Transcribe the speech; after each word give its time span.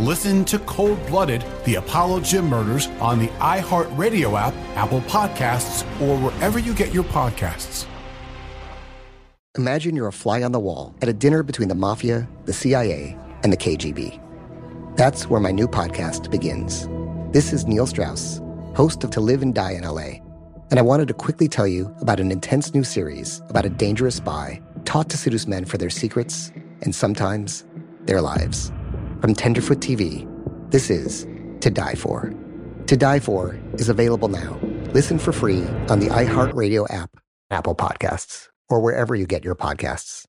Listen 0.00 0.46
to 0.46 0.58
Cold 0.60 1.06
Blooded, 1.08 1.44
the 1.66 1.74
Apollo 1.74 2.20
Gym 2.20 2.46
Murders 2.46 2.86
on 3.02 3.18
the 3.18 3.26
iHeartRadio 3.38 4.32
app, 4.32 4.54
Apple 4.74 5.02
Podcasts, 5.02 5.82
or 6.00 6.16
wherever 6.16 6.58
you 6.58 6.72
get 6.72 6.94
your 6.94 7.04
podcasts. 7.04 7.84
Imagine 9.58 9.94
you're 9.94 10.08
a 10.08 10.12
fly 10.12 10.42
on 10.42 10.52
the 10.52 10.58
wall 10.58 10.94
at 11.02 11.10
a 11.10 11.12
dinner 11.12 11.42
between 11.42 11.68
the 11.68 11.74
mafia, 11.74 12.26
the 12.46 12.52
CIA, 12.54 13.14
and 13.42 13.52
the 13.52 13.58
KGB. 13.58 14.18
That's 14.96 15.28
where 15.28 15.38
my 15.38 15.50
new 15.50 15.68
podcast 15.68 16.30
begins. 16.30 16.88
This 17.32 17.52
is 17.52 17.66
Neil 17.66 17.86
Strauss, 17.86 18.40
host 18.74 19.04
of 19.04 19.10
To 19.10 19.20
Live 19.20 19.42
and 19.42 19.54
Die 19.54 19.72
in 19.72 19.82
LA, 19.82 20.22
and 20.70 20.78
I 20.78 20.82
wanted 20.82 21.08
to 21.08 21.14
quickly 21.14 21.46
tell 21.46 21.66
you 21.66 21.94
about 22.00 22.20
an 22.20 22.32
intense 22.32 22.72
new 22.72 22.84
series 22.84 23.42
about 23.50 23.66
a 23.66 23.70
dangerous 23.70 24.14
spy 24.14 24.62
taught 24.86 25.10
to 25.10 25.18
seduce 25.18 25.46
men 25.46 25.66
for 25.66 25.76
their 25.76 25.90
secrets 25.90 26.52
and 26.80 26.94
sometimes 26.94 27.66
their 28.06 28.22
lives. 28.22 28.72
From 29.20 29.34
Tenderfoot 29.34 29.78
TV, 29.78 30.26
this 30.70 30.90
is 30.90 31.26
To 31.60 31.70
Die 31.70 31.94
For. 31.94 32.32
To 32.86 32.96
Die 32.96 33.20
For 33.20 33.58
is 33.74 33.88
available 33.88 34.28
now. 34.28 34.58
Listen 34.92 35.18
for 35.18 35.32
free 35.32 35.62
on 35.88 36.00
the 36.00 36.08
iHeartRadio 36.08 36.92
app, 36.92 37.10
Apple 37.50 37.74
Podcasts 37.74 38.50
or 38.70 38.80
wherever 38.80 39.14
you 39.14 39.26
get 39.26 39.44
your 39.44 39.56
podcasts. 39.56 40.24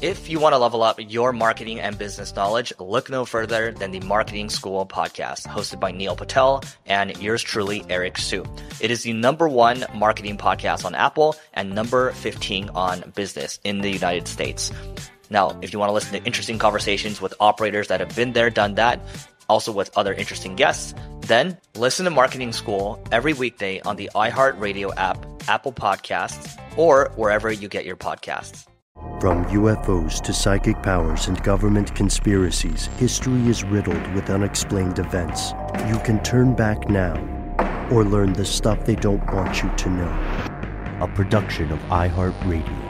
If 0.00 0.28
you 0.28 0.40
want 0.40 0.54
to 0.54 0.58
level 0.58 0.82
up 0.82 0.96
your 0.98 1.32
marketing 1.32 1.80
and 1.80 1.98
business 1.98 2.34
knowledge, 2.34 2.72
look 2.80 3.10
no 3.10 3.24
further 3.24 3.72
than 3.72 3.90
the 3.90 4.00
Marketing 4.00 4.48
School 4.50 4.86
podcast, 4.86 5.46
hosted 5.46 5.80
by 5.80 5.92
Neil 5.92 6.16
Patel 6.16 6.62
and 6.86 7.16
yours 7.20 7.42
truly, 7.42 7.84
Eric 7.88 8.18
Siu. 8.18 8.44
It 8.80 8.90
is 8.90 9.02
the 9.02 9.12
number 9.12 9.48
one 9.48 9.84
marketing 9.94 10.38
podcast 10.38 10.84
on 10.84 10.94
Apple 10.94 11.36
and 11.54 11.74
number 11.74 12.10
15 12.12 12.70
on 12.70 13.12
business 13.14 13.60
in 13.64 13.80
the 13.80 13.90
United 13.90 14.26
States. 14.28 14.72
Now, 15.30 15.58
if 15.62 15.72
you 15.72 15.78
want 15.78 15.90
to 15.90 15.94
listen 15.94 16.12
to 16.18 16.24
interesting 16.24 16.58
conversations 16.58 17.20
with 17.20 17.34
operators 17.40 17.88
that 17.88 18.00
have 18.00 18.14
been 18.14 18.32
there, 18.32 18.50
done 18.50 18.74
that, 18.74 19.00
also 19.48 19.72
with 19.72 19.90
other 19.96 20.12
interesting 20.12 20.56
guests, 20.56 20.94
then 21.20 21.58
listen 21.76 22.04
to 22.04 22.10
Marketing 22.10 22.52
School 22.52 23.02
every 23.10 23.32
weekday 23.32 23.80
on 23.80 23.96
the 23.96 24.10
iHeartRadio 24.14 24.92
app, 24.96 25.24
Apple 25.48 25.72
Podcasts, 25.72 26.58
or 26.76 27.10
wherever 27.16 27.50
you 27.50 27.68
get 27.68 27.84
your 27.84 27.96
podcasts. 27.96 28.66
From 29.20 29.44
UFOs 29.46 30.20
to 30.22 30.32
psychic 30.32 30.82
powers 30.82 31.26
and 31.26 31.42
government 31.42 31.94
conspiracies, 31.94 32.86
history 32.98 33.48
is 33.48 33.64
riddled 33.64 34.14
with 34.14 34.30
unexplained 34.30 34.98
events. 34.98 35.52
You 35.88 35.98
can 36.00 36.22
turn 36.22 36.54
back 36.54 36.88
now 36.88 37.14
or 37.90 38.04
learn 38.04 38.32
the 38.32 38.44
stuff 38.44 38.84
they 38.84 38.96
don't 38.96 39.24
want 39.32 39.62
you 39.62 39.70
to 39.76 39.90
know. 39.90 40.98
A 41.00 41.08
production 41.14 41.72
of 41.72 41.78
iHeartRadio. 41.84 42.85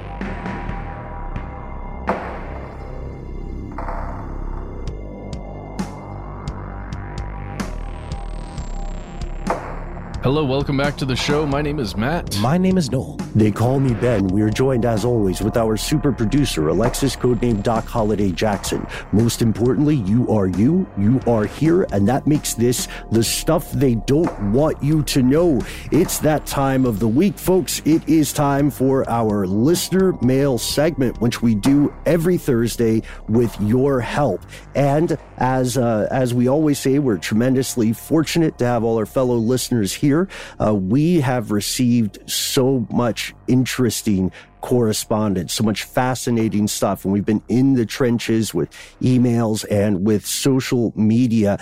Hello, 10.26 10.44
welcome 10.44 10.76
back 10.76 10.96
to 10.96 11.04
the 11.04 11.14
show. 11.14 11.46
My 11.46 11.62
name 11.62 11.78
is 11.78 11.96
Matt. 11.96 12.36
My 12.40 12.58
name 12.58 12.78
is 12.78 12.90
Noel. 12.90 13.16
They 13.36 13.50
call 13.50 13.78
me 13.80 13.92
Ben. 13.92 14.28
We 14.28 14.40
are 14.40 14.48
joined, 14.48 14.86
as 14.86 15.04
always, 15.04 15.42
with 15.42 15.58
our 15.58 15.76
super 15.76 16.10
producer, 16.10 16.68
Alexis, 16.68 17.14
codenamed 17.14 17.62
Doc 17.62 17.84
Holiday 17.84 18.32
Jackson. 18.32 18.86
Most 19.12 19.42
importantly, 19.42 19.96
you 19.96 20.26
are 20.30 20.46
you, 20.46 20.88
you 20.96 21.20
are 21.26 21.44
here, 21.44 21.82
and 21.92 22.08
that 22.08 22.26
makes 22.26 22.54
this 22.54 22.88
the 23.12 23.22
stuff 23.22 23.70
they 23.72 23.96
don't 23.96 24.52
want 24.52 24.82
you 24.82 25.02
to 25.02 25.22
know. 25.22 25.60
It's 25.92 26.18
that 26.20 26.46
time 26.46 26.86
of 26.86 26.98
the 26.98 27.08
week, 27.08 27.38
folks. 27.38 27.82
It 27.84 28.08
is 28.08 28.32
time 28.32 28.70
for 28.70 29.06
our 29.06 29.46
listener 29.46 30.14
mail 30.22 30.56
segment, 30.56 31.20
which 31.20 31.42
we 31.42 31.54
do 31.54 31.94
every 32.06 32.38
Thursday 32.38 33.02
with 33.28 33.54
your 33.60 34.00
help. 34.00 34.40
And 34.74 35.18
as 35.36 35.76
uh, 35.76 36.08
as 36.10 36.32
we 36.32 36.48
always 36.48 36.78
say, 36.78 36.98
we're 36.98 37.18
tremendously 37.18 37.92
fortunate 37.92 38.56
to 38.58 38.64
have 38.64 38.82
all 38.82 38.96
our 38.96 39.04
fellow 39.04 39.36
listeners 39.36 39.92
here 39.92 40.26
uh, 40.58 40.74
we 40.74 41.20
have 41.20 41.50
received 41.50 42.18
so 42.30 42.86
much 42.90 43.25
interesting 43.46 44.32
correspondence, 44.60 45.52
so 45.52 45.64
much 45.64 45.84
fascinating 45.84 46.66
stuff. 46.66 47.04
And 47.04 47.12
we've 47.12 47.24
been 47.24 47.42
in 47.48 47.74
the 47.74 47.86
trenches 47.86 48.52
with 48.52 48.70
emails 49.00 49.64
and 49.70 50.04
with 50.04 50.26
social 50.26 50.92
media. 50.96 51.58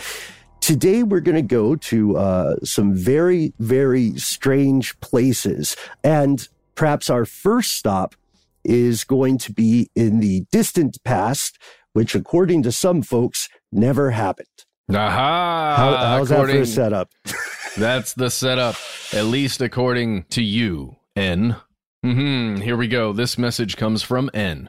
Today, 0.60 1.02
we're 1.02 1.20
going 1.20 1.36
to 1.36 1.42
go 1.42 1.76
to 1.76 2.16
uh, 2.16 2.56
some 2.64 2.94
very, 2.94 3.52
very 3.58 4.16
strange 4.16 4.98
places. 5.00 5.76
And 6.02 6.48
perhaps 6.74 7.10
our 7.10 7.26
first 7.26 7.72
stop 7.72 8.14
is 8.64 9.04
going 9.04 9.38
to 9.38 9.52
be 9.52 9.90
in 9.94 10.20
the 10.20 10.46
distant 10.50 10.96
past, 11.04 11.58
which, 11.92 12.14
according 12.14 12.62
to 12.62 12.72
some 12.72 13.02
folks, 13.02 13.48
never 13.70 14.10
happened. 14.10 14.48
Aha! 14.90 15.74
How, 15.76 15.96
how's 15.96 16.30
according, 16.30 16.56
that 16.56 16.62
for 16.62 16.66
setup? 16.66 17.10
that's 17.76 18.14
the 18.14 18.30
setup, 18.30 18.76
at 19.12 19.26
least 19.26 19.60
according 19.60 20.24
to 20.30 20.42
you, 20.42 20.96
N. 21.16 21.56
Mm-hmm. 22.04 22.60
Here 22.62 22.76
we 22.76 22.88
go. 22.88 23.12
This 23.12 23.38
message 23.38 23.76
comes 23.76 24.02
from 24.02 24.30
N. 24.34 24.68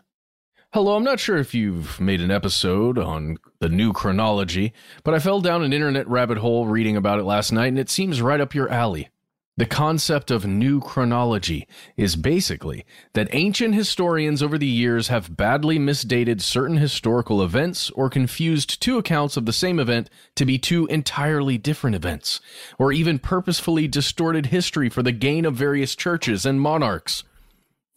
Hello, 0.73 0.95
I'm 0.95 1.03
not 1.03 1.19
sure 1.19 1.37
if 1.37 1.55
you've 1.55 1.99
made 1.99 2.21
an 2.21 2.29
episode 2.29 2.99
on 2.99 3.37
the 3.59 3.69
new 3.69 3.93
chronology, 3.93 4.71
but 5.03 5.13
I 5.15 5.19
fell 5.19 5.41
down 5.41 5.63
an 5.63 5.73
internet 5.73 6.07
rabbit 6.07 6.37
hole 6.37 6.67
reading 6.67 6.97
about 6.97 7.17
it 7.17 7.23
last 7.23 7.51
night, 7.51 7.69
and 7.69 7.79
it 7.79 7.89
seems 7.89 8.21
right 8.21 8.39
up 8.39 8.53
your 8.53 8.69
alley. 8.69 9.09
The 9.57 9.65
concept 9.65 10.31
of 10.31 10.45
new 10.45 10.81
chronology 10.81 11.65
is 11.95 12.17
basically 12.17 12.83
that 13.13 13.29
ancient 13.31 13.73
historians 13.73 14.43
over 14.43 14.57
the 14.57 14.67
years 14.67 15.07
have 15.07 15.37
badly 15.37 15.79
misdated 15.79 16.41
certain 16.41 16.75
historical 16.75 17.41
events 17.41 17.89
or 17.91 18.09
confused 18.09 18.81
two 18.81 18.97
accounts 18.97 19.37
of 19.37 19.45
the 19.45 19.53
same 19.53 19.79
event 19.79 20.09
to 20.35 20.45
be 20.45 20.57
two 20.57 20.87
entirely 20.87 21.57
different 21.57 21.95
events, 21.95 22.41
or 22.77 22.91
even 22.91 23.17
purposefully 23.17 23.87
distorted 23.87 24.47
history 24.47 24.89
for 24.89 25.01
the 25.01 25.13
gain 25.13 25.45
of 25.45 25.55
various 25.55 25.95
churches 25.95 26.45
and 26.45 26.59
monarchs. 26.59 27.23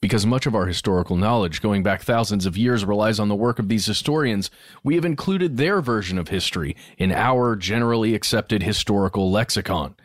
Because 0.01 0.25
much 0.25 0.47
of 0.47 0.55
our 0.55 0.67
historical 0.67 1.17
knowledge 1.17 1.61
going 1.61 1.83
back 1.83 2.03
thousands 2.03 2.47
of 2.47 2.57
years 2.57 2.85
relies 2.85 3.19
on 3.19 3.29
the 3.29 3.35
work 3.35 3.59
of 3.59 3.69
these 3.69 3.87
historians, 3.87 4.49
we 4.85 4.95
have 4.95 5.05
included 5.05 5.57
their 5.57 5.81
version 5.81 6.19
of 6.19 6.29
history 6.29 6.77
in 6.99 7.11
our 7.11 7.57
generally 7.57 8.15
accepted 8.15 8.63
historical 8.63 9.31
lexicon. 9.31 9.97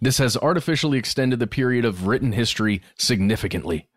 This 0.00 0.16
has 0.18 0.38
artificially 0.38 0.96
extended 0.96 1.38
the 1.38 1.46
period 1.46 1.84
of 1.84 2.06
written 2.06 2.32
history 2.32 2.80
significantly. 2.96 3.88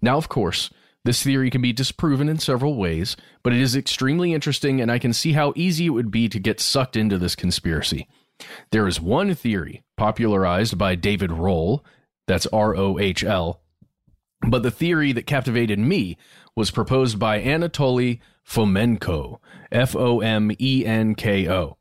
Now, 0.00 0.16
of 0.16 0.30
course, 0.30 0.70
this 1.04 1.22
theory 1.22 1.50
can 1.50 1.60
be 1.60 1.74
disproven 1.74 2.30
in 2.30 2.38
several 2.38 2.76
ways, 2.76 3.14
but 3.42 3.52
it 3.52 3.60
is 3.60 3.76
extremely 3.76 4.32
interesting 4.32 4.80
and 4.80 4.90
I 4.90 4.98
can 4.98 5.12
see 5.12 5.34
how 5.34 5.52
easy 5.54 5.86
it 5.86 5.90
would 5.90 6.10
be 6.10 6.30
to 6.30 6.38
get 6.38 6.60
sucked 6.60 6.96
into 6.96 7.18
this 7.18 7.36
conspiracy. 7.36 8.08
There 8.70 8.88
is 8.88 9.02
one 9.02 9.34
theory 9.34 9.84
popularized 9.98 10.78
by 10.78 10.94
David 10.94 11.30
Rohl, 11.30 11.80
that's 12.26 12.46
R 12.46 12.74
O 12.74 12.98
H 12.98 13.22
L, 13.22 13.60
but 14.48 14.62
the 14.62 14.70
theory 14.70 15.12
that 15.12 15.26
captivated 15.26 15.78
me 15.78 16.16
was 16.56 16.70
proposed 16.70 17.18
by 17.18 17.40
Anatoly 17.40 18.20
Fomenko, 18.46 19.38
F 19.72 19.96
O 19.96 20.20
M 20.20 20.52
E 20.58 20.84
N 20.84 21.14
K 21.14 21.48
O. 21.48 21.76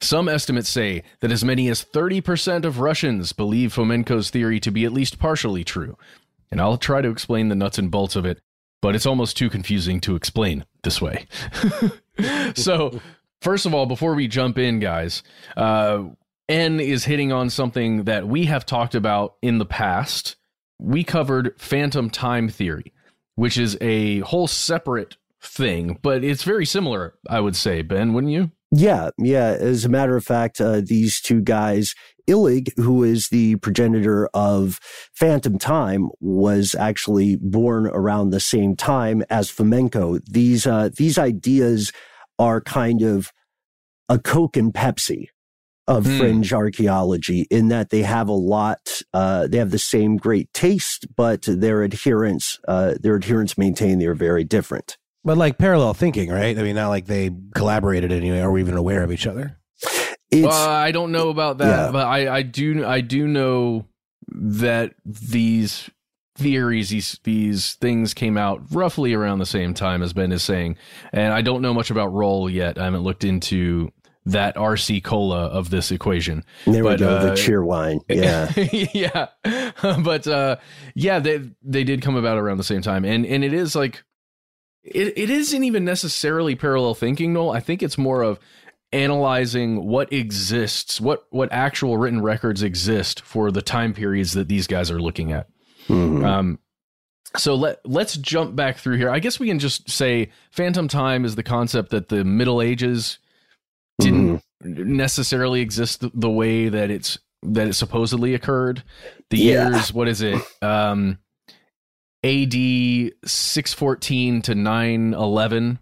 Some 0.00 0.28
estimates 0.28 0.68
say 0.68 1.02
that 1.20 1.32
as 1.32 1.44
many 1.44 1.68
as 1.68 1.84
30% 1.84 2.64
of 2.64 2.78
Russians 2.78 3.32
believe 3.32 3.74
Fomenko's 3.74 4.30
theory 4.30 4.60
to 4.60 4.70
be 4.70 4.84
at 4.84 4.92
least 4.92 5.18
partially 5.18 5.64
true. 5.64 5.98
And 6.50 6.60
I'll 6.60 6.78
try 6.78 7.02
to 7.02 7.10
explain 7.10 7.48
the 7.48 7.56
nuts 7.56 7.78
and 7.78 7.90
bolts 7.90 8.14
of 8.14 8.24
it, 8.24 8.40
but 8.80 8.94
it's 8.94 9.06
almost 9.06 9.36
too 9.36 9.50
confusing 9.50 10.00
to 10.02 10.14
explain 10.14 10.64
this 10.84 11.02
way. 11.02 11.26
so, 12.54 13.00
first 13.42 13.66
of 13.66 13.74
all, 13.74 13.86
before 13.86 14.14
we 14.14 14.28
jump 14.28 14.56
in, 14.56 14.78
guys, 14.78 15.24
uh, 15.56 16.04
N 16.48 16.80
is 16.80 17.04
hitting 17.04 17.32
on 17.32 17.50
something 17.50 18.04
that 18.04 18.26
we 18.26 18.46
have 18.46 18.64
talked 18.64 18.94
about 18.94 19.34
in 19.42 19.58
the 19.58 19.66
past. 19.66 20.36
We 20.78 21.04
covered 21.04 21.54
phantom 21.58 22.10
time 22.10 22.48
theory, 22.48 22.92
which 23.34 23.58
is 23.58 23.76
a 23.80 24.20
whole 24.20 24.46
separate 24.46 25.16
thing, 25.42 25.98
but 26.02 26.24
it's 26.24 26.42
very 26.42 26.66
similar, 26.66 27.14
I 27.28 27.40
would 27.40 27.56
say, 27.56 27.82
Ben, 27.82 28.12
wouldn't 28.12 28.32
you? 28.32 28.50
Yeah, 28.70 29.10
yeah. 29.18 29.56
As 29.58 29.84
a 29.84 29.88
matter 29.88 30.16
of 30.16 30.24
fact, 30.24 30.60
uh, 30.60 30.82
these 30.84 31.20
two 31.20 31.40
guys, 31.40 31.94
Illig, 32.28 32.68
who 32.76 33.02
is 33.02 33.28
the 33.28 33.56
progenitor 33.56 34.28
of 34.34 34.78
Phantom 35.14 35.58
Time, 35.58 36.10
was 36.20 36.74
actually 36.78 37.36
born 37.36 37.86
around 37.86 38.30
the 38.30 38.40
same 38.40 38.76
time 38.76 39.22
as 39.30 39.50
Fomenko. 39.50 40.20
These 40.26 40.66
uh, 40.66 40.90
these 40.94 41.16
ideas 41.18 41.92
are 42.38 42.60
kind 42.60 43.00
of 43.00 43.32
a 44.08 44.18
Coke 44.18 44.56
and 44.56 44.72
Pepsi 44.72 45.28
of 45.88 46.04
Hmm. 46.06 46.18
fringe 46.18 46.52
archaeology 46.52 47.46
in 47.50 47.68
that 47.68 47.90
they 47.90 48.02
have 48.02 48.28
a 48.28 48.32
lot, 48.32 49.02
uh, 49.12 49.48
they 49.48 49.58
have 49.58 49.70
the 49.72 49.78
same 49.78 50.16
great 50.18 50.52
taste, 50.52 51.06
but 51.16 51.42
their 51.48 51.82
adherents, 51.82 52.60
uh, 52.68 52.94
their 53.00 53.16
adherents 53.16 53.58
maintain 53.58 53.98
they're 53.98 54.14
very 54.14 54.44
different. 54.44 54.96
But 55.24 55.36
like 55.38 55.58
parallel 55.58 55.94
thinking, 55.94 56.30
right? 56.30 56.56
I 56.56 56.62
mean, 56.62 56.76
not 56.76 56.90
like 56.90 57.06
they 57.06 57.30
collaborated 57.54 58.12
anyway, 58.12 58.38
or 58.40 58.52
were 58.52 58.58
even 58.60 58.76
aware 58.76 59.02
of 59.02 59.10
each 59.10 59.26
other. 59.26 59.56
It's 60.30 60.46
Uh, 60.46 60.68
I 60.68 60.92
don't 60.92 61.10
know 61.10 61.30
about 61.30 61.58
that, 61.58 61.86
Yeah. 61.86 61.90
but 61.90 62.06
I, 62.06 62.36
I 62.36 62.42
do 62.42 62.84
I 62.86 63.00
do 63.00 63.26
know 63.26 63.86
that 64.30 64.92
these 65.04 65.90
theories, 66.36 66.90
these 66.90 67.18
these 67.24 67.74
things 67.80 68.14
came 68.14 68.36
out 68.36 68.62
roughly 68.70 69.12
around 69.14 69.38
the 69.38 69.46
same 69.46 69.74
time 69.74 70.02
as 70.02 70.12
Ben 70.12 70.30
is 70.32 70.42
saying, 70.42 70.76
and 71.12 71.32
I 71.32 71.40
don't 71.42 71.62
know 71.62 71.74
much 71.74 71.90
about 71.90 72.12
Rohl 72.12 72.52
yet. 72.52 72.78
I 72.78 72.84
haven't 72.84 73.02
looked 73.02 73.24
into 73.24 73.90
that 74.28 74.56
RC 74.56 75.02
cola 75.02 75.46
of 75.46 75.70
this 75.70 75.90
equation. 75.90 76.44
there 76.66 76.84
we 76.84 76.90
but, 76.90 76.98
go, 76.98 77.08
uh, 77.08 77.24
the 77.24 77.30
Cheerwine. 77.32 78.00
Yeah. 78.08 78.50
yeah, 79.42 79.72
but 80.02 80.26
uh, 80.26 80.56
yeah, 80.94 81.18
they 81.18 81.50
they 81.62 81.84
did 81.84 82.02
come 82.02 82.16
about 82.16 82.38
around 82.38 82.58
the 82.58 82.64
same 82.64 82.82
time, 82.82 83.04
and 83.04 83.24
and 83.26 83.44
it 83.44 83.52
is 83.52 83.74
like 83.74 84.02
it 84.82 85.16
it 85.16 85.30
isn't 85.30 85.64
even 85.64 85.84
necessarily 85.84 86.54
parallel 86.54 86.94
thinking. 86.94 87.32
Noel, 87.32 87.50
I 87.50 87.60
think 87.60 87.82
it's 87.82 87.98
more 87.98 88.22
of 88.22 88.38
analyzing 88.92 89.86
what 89.86 90.12
exists, 90.12 91.00
what 91.00 91.24
what 91.30 91.52
actual 91.52 91.96
written 91.96 92.22
records 92.22 92.62
exist 92.62 93.20
for 93.22 93.50
the 93.50 93.62
time 93.62 93.92
periods 93.92 94.32
that 94.32 94.48
these 94.48 94.66
guys 94.66 94.90
are 94.90 95.00
looking 95.00 95.32
at. 95.32 95.48
Mhm. 95.88 96.24
Um, 96.24 96.58
so 97.36 97.54
let 97.54 97.80
let's 97.84 98.16
jump 98.16 98.56
back 98.56 98.78
through 98.78 98.96
here. 98.96 99.10
I 99.10 99.18
guess 99.18 99.38
we 99.38 99.48
can 99.48 99.58
just 99.58 99.88
say 99.90 100.30
phantom 100.50 100.88
time 100.88 101.24
is 101.24 101.34
the 101.34 101.42
concept 101.42 101.90
that 101.90 102.08
the 102.08 102.24
Middle 102.24 102.62
Ages 102.62 103.18
didn't 103.98 104.42
necessarily 104.62 105.60
exist 105.60 106.00
the, 106.00 106.10
the 106.14 106.30
way 106.30 106.68
that 106.68 106.90
it's 106.90 107.18
that 107.42 107.68
it 107.68 107.74
supposedly 107.74 108.34
occurred. 108.34 108.82
The 109.30 109.38
Yeah. 109.38 109.70
years, 109.70 109.92
what 109.92 110.08
is 110.08 110.22
it? 110.22 110.40
Um, 110.62 111.18
AD 112.24 113.12
six 113.24 113.72
fourteen 113.72 114.42
to 114.42 114.54
nine 114.54 115.14
eleven 115.14 115.78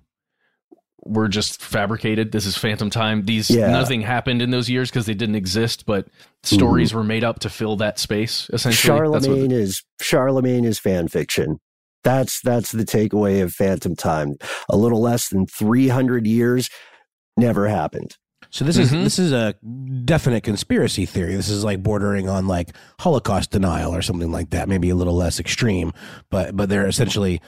were 1.04 1.28
just 1.28 1.62
fabricated. 1.62 2.32
This 2.32 2.46
is 2.46 2.56
phantom 2.58 2.90
time. 2.90 3.24
These 3.24 3.48
Yeah. 3.50 3.70
nothing 3.70 4.02
happened 4.02 4.42
in 4.42 4.50
those 4.50 4.68
years 4.68 4.90
because 4.90 5.06
they 5.06 5.14
didn't 5.14 5.36
exist, 5.36 5.86
but 5.86 6.08
stories 6.42 6.92
were 6.92 7.04
made 7.04 7.22
up 7.24 7.38
to 7.40 7.48
fill 7.48 7.76
that 7.76 7.98
space. 7.98 8.50
Essentially, 8.52 8.98
That's 8.98 9.10
what 9.12 9.20
the- 9.22 9.26
Charlemagne 9.28 9.50
is 9.52 9.82
Charlemagne 10.00 10.64
is 10.64 10.78
fan 10.78 11.08
fiction. 11.08 11.58
That's 12.04 12.40
that's 12.42 12.70
the 12.72 12.84
takeaway 12.84 13.42
of 13.42 13.52
Phantom 13.54 13.96
Time. 13.96 14.34
A 14.68 14.76
little 14.76 15.00
less 15.00 15.28
than 15.28 15.46
300 15.46 16.26
years 16.26 16.68
never 17.36 17.68
happened. 17.68 18.16
So 18.50 18.64
this 18.64 18.78
is 18.78 18.90
Mhm. 18.92 19.02
this 19.04 19.18
is 19.18 19.32
a 19.32 19.54
definite 20.04 20.42
conspiracy 20.42 21.04
theory. 21.04 21.34
This 21.34 21.48
is 21.48 21.64
like 21.64 21.82
bordering 21.82 22.28
on 22.28 22.46
like 22.46 22.70
Holocaust 23.00 23.50
denial 23.50 23.94
or 23.94 24.02
something 24.02 24.30
like 24.30 24.50
that. 24.50 24.68
Maybe 24.68 24.88
a 24.90 24.94
little 24.94 25.16
less 25.16 25.40
extreme, 25.40 25.92
but 26.30 26.56
but 26.56 26.68
they're 26.68 26.86
essentially 26.86 27.40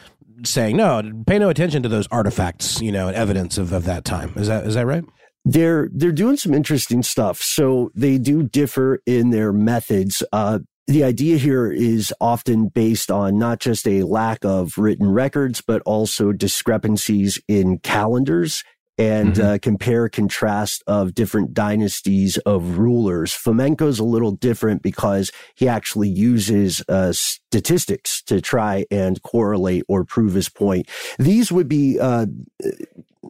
saying 0.44 0.76
no, 0.76 1.02
pay 1.26 1.38
no 1.38 1.48
attention 1.48 1.82
to 1.82 1.88
those 1.88 2.06
artifacts, 2.10 2.80
you 2.80 2.92
know, 2.92 3.08
and 3.08 3.16
evidence 3.16 3.58
of, 3.58 3.72
of 3.72 3.84
that 3.84 4.04
time. 4.04 4.32
Is 4.36 4.48
that 4.48 4.66
is 4.66 4.74
that 4.74 4.86
right? 4.86 5.04
They're 5.44 5.88
they're 5.94 6.12
doing 6.12 6.36
some 6.36 6.52
interesting 6.52 7.02
stuff. 7.02 7.40
So 7.40 7.90
they 7.94 8.18
do 8.18 8.42
differ 8.42 9.00
in 9.06 9.30
their 9.30 9.52
methods. 9.52 10.22
Uh, 10.32 10.60
the 10.86 11.04
idea 11.04 11.36
here 11.36 11.70
is 11.70 12.12
often 12.20 12.68
based 12.68 13.10
on 13.10 13.38
not 13.38 13.60
just 13.60 13.86
a 13.86 14.02
lack 14.04 14.44
of 14.44 14.78
written 14.78 15.10
records, 15.10 15.60
but 15.60 15.80
also 15.82 16.32
discrepancies 16.32 17.38
in 17.46 17.78
calendars 17.78 18.64
and 18.98 19.34
Mhm. 19.34 19.44
uh, 19.44 19.58
compare 19.62 20.08
contrast 20.08 20.82
of 20.86 21.14
different 21.14 21.54
dynasties 21.54 22.36
of 22.38 22.78
rulers. 22.78 23.32
Fomenko's 23.32 23.98
a 23.98 24.04
little 24.04 24.32
different 24.32 24.82
because 24.82 25.30
he 25.54 25.68
actually 25.68 26.08
uses 26.08 26.82
uh, 26.88 27.12
statistics 27.12 28.22
to 28.22 28.40
try 28.40 28.84
and 28.90 29.22
correlate 29.22 29.84
or 29.88 30.04
prove 30.04 30.34
his 30.34 30.48
point. 30.48 30.88
These 31.18 31.52
would 31.52 31.68
be 31.68 31.98
uh, 32.00 32.26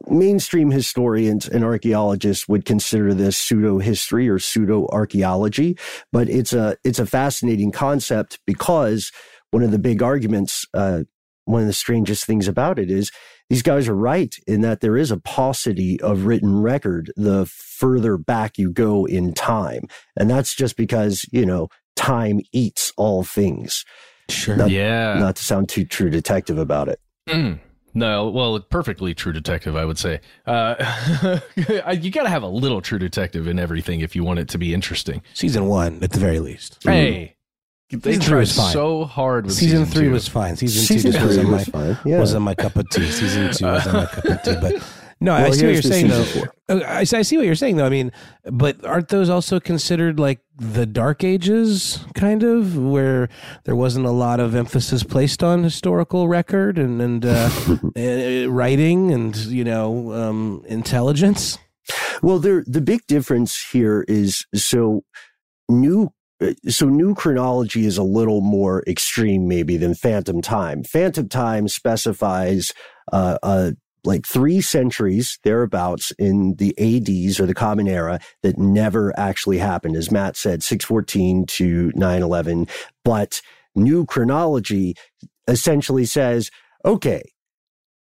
mainstream 0.07 0.71
historians 0.71 1.47
and 1.47 1.63
archaeologists 1.63 2.47
would 2.47 2.65
consider 2.65 3.13
this 3.13 3.37
pseudo 3.37 3.79
history 3.79 4.27
or 4.29 4.39
pseudo 4.39 4.87
archaeology, 4.91 5.77
but 6.11 6.29
it's 6.29 6.53
a 6.53 6.77
it's 6.83 6.99
a 6.99 7.05
fascinating 7.05 7.71
concept 7.71 8.39
because 8.45 9.11
one 9.51 9.63
of 9.63 9.71
the 9.71 9.79
big 9.79 10.01
arguments, 10.01 10.65
uh, 10.73 11.03
one 11.45 11.61
of 11.61 11.67
the 11.67 11.73
strangest 11.73 12.25
things 12.25 12.47
about 12.47 12.77
it 12.77 12.91
is 12.91 13.11
these 13.49 13.61
guys 13.63 13.87
are 13.87 13.95
right 13.95 14.35
in 14.47 14.61
that 14.61 14.81
there 14.81 14.97
is 14.97 15.11
a 15.11 15.17
paucity 15.17 15.99
of 16.01 16.25
written 16.25 16.61
record 16.61 17.11
the 17.15 17.45
further 17.45 18.17
back 18.17 18.57
you 18.57 18.71
go 18.71 19.05
in 19.05 19.33
time, 19.33 19.87
and 20.15 20.29
that's 20.29 20.55
just 20.55 20.77
because 20.77 21.25
you 21.31 21.45
know 21.45 21.67
time 21.95 22.39
eats 22.53 22.93
all 22.97 23.23
things. 23.23 23.85
Sure. 24.29 24.55
Not- 24.55 24.69
yeah. 24.69 25.15
Not 25.19 25.35
to 25.37 25.43
sound 25.43 25.69
too 25.69 25.85
true 25.85 26.09
detective 26.09 26.57
about 26.57 26.87
it. 26.87 26.99
Mm. 27.27 27.59
No, 27.93 28.29
well, 28.29 28.59
perfectly 28.59 29.15
true 29.15 29.33
detective, 29.33 29.75
I 29.75 29.83
would 29.83 29.97
say. 29.97 30.21
Uh, 30.45 31.39
you 31.99 32.11
got 32.11 32.23
to 32.23 32.29
have 32.29 32.43
a 32.43 32.47
little 32.47 32.81
true 32.81 32.99
detective 32.99 33.47
in 33.47 33.57
everything 33.57 34.01
if 34.01 34.15
you 34.15 34.23
want 34.23 34.39
it 34.39 34.47
to 34.49 34.57
be 34.57 34.73
interesting. 34.73 35.23
Season 35.33 35.65
one, 35.65 36.03
at 36.03 36.11
the 36.11 36.19
very 36.19 36.39
least. 36.39 36.77
Hey, 36.83 37.35
they 37.91 38.11
Season 38.13 38.21
three 38.21 38.29
tried 38.29 38.39
was 38.39 38.55
fine. 38.55 38.73
so 38.73 39.03
hard 39.05 39.45
with 39.45 39.55
Season, 39.55 39.79
season, 39.85 39.93
three 39.93 40.07
two. 40.07 40.11
was 40.11 40.27
fine. 40.27 40.55
Season, 40.55 40.83
Season 40.83 41.11
two 41.11 41.17
just 41.17 41.25
wasn't 41.25 41.49
my 41.49 41.57
was 41.57 41.67
fine. 41.67 41.97
Yeah. 42.05 42.19
wasn't 42.19 42.43
my 42.43 42.55
cup 42.55 42.75
of 42.75 42.89
tea. 42.89 43.09
Season 43.09 43.51
two 43.51 43.65
wasn't 43.65 43.93
my 43.95 44.05
cup 44.05 44.25
of 44.25 44.43
tea. 44.43 44.55
But 44.61 44.73
no, 45.19 45.33
I 45.33 45.49
see 45.49 45.65
what 45.65 45.73
you're 45.73 45.81
saying 45.81 46.07
though. 46.07 46.25
Uh, 46.69 46.81
I, 46.85 47.03
see- 47.03 47.37
what 47.37 47.45
you're 47.47 47.55
saying 47.55 47.77
though. 47.77 47.85
I 47.85 47.89
mean, 47.89 48.11
but 48.45 48.85
aren't 48.85 49.07
those 49.09 49.27
also 49.29 49.59
considered 49.59 50.19
like 50.19 50.39
the 50.55 50.85
Dark 50.85 51.23
Ages, 51.23 51.99
kind 52.13 52.43
of, 52.43 52.77
where 52.77 53.27
there 53.63 53.75
wasn't 53.75 54.05
a 54.05 54.11
lot 54.11 54.39
of 54.39 54.53
emphasis 54.53 55.01
placed 55.03 55.41
on 55.43 55.63
historical 55.63 56.27
record 56.27 56.77
and 56.77 57.01
and 57.01 57.25
uh, 57.25 57.49
uh, 57.97 58.47
writing 58.51 59.11
and 59.11 59.35
you 59.35 59.63
know 59.63 60.13
um, 60.13 60.63
intelligence? 60.67 61.57
Well, 62.21 62.37
there 62.37 62.63
the 62.67 62.81
big 62.81 63.07
difference 63.07 63.69
here 63.71 64.05
is 64.07 64.45
so 64.53 65.03
new. 65.67 66.11
So 66.69 66.87
new 66.87 67.15
chronology 67.15 67.85
is 67.85 67.97
a 67.97 68.03
little 68.03 68.41
more 68.41 68.83
extreme, 68.87 69.47
maybe 69.47 69.75
than 69.77 69.93
Phantom 69.93 70.41
Time. 70.41 70.83
Phantom 70.83 71.27
Time 71.27 71.67
specifies 71.67 72.71
uh, 73.11 73.37
uh, 73.43 73.71
like 74.05 74.25
three 74.25 74.61
centuries 74.61 75.37
thereabouts 75.43 76.11
in 76.17 76.55
the 76.55 76.73
ADs 76.79 77.39
or 77.39 77.45
the 77.45 77.53
Common 77.53 77.87
Era 77.89 78.19
that 78.41 78.57
never 78.57 79.17
actually 79.19 79.57
happened. 79.57 79.97
As 79.97 80.11
Matt 80.11 80.37
said, 80.37 80.63
six 80.63 80.85
fourteen 80.85 81.45
to 81.47 81.91
nine 81.95 82.23
eleven. 82.23 82.67
But 83.03 83.41
new 83.75 84.05
chronology 84.05 84.95
essentially 85.47 86.05
says, 86.05 86.51
okay, 86.85 87.23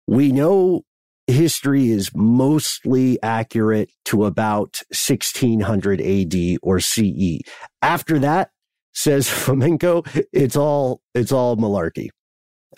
we 0.07 0.31
know 0.31 0.85
history 1.29 1.91
is 1.91 2.11
mostly 2.15 3.23
accurate 3.23 3.91
to 4.07 4.25
about 4.25 4.81
1600 4.91 6.01
AD 6.01 6.59
or 6.63 6.81
CE. 6.81 7.41
After 7.83 8.19
that, 8.19 8.51
says 8.93 9.29
Flamenco, 9.31 10.03
it's 10.33 10.57
all 10.57 11.01
it's 11.15 11.33
all 11.33 11.57
malarkey, 11.57 12.09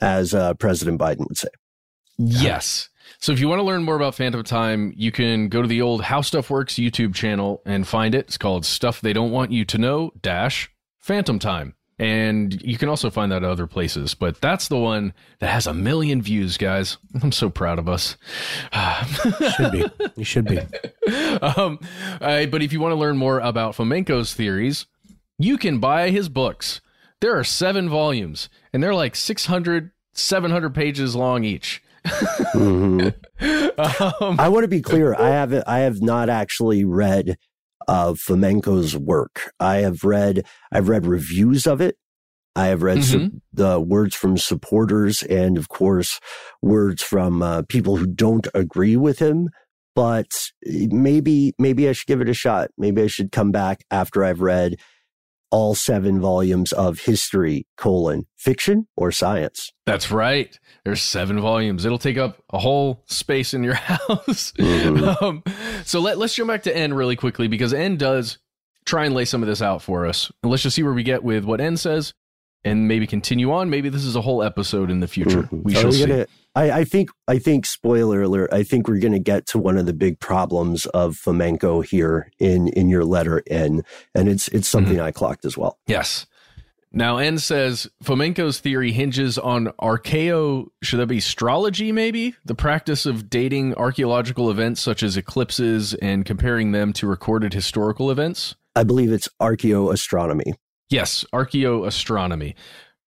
as 0.01 0.35
uh, 0.35 0.55
President 0.55 1.01
Biden 1.01 1.29
would 1.29 1.39
say. 1.39 1.49
Yes. 2.19 2.89
So 3.19 3.33
if 3.33 3.41
you 3.41 3.49
want 3.49 3.61
to 3.61 3.65
learn 3.65 3.83
more 3.83 3.97
about 3.97 4.15
Phantom 4.15 4.43
Time, 4.45 4.93
you 4.97 5.11
can 5.11 5.49
go 5.49 5.63
to 5.63 5.69
the 5.69 5.83
old 5.83 6.03
How 6.03 6.21
Stuff 6.21 6.51
Works 6.51 6.75
YouTube 6.75 7.15
channel 7.15 7.63
and 7.67 7.87
find 7.87 8.15
it. 8.15 8.27
It's 8.27 8.39
called 8.39 8.65
Stuff 8.65 9.01
They 9.01 9.13
Don't 9.13 9.31
Want 9.31 9.53
You 9.53 9.65
to 9.67 9.79
Know 9.79 10.13
Dash 10.21 10.71
Phantom 11.01 11.39
Time. 11.39 11.75
And 12.01 12.63
you 12.63 12.79
can 12.79 12.89
also 12.89 13.11
find 13.11 13.31
that 13.31 13.45
at 13.45 13.51
other 13.51 13.67
places, 13.67 14.15
but 14.15 14.41
that's 14.41 14.69
the 14.69 14.79
one 14.79 15.13
that 15.41 15.51
has 15.51 15.67
a 15.67 15.75
million 15.75 16.23
views, 16.23 16.57
guys. 16.57 16.97
I'm 17.23 17.31
so 17.31 17.51
proud 17.51 17.79
of 17.79 17.91
us. 17.91 18.17
Should 19.57 19.71
be. 19.71 19.85
You 20.17 20.25
should 20.25 20.47
be. 20.47 20.59
um, 21.43 21.79
uh, 22.23 22.47
but 22.47 22.63
if 22.63 22.73
you 22.73 22.81
want 22.81 22.93
to 22.93 22.97
learn 22.99 23.19
more 23.19 23.39
about 23.41 23.75
flamenco's 23.75 24.33
theories, 24.33 24.87
you 25.39 25.59
can 25.59 25.79
buy 25.79 26.09
his 26.09 26.31
books. 26.31 26.81
There 27.21 27.39
are 27.39 27.45
seven 27.45 27.91
volumes, 27.91 28.49
and 28.73 28.83
they're 28.83 28.95
like 28.95 29.15
600, 29.15 29.91
700 30.15 30.75
pages 30.75 31.15
long 31.15 31.45
each. 31.45 31.83
Mhm. 32.55 33.15
Um, 34.21 34.39
I 34.39 34.49
want 34.49 34.65
to 34.65 34.69
be 34.69 34.83
clear. 34.83 35.15
I 35.15 35.31
haven't. 35.31 35.65
I 35.67 35.79
have 35.81 36.03
not 36.03 36.29
actually 36.29 36.85
read 36.85 37.39
of 37.91 38.21
Fomenko's 38.21 38.97
work. 38.97 39.53
I 39.59 39.79
have 39.79 40.05
read, 40.05 40.47
I've 40.71 40.89
read 40.89 41.07
reviews 41.07 41.67
of 41.67 41.81
it. 41.81 41.97
I 42.55 42.67
have 42.67 42.83
read 42.85 42.99
Mhm. 42.99 43.05
some, 43.05 43.43
the 43.53 43.81
words 43.81 44.15
from 44.15 44.39
supporters 44.39 45.25
and 45.25 45.59
of 45.59 45.69
course 45.69 46.21
words 46.63 47.03
from 47.03 47.43
uh, 47.43 47.63
people 47.69 47.97
who 47.97 48.07
don't 48.07 48.47
agree 48.55 48.97
with 48.97 49.19
him. 49.19 49.49
But 49.97 50.51
maybe, 50.65 51.53
maybe 51.59 51.89
I 51.89 51.93
should 51.93 52.07
give 52.07 52.21
it 52.21 52.29
a 52.29 52.35
shot. 52.35 52.71
Maybe 52.79 53.03
I 53.03 53.09
should 53.09 53.33
come 53.33 53.51
back 53.51 53.85
after 53.91 54.23
I've 54.23 54.41
read 54.41 54.77
all 55.51 55.75
seven 55.75 56.21
volumes 56.21 56.73
of 56.73 57.01
history 57.01 57.67
colon 57.77 58.27
fiction 58.37 58.87
or 58.97 59.11
science. 59.11 59.73
That's 59.87 60.11
right. 60.11 60.57
There's 60.85 61.03
seven 61.03 61.41
volumes. 61.41 61.85
It'll 61.85 61.99
take 61.99 62.19
up 62.19 62.39
a 62.53 62.59
whole 62.59 63.03
space 63.07 63.53
in 63.53 63.65
your 63.65 63.75
house. 63.91 64.53
Mhm. 64.53 65.23
um, 65.23 65.43
so 65.85 66.01
let, 66.01 66.19
let's 66.19 66.35
jump 66.35 66.49
back 66.49 66.63
to 66.65 66.77
N 66.77 66.95
really 66.95 67.17
quickly 67.17 67.49
because 67.49 67.75
N 67.75 67.97
does 67.97 68.39
try 68.87 69.05
and 69.07 69.15
lay 69.15 69.25
some 69.25 69.43
of 69.43 69.49
this 69.49 69.61
out 69.61 69.83
for 69.83 70.07
us. 70.07 70.31
And 70.43 70.51
let's 70.51 70.63
just 70.63 70.77
see 70.77 70.83
where 70.83 70.93
we 70.95 71.03
get 71.03 71.23
with 71.25 71.45
what 71.45 71.61
N 71.61 71.77
says 71.77 72.15
and 72.65 72.87
maybe 72.89 73.07
continue 73.07 73.51
on. 73.53 73.71
Maybe 73.71 73.89
this 73.89 74.05
is 74.05 74.17
a 74.17 74.21
whole 74.21 74.43
episode 74.43 74.91
in 74.91 75.01
the 75.01 75.09
future. 75.09 75.43
Mhm. 75.45 75.63
We 75.65 75.75
shall 75.75 75.93
see. 75.93 76.07
gonna- 76.07 76.27
I, 76.55 76.71
I 76.71 76.85
think 76.85 77.11
I 77.29 77.39
think 77.39 77.67
spoiler 77.67 78.23
alert. 78.23 78.53
I 78.53 78.63
think 78.63 78.89
we're 78.89 78.99
going 78.99 79.13
to 79.13 79.19
get 79.19 79.47
to 79.49 79.59
one 79.59 79.77
of 79.79 79.87
the 79.87 79.93
big 79.93 80.19
problems 80.19 80.87
of 80.87 81.17
flamenco 81.17 81.81
here 81.81 82.31
in 82.39 82.69
in 82.69 82.89
your 82.89 83.05
letter 83.05 83.43
N, 83.49 83.85
and 84.15 84.29
it's 84.29 84.49
it's 84.49 84.69
something 84.69 84.97
Mm-hmm. 84.97 85.05
I 85.05 85.13
clocked 85.13 85.45
as 85.45 85.57
well. 85.57 85.79
Yes. 85.87 86.27
Now, 86.93 87.19
N 87.19 87.39
says 87.39 87.89
Fomenko's 88.03 88.59
theory 88.59 88.91
hinges 88.91 89.39
on 89.39 89.69
archaeo, 89.81 90.67
should 90.83 90.99
that 90.99 91.07
be 91.07 91.19
astrology, 91.19 91.93
maybe? 91.93 92.35
The 92.45 92.57
practice 92.57 93.07
of 93.07 93.31
dating 93.31 93.77
archaeological 93.77 94.51
events 94.51 94.81
such 94.81 95.05
as 95.05 95.17
eclipses 95.17 95.95
and 95.95 96.25
comparing 96.25 96.73
them 96.73 96.93
to 96.95 97.07
recorded 97.07 97.55
historical 97.55 98.11
events. 98.11 98.57
I 98.75 98.83
believe 98.83 99.13
it's 99.13 99.29
archaeoastronomy. 99.41 100.55
Yes, 100.89 101.25
archaeoastronomy. 101.33 102.55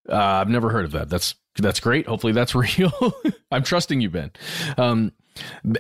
Uh, 0.08 0.16
I've 0.16 0.50
never 0.50 0.70
heard 0.70 0.86
of 0.86 0.92
that. 0.94 1.10
That's 1.10 1.36
that's 1.56 1.80
great. 1.80 2.08
Hopefully 2.08 2.34
that's 2.34 2.56
real. 2.56 3.14
I'm 3.52 3.64
trusting 3.64 4.02
you, 4.02 4.10
Ben. 4.10 4.32
Um, 4.78 5.12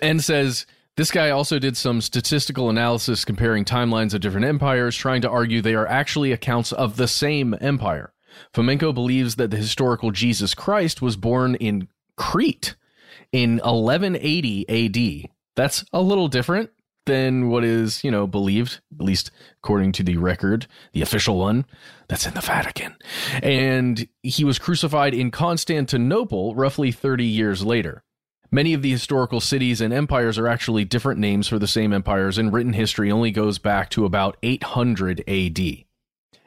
N 0.01 0.19
says 0.19 0.65
this 0.95 1.11
guy 1.11 1.31
also 1.31 1.57
did 1.57 1.75
some 1.75 2.01
statistical 2.01 2.69
analysis 2.69 3.25
comparing 3.25 3.65
timelines 3.65 4.13
of 4.13 4.21
different 4.21 4.45
empires, 4.45 4.95
trying 4.95 5.21
to 5.21 5.29
argue 5.29 5.61
they 5.61 5.75
are 5.75 5.87
actually 5.87 6.31
accounts 6.31 6.71
of 6.71 6.97
the 6.97 7.07
same 7.07 7.55
empire. 7.61 8.13
Fomenko 8.53 8.93
believes 8.93 9.35
that 9.35 9.51
the 9.51 9.57
historical 9.57 10.11
Jesus 10.11 10.53
Christ 10.53 11.01
was 11.01 11.17
born 11.17 11.55
in 11.55 11.87
Crete 12.15 12.75
in 13.31 13.57
1180 13.57 15.25
AD. 15.25 15.31
That's 15.55 15.85
a 15.93 16.01
little 16.01 16.27
different 16.27 16.69
than 17.05 17.49
what 17.49 17.63
is, 17.63 18.03
you 18.03 18.11
know, 18.11 18.27
believed, 18.27 18.79
at 18.97 19.05
least 19.05 19.31
according 19.63 19.91
to 19.93 20.03
the 20.03 20.17
record, 20.17 20.67
the 20.93 21.01
official 21.01 21.37
one 21.37 21.65
that's 22.07 22.25
in 22.25 22.33
the 22.33 22.41
Vatican. 22.41 22.95
And 23.41 24.07
he 24.21 24.43
was 24.43 24.59
crucified 24.59 25.13
in 25.13 25.31
Constantinople 25.31 26.55
roughly 26.55 26.91
30 26.91 27.25
years 27.25 27.65
later. 27.65 28.03
Many 28.51 28.73
of 28.75 28.83
the 28.83 28.91
historical 28.91 29.39
cities 29.39 29.81
and 29.81 29.91
empires 29.91 30.37
are 30.37 30.47
actually 30.47 30.85
different 30.85 31.19
names 31.19 31.47
for 31.47 31.57
the 31.57 31.67
same 31.67 31.91
empires, 31.91 32.37
and 32.37 32.53
written 32.53 32.73
history 32.73 33.11
only 33.11 33.31
goes 33.31 33.57
back 33.57 33.89
to 33.91 34.05
about 34.05 34.37
800 34.43 35.23
AD. 35.27 35.59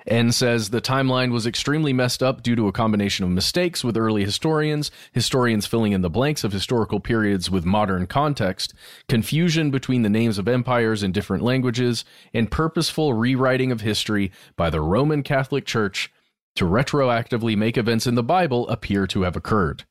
N 0.07 0.31
says 0.31 0.71
the 0.71 0.81
timeline 0.81 1.33
was 1.33 1.47
extremely 1.47 1.93
messed 1.93 2.23
up 2.23 2.41
due 2.43 2.55
to 2.55 2.69
a 2.69 2.73
combination 2.73 3.25
of 3.25 3.31
mistakes 3.31 3.83
with 3.83 3.97
early 3.97 4.25
historians, 4.25 4.93
historians 5.13 5.67
filling 5.67 5.93
in 5.93 6.03
the 6.03 6.11
blanks 6.11 6.45
of 6.45 6.53
historical 6.53 7.01
periods 7.01 7.51
with 7.51 7.65
modern 7.65 8.07
context, 8.07 8.73
confusion 9.09 9.73
between 9.73 10.03
the 10.03 10.09
names 10.09 10.39
of 10.39 10.47
empires 10.47 11.03
in 11.03 11.11
different 11.11 11.43
languages, 11.43 12.05
and 12.33 12.53
purposeful 12.53 13.15
rewriting 13.15 13.73
of 13.73 13.81
history 13.81 14.31
by 14.55 14.71
the 14.71 14.81
Roman 14.81 15.25
Catholic 15.25 15.67
Church 15.67 16.13
to 16.55 16.65
retroactively 16.65 17.57
make 17.57 17.77
events 17.77 18.07
in 18.07 18.15
the 18.15 18.23
Bible 18.23 18.69
appear 18.69 19.09
to 19.09 19.23
have 19.23 19.35
occurred. 19.35 19.85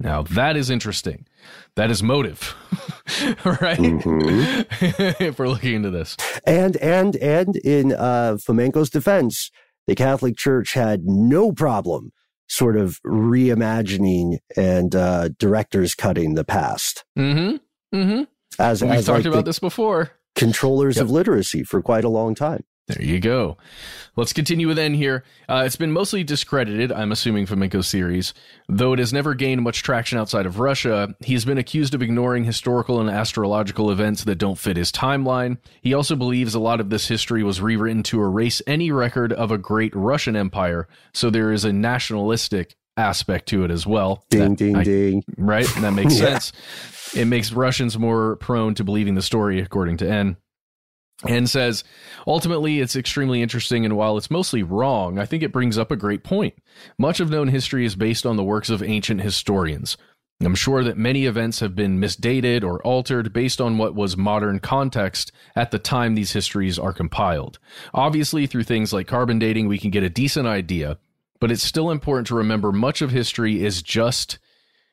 Now 0.00 0.22
that 0.22 0.56
is 0.56 0.70
interesting. 0.70 1.26
That 1.76 1.90
is 1.90 2.02
motive, 2.02 2.54
right? 3.44 3.78
if 5.20 5.38
we're 5.38 5.48
looking 5.48 5.74
into 5.74 5.90
this. 5.90 6.16
And 6.46 6.76
and 6.78 7.16
and 7.16 7.56
in 7.56 7.92
uh, 7.92 8.36
Flamenco's 8.44 8.90
defense, 8.90 9.50
the 9.86 9.94
Catholic 9.94 10.36
Church 10.36 10.74
had 10.74 11.02
no 11.04 11.52
problem 11.52 12.12
sort 12.48 12.76
of 12.76 13.00
reimagining 13.04 14.38
and 14.56 14.94
uh, 14.94 15.28
directors 15.38 15.94
cutting 15.94 16.34
the 16.34 16.44
past 16.44 17.04
Mm-hmm. 17.18 17.56
Mm-hmm. 17.96 18.22
as 18.58 18.82
We've 18.82 18.92
as 18.92 19.06
talked 19.06 19.24
like 19.24 19.32
about 19.32 19.44
this 19.44 19.58
before. 19.58 20.12
controllers 20.34 20.96
Yep. 20.96 21.04
of 21.04 21.10
literacy 21.10 21.62
for 21.64 21.82
quite 21.82 22.04
a 22.04 22.08
long 22.08 22.34
time. 22.34 22.64
There 22.88 23.02
you 23.02 23.20
go. 23.20 23.56
Let's 24.16 24.32
continue 24.32 24.66
with 24.66 24.78
N 24.78 24.94
here. 24.94 25.22
Uh, 25.48 25.62
it's 25.66 25.76
been 25.76 25.92
mostly 25.92 26.24
discredited, 26.24 26.90
I'm 26.90 27.12
assuming, 27.12 27.46
Flamenco's 27.46 27.86
series. 27.86 28.32
Though 28.68 28.94
it 28.94 28.98
has 28.98 29.12
never 29.12 29.34
gained 29.34 29.62
much 29.62 29.82
traction 29.82 30.18
outside 30.18 30.46
of 30.46 30.58
Russia, 30.58 31.14
he 31.20 31.34
has 31.34 31.44
been 31.44 31.58
accused 31.58 31.94
of 31.94 32.02
ignoring 32.02 32.44
historical 32.44 32.98
and 33.00 33.10
astrological 33.10 33.90
events 33.90 34.24
that 34.24 34.36
don't 34.36 34.58
fit 34.58 34.76
his 34.76 34.90
timeline. 34.90 35.58
He 35.82 35.92
also 35.94 36.16
believes 36.16 36.54
a 36.54 36.60
lot 36.60 36.80
of 36.80 36.90
this 36.90 37.06
history 37.08 37.42
was 37.42 37.60
rewritten 37.60 38.02
to 38.04 38.20
erase 38.22 38.60
any 38.66 38.90
record 38.90 39.32
of 39.32 39.50
a 39.52 39.58
great 39.58 39.94
Russian 39.94 40.34
empire, 40.34 40.88
so 41.12 41.30
there 41.30 41.52
is 41.52 41.64
a 41.64 41.72
nationalistic 41.72 42.74
aspect 42.96 43.46
to 43.50 43.64
it 43.64 43.70
as 43.70 43.86
well. 43.86 44.24
Ding 44.30 44.40
That 44.50 44.56
ding 44.58 44.76
I- 44.76 44.82
ding. 44.84 45.24
right? 45.36 45.72
And 45.76 45.84
that 45.84 45.92
makes 45.92 46.14
Yeah. 46.18 46.38
sense. 46.38 46.52
It 47.14 47.26
makes 47.26 47.52
Russians 47.52 47.96
more 47.98 48.36
prone 48.36 48.74
to 48.74 48.84
believing 48.84 49.14
the 49.14 49.22
story, 49.22 49.60
according 49.60 49.98
to 49.98 50.10
N. 50.10 50.36
N 51.26 51.48
says, 51.48 51.82
ultimately, 52.26 52.78
it's 52.80 52.94
extremely 52.94 53.42
interesting, 53.42 53.84
and 53.84 53.96
while 53.96 54.16
it's 54.16 54.30
mostly 54.30 54.62
wrong, 54.62 55.18
I 55.18 55.26
think 55.26 55.42
it 55.42 55.52
brings 55.52 55.76
up 55.76 55.90
a 55.90 55.96
great 55.96 56.22
point. 56.22 56.54
Much 56.96 57.18
of 57.18 57.28
known 57.28 57.48
history 57.48 57.84
is 57.84 57.96
based 57.96 58.24
on 58.24 58.36
the 58.36 58.44
works 58.44 58.70
of 58.70 58.82
ancient 58.82 59.22
historians. 59.22 59.96
I'm 60.40 60.54
sure 60.54 60.84
that 60.84 60.96
many 60.96 61.26
events 61.26 61.58
have 61.58 61.74
been 61.74 61.98
misdated 61.98 62.62
or 62.62 62.80
altered 62.82 63.32
based 63.32 63.60
on 63.60 63.76
what 63.76 63.96
was 63.96 64.16
modern 64.16 64.60
context 64.60 65.32
at 65.56 65.72
the 65.72 65.80
time 65.80 66.14
these 66.14 66.32
histories 66.32 66.78
are 66.78 66.92
compiled. 66.92 67.58
Obviously, 67.92 68.46
through 68.46 68.62
things 68.62 68.92
like 68.92 69.08
carbon 69.08 69.40
dating, 69.40 69.66
we 69.66 69.78
can 69.78 69.90
get 69.90 70.04
a 70.04 70.08
decent 70.08 70.46
idea, 70.46 70.98
but 71.40 71.50
it's 71.50 71.64
still 71.64 71.90
important 71.90 72.28
to 72.28 72.36
remember 72.36 72.70
much 72.70 73.02
of 73.02 73.10
history 73.10 73.64
is 73.64 73.82
just 73.82 74.38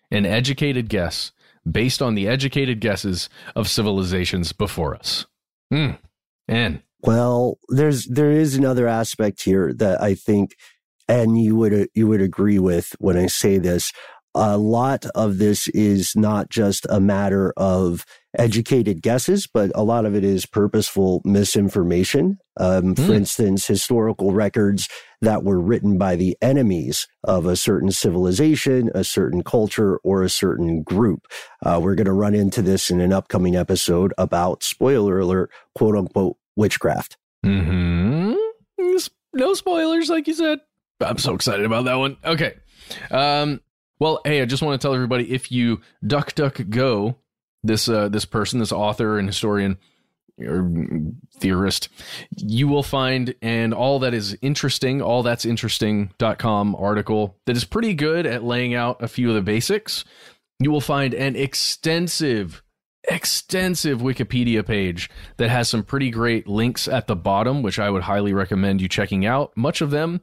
an 0.10 0.25
educated 0.25 0.89
guess 0.89 1.32
based 1.70 2.01
on 2.01 2.15
the 2.15 2.27
educated 2.27 2.79
guesses 2.79 3.29
of 3.55 3.70
civilizations 3.70 4.51
before 4.51 4.96
us. 4.96 5.27
Hmm. 5.70 5.91
Well, 7.02 7.60
there's 7.70 8.06
there 8.06 8.32
is 8.32 8.56
another 8.56 8.88
aspect 8.88 9.44
here 9.44 9.74
that 9.75 10.02
I 10.02 10.16
think, 10.16 10.56
and 11.08 11.40
you 11.40 11.56
would 11.56 11.90
you 11.94 12.08
would 12.08 12.22
agree 12.22 12.60
with 12.60 12.96
when 13.00 13.18
I 13.18 13.28
say 13.28 13.58
this. 13.58 13.92
A 14.36 14.58
lot 14.58 15.06
of 15.15 15.38
this 15.38 15.68
is 15.70 16.13
not 16.15 16.50
just 16.50 16.86
a 16.89 17.00
matter 17.00 17.54
of 17.56 18.06
educated 18.38 19.01
guesses, 19.01 19.48
but 19.48 19.72
a 19.74 19.84
lot 19.84 20.06
of 20.06 20.13
it 20.13 20.25
is 20.25 20.46
purposeful 20.46 21.22
misinformation. 21.24 22.38
Um, 22.60 22.96
For 22.96 23.13
Hmm. 23.13 23.18
instance, 23.20 23.65
historical 23.65 24.34
records 24.34 24.89
that 25.22 25.44
were 25.44 25.60
written 25.60 25.98
by 25.98 26.18
the 26.18 26.38
enemies 26.42 27.08
of 27.24 27.46
a 27.46 27.56
certain 27.56 27.92
civilization, 27.92 28.92
a 28.94 29.06
certain 29.06 29.42
culture, 29.42 29.98
or 30.04 30.22
a 30.22 30.30
certain 30.30 30.84
group. 30.84 31.27
Uh, 31.65 31.80
we're 31.82 31.96
going 31.96 32.06
to 32.06 32.12
run 32.13 32.36
into 32.36 32.62
this 32.62 32.89
in 32.89 33.00
an 33.00 33.13
upcoming 33.13 33.56
episode 33.56 34.13
about 34.18 34.63
spoiler 34.63 35.18
alert, 35.20 35.50
quote 35.75 35.96
unquote, 35.96 36.36
witchcraft. 36.58 37.18
hmm 37.44 38.34
no 39.34 39.54
spoilers, 39.54 40.10
like 40.10 40.27
you 40.27 40.34
said. 40.34 40.60
I'm 41.01 41.18
so 41.18 41.34
excited 41.36 41.65
about 41.65 41.86
that 41.86 41.96
one. 41.96 42.15
Okay. 42.24 42.54
Um, 43.12 43.60
well, 44.00 44.22
hey, 44.25 44.42
I 44.42 44.46
just 44.46 44.64
want 44.64 44.80
to 44.80 44.86
tell 44.86 44.94
everybody 44.94 45.32
if 45.32 45.52
you 45.52 45.82
duck 46.06 46.36
duck 46.36 46.60
go, 46.70 47.18
this 47.64 47.88
uh, 47.90 48.10
this 48.10 48.25
person, 48.25 48.60
this 48.60 48.72
author 48.72 49.18
and 49.18 49.28
historian 49.28 49.78
or 50.40 50.70
theorist, 51.40 51.90
you 52.36 52.68
will 52.68 52.84
find 52.84 53.36
and 53.42 53.74
all 53.74 54.00
that 54.00 54.14
is 54.14 54.38
interesting, 54.42 55.02
all 55.02 55.24
that's 55.24 55.46
interesting.com 55.46 56.75
article 56.75 57.38
that 57.46 57.56
is 57.56 57.64
pretty 57.64 57.94
good 57.94 58.25
at 58.25 58.44
laying 58.44 58.74
out 58.74 59.02
a 59.02 59.08
few 59.08 59.30
of 59.30 59.36
the 59.36 59.42
basics. 59.42 60.04
You 60.60 60.72
will 60.72 60.82
find 60.82 61.14
an 61.14 61.36
extensive 61.36 62.62
extensive 63.08 64.02
Wikipedia 64.02 64.66
page 64.66 65.10
that 65.38 65.50
has 65.50 65.70
some 65.70 65.84
pretty 65.84 66.10
great 66.10 66.48
links 66.48 66.88
at 66.88 67.08
the 67.08 67.16
bottom, 67.16 67.62
which 67.62 67.78
I 67.78 67.90
would 67.90 68.04
highly 68.04 68.34
recommend 68.34 68.82
you 68.82 68.90
checking 68.90 69.25
out. 69.25 69.56
Much 69.56 69.82
of 69.82 69.92
them 69.92 70.22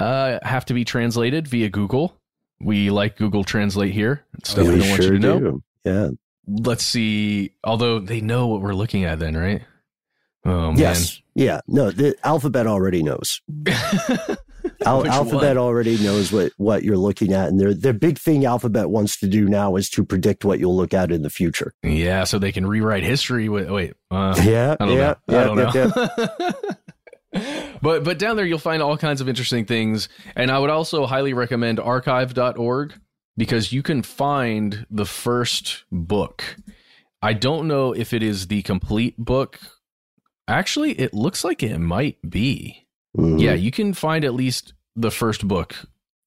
uh, 0.00 0.40
have 0.42 0.64
to 0.66 0.74
be 0.74 0.84
translated 0.84 1.46
via 1.46 1.68
Google. 1.68 2.18
We 2.60 2.90
like 2.90 3.16
Google 3.16 3.44
Translate 3.44 3.92
here. 3.92 4.24
It's 4.38 4.50
stuff 4.50 4.66
we 4.66 4.74
We 4.74 4.78
don't 4.80 4.90
want 4.90 5.02
you 5.02 5.10
to 5.10 5.18
know. 5.18 5.38
do. 5.38 5.62
Yeah. 5.84 6.08
Let's 6.46 6.84
see. 6.84 7.54
Although 7.64 8.00
they 8.00 8.20
know 8.20 8.46
what 8.48 8.60
we're 8.60 8.74
looking 8.74 9.04
at, 9.04 9.18
then, 9.18 9.36
right? 9.36 9.62
Oh 10.44 10.68
man. 10.72 10.76
Yes. 10.78 11.20
Yeah. 11.34 11.60
No, 11.66 11.90
the 11.90 12.14
alphabet 12.24 12.66
already 12.66 13.02
knows. 13.02 13.40
Al- 14.86 15.06
Alphabet 15.06 15.56
one? 15.56 15.58
already 15.58 15.98
knows 15.98 16.32
what, 16.32 16.52
what 16.56 16.82
you're 16.84 16.96
looking 16.98 17.32
at, 17.32 17.48
and 17.48 17.60
their 17.60 17.74
their 17.74 17.92
big 17.92 18.18
thing 18.18 18.44
Alphabet 18.46 18.88
wants 18.90 19.18
to 19.20 19.26
do 19.26 19.46
now 19.46 19.76
is 19.76 19.88
to 19.90 20.04
predict 20.04 20.44
what 20.44 20.58
you'll 20.58 20.76
look 20.76 20.94
at 20.94 21.10
in 21.12 21.22
the 21.22 21.30
future. 21.30 21.74
Yeah, 21.82 22.24
so 22.24 22.38
they 22.38 22.52
can 22.52 22.66
rewrite 22.66 23.02
history. 23.02 23.48
With, 23.48 23.68
wait, 23.70 23.94
uh, 24.10 24.34
Yeah, 24.42 24.76
I 24.80 24.86
don't 24.86 24.96
yeah, 24.96 25.14
know. 25.28 25.54
Don't 25.54 25.74
yeah, 25.74 25.90
know. 25.96 26.74
but 27.82 28.04
but 28.04 28.18
down 28.18 28.36
there 28.36 28.46
you'll 28.46 28.58
find 28.58 28.82
all 28.82 28.96
kinds 28.96 29.20
of 29.20 29.28
interesting 29.28 29.64
things, 29.64 30.08
and 30.36 30.50
I 30.50 30.58
would 30.58 30.70
also 30.70 31.06
highly 31.06 31.32
recommend 31.32 31.80
archive.org 31.80 32.94
because 33.36 33.72
you 33.72 33.82
can 33.82 34.02
find 34.02 34.86
the 34.90 35.06
first 35.06 35.84
book. 35.90 36.56
I 37.20 37.32
don't 37.32 37.66
know 37.66 37.92
if 37.92 38.12
it 38.12 38.22
is 38.22 38.46
the 38.48 38.62
complete 38.62 39.16
book. 39.18 39.58
Actually, 40.46 40.92
it 40.92 41.14
looks 41.14 41.42
like 41.42 41.62
it 41.62 41.78
might 41.78 42.18
be. 42.28 42.86
Mhm. 43.16 43.40
Yeah, 43.40 43.54
you 43.54 43.70
can 43.70 43.94
find 43.94 44.24
at 44.24 44.34
least 44.34 44.74
the 44.94 45.10
first 45.10 45.48
book 45.48 45.74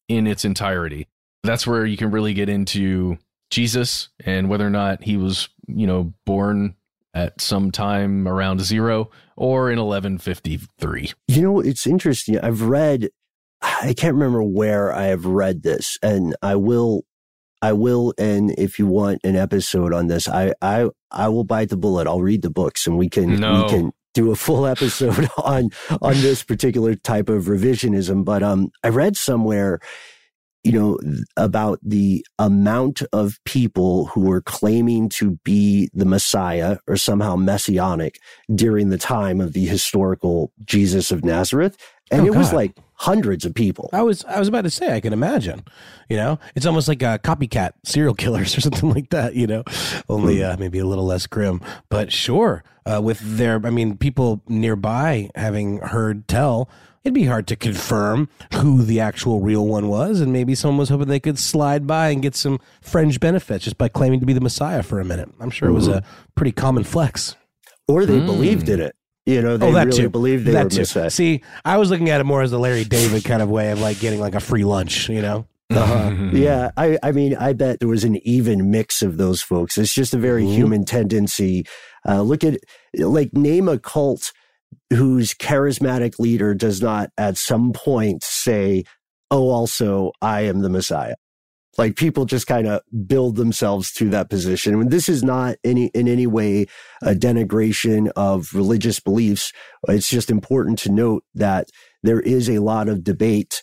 in 0.08 0.26
its 0.28 0.44
entirety. 0.44 1.08
That's 1.44 1.68
where 1.68 1.86
you 1.86 1.98
can 1.98 2.12
really 2.12 2.34
get 2.34 2.50
into 2.50 3.18
Jesus 3.50 4.10
and 4.26 4.50
whether 4.50 4.66
or 4.66 4.72
not 4.72 5.04
he 5.04 5.16
was, 5.18 5.50
you 5.68 5.86
know, 5.88 6.14
born 6.26 6.76
at 7.18 7.42
some 7.42 7.72
time 7.72 8.28
around 8.28 8.62
zero 8.62 9.10
or 9.36 9.72
in 9.72 9.80
1153. 9.80 11.12
You 11.28 11.42
know, 11.42 11.60
it's 11.60 11.88
interesting. 11.88 12.40
I've 12.40 12.62
read, 12.62 13.10
I 13.62 13.94
can't 13.98 14.14
remember 14.14 14.44
where 14.44 14.94
I 14.94 15.06
have 15.06 15.26
read 15.26 15.64
this, 15.64 15.98
and 16.04 16.36
I 16.44 16.56
will, 16.56 17.04
I 17.62 17.74
will, 17.74 18.14
and 18.20 18.52
if 18.58 18.78
you 18.78 18.86
want 18.86 19.20
an 19.24 19.36
episode 19.36 19.94
on 19.94 20.08
this, 20.08 20.28
I, 20.28 20.54
I, 20.62 20.90
I 21.12 21.28
will 21.30 21.44
bite 21.44 21.70
the 21.70 21.78
bullet. 21.78 22.06
I'll 22.08 22.22
read 22.22 22.44
the 22.44 22.52
books, 22.52 22.86
and 22.86 22.98
we 22.98 23.10
can, 23.10 23.40
No. 23.40 23.64
we 23.64 23.70
can 23.70 23.92
do 24.14 24.32
a 24.32 24.36
full 24.36 24.66
episode 24.68 25.28
on 25.44 25.70
on 26.02 26.14
this 26.22 26.44
particular 26.44 26.96
type 26.96 27.30
of 27.30 27.46
revisionism. 27.46 28.26
But 28.26 28.42
um, 28.44 28.70
I 28.84 28.90
read 28.90 29.16
somewhere, 29.18 29.80
you 30.64 30.72
know, 30.72 31.00
about 31.38 31.80
the 31.82 32.26
amount 32.40 33.02
of 33.14 33.40
people 33.46 34.08
who 34.08 34.22
were 34.22 34.42
claiming 34.42 35.08
to 35.10 35.32
be 35.44 35.90
the 35.94 36.06
Messiah 36.06 36.78
or 36.88 36.98
somehow 36.98 37.36
messianic 37.36 38.20
during 38.54 38.90
the 38.90 38.98
time 38.98 39.40
of 39.40 39.54
the 39.54 39.66
historical 39.66 40.52
Jesus 40.66 41.12
of 41.12 41.24
Nazareth. 41.24 41.78
And 42.12 42.22
Oh, 42.22 42.26
it 42.26 42.36
was 42.36 42.54
like 42.54 42.74
hundreds 42.94 43.46
of 43.46 43.54
people. 43.54 43.90
I 43.94 44.02
was 44.02 44.24
I 44.26 44.40
was 44.40 44.48
about 44.48 44.64
to 44.64 44.70
say 44.70 44.96
I 44.96 45.00
can 45.00 45.14
imagine. 45.14 45.64
You 46.10 46.18
know, 46.18 46.40
it's 46.56 46.66
almost 46.66 46.88
like 46.88 47.02
a 47.02 47.20
copycat 47.22 47.74
serial 47.84 48.14
killers 48.14 48.58
or 48.58 48.62
something 48.62 48.90
like 48.90 49.10
that. 49.10 49.36
You 49.36 49.48
know, 49.48 49.64
only 50.10 50.44
uh, 50.44 50.58
maybe 50.58 50.80
a 50.80 50.86
little 50.86 51.06
less 51.06 51.28
grim. 51.28 51.62
But 51.90 52.12
sure, 52.12 52.64
uh, 52.86 53.02
with 53.02 53.20
their 53.20 53.66
I 53.66 53.70
mean, 53.70 53.98
people 53.98 54.42
nearby 54.48 55.30
having 55.36 55.80
heard 55.80 56.28
tell, 56.28 56.70
it'd 57.04 57.14
be 57.14 57.26
hard 57.26 57.48
to 57.48 57.56
confirm 57.56 58.30
who 58.56 58.84
the 58.84 59.00
actual 59.00 59.40
real 59.42 59.66
one 59.66 59.88
was, 59.88 60.20
and 60.22 60.32
maybe 60.34 60.56
someone 60.56 60.78
was 60.78 60.90
hoping 60.90 61.08
they 61.08 61.20
could 61.20 61.40
slide 61.40 61.88
by 61.88 62.10
and 62.10 62.22
get 62.22 62.36
some 62.36 62.60
fringe 62.82 63.20
benefits 63.20 63.64
just 63.66 63.78
by 63.78 63.88
claiming 63.88 64.20
to 64.20 64.26
be 64.26 64.34
the 64.34 64.42
Messiah 64.42 64.84
for 64.84 65.00
a 65.00 65.06
minute. 65.06 65.30
I'm 65.40 65.50
sure 65.50 65.70
it 65.70 65.74
was 65.74 65.88
a 65.88 66.04
pretty 66.36 66.52
common 66.52 66.84
flex. 66.84 67.36
Or 67.88 68.06
they 68.06 68.20
Mm. 68.20 68.26
believed 68.26 68.68
in 68.70 68.82
it. 68.82 68.96
You 69.26 69.42
know, 69.42 69.58
they 69.58 69.68
oh, 69.68 69.74
that 69.74 69.88
really 69.88 69.98
too. 70.04 70.10
believed 70.10 70.46
they 70.46 70.52
that 70.54 70.66
were 70.66 70.70
too. 70.70 70.80
Messiah. 70.80 71.10
See, 71.10 71.42
I 71.66 71.78
was 71.78 71.90
looking 71.90 72.10
at 72.10 72.20
it 72.22 72.26
more 72.26 72.42
as 72.42 72.52
a 72.54 72.58
Larry 72.58 72.84
David 72.86 73.24
kind 73.26 73.42
of 73.42 73.50
way 73.50 73.72
of 73.72 73.80
like 73.82 74.00
getting 74.00 74.20
like 74.20 74.36
a 74.36 74.40
free 74.40 74.64
lunch. 74.64 75.10
You 75.10 75.22
know. 75.22 75.48
Uh-huh. 75.70 75.96
Mm-hmm. 76.12 76.38
Yeah, 76.38 76.72
I, 76.78 76.98
I 77.04 77.12
mean, 77.12 77.36
I 77.36 77.52
bet 77.52 77.80
there 77.82 77.90
was 77.90 78.06
an 78.06 78.16
even 78.26 78.72
mix 78.72 79.02
of 79.02 79.18
those 79.18 79.42
folks. 79.42 79.78
It's 79.78 79.94
just 79.94 80.14
a 80.14 80.18
very 80.18 80.44
Mhm. 80.46 80.54
human 80.56 80.86
tendency. 80.86 81.66
Uh, 82.08 82.22
look 82.22 82.46
at, 82.46 82.58
like, 82.98 83.34
name 83.34 83.68
a 83.68 83.78
cult 83.78 84.32
whose 84.92 85.34
charismatic 85.34 86.20
leader 86.20 86.54
does 86.54 86.82
not 86.82 87.10
at 87.18 87.38
some 87.38 87.74
point 87.74 88.24
say, 88.24 88.84
Oh, 89.30 89.50
also, 89.50 90.12
I 90.22 90.42
am 90.42 90.62
the 90.62 90.70
Messiah. 90.70 91.16
Like 91.78 91.96
people 91.96 92.26
just 92.26 92.48
kind 92.48 92.66
of 92.66 92.82
build 93.06 93.36
themselves 93.36 93.92
to 93.94 94.10
that 94.10 94.30
position. 94.30 94.88
This 94.88 95.10
is 95.10 95.22
not 95.22 95.58
any, 95.64 95.88
in 95.94 96.08
any 96.08 96.26
way 96.26 96.66
a 97.04 97.14
denigration 97.14 98.10
of 98.16 98.54
religious 98.54 99.00
beliefs. 99.00 99.52
It's 99.88 100.10
just 100.10 100.32
important 100.32 100.80
to 100.80 100.92
note 100.92 101.24
that 101.36 101.70
there 102.02 102.22
is 102.22 102.50
a 102.50 102.60
lot 102.60 102.88
of 102.90 103.04
debate 103.04 103.62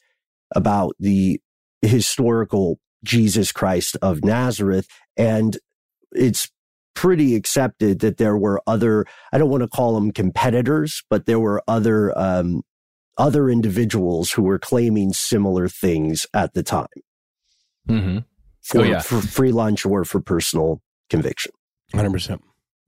about 0.55 0.95
the 1.01 1.41
historical 1.83 2.79
Jesus 3.03 3.51
Christ 3.51 3.97
of 4.01 4.25
Nazareth. 4.25 4.87
And 5.17 5.59
it's 6.13 6.49
pretty 6.95 7.35
accepted 7.35 8.01
that 8.01 8.17
there 8.19 8.37
were 8.37 8.61
other, 8.67 9.05
I 9.33 9.39
don't 9.39 9.51
want 9.51 9.63
to 9.63 9.69
call 9.69 9.95
them 9.95 10.11
competitors, 10.13 11.03
but 11.11 11.27
there 11.27 11.41
were 11.41 11.63
other, 11.69 12.17
um, 12.19 12.63
other 13.19 13.49
individuals 13.49 14.33
who 14.33 14.43
were 14.43 14.59
claiming 14.59 15.13
similar 15.13 15.69
things 15.69 16.27
at 16.35 16.55
the 16.55 16.63
time 16.63 16.87
hmm 17.89 18.19
for, 18.63 18.81
Oh, 18.81 18.85
yeah. 18.85 19.01
for 19.01 19.21
free 19.21 19.53
lunch 19.53 19.85
or 19.87 20.05
for 20.05 20.21
personal 20.21 20.81
conviction. 21.11 21.53
Hundred 21.95 22.13
percent. 22.13 22.43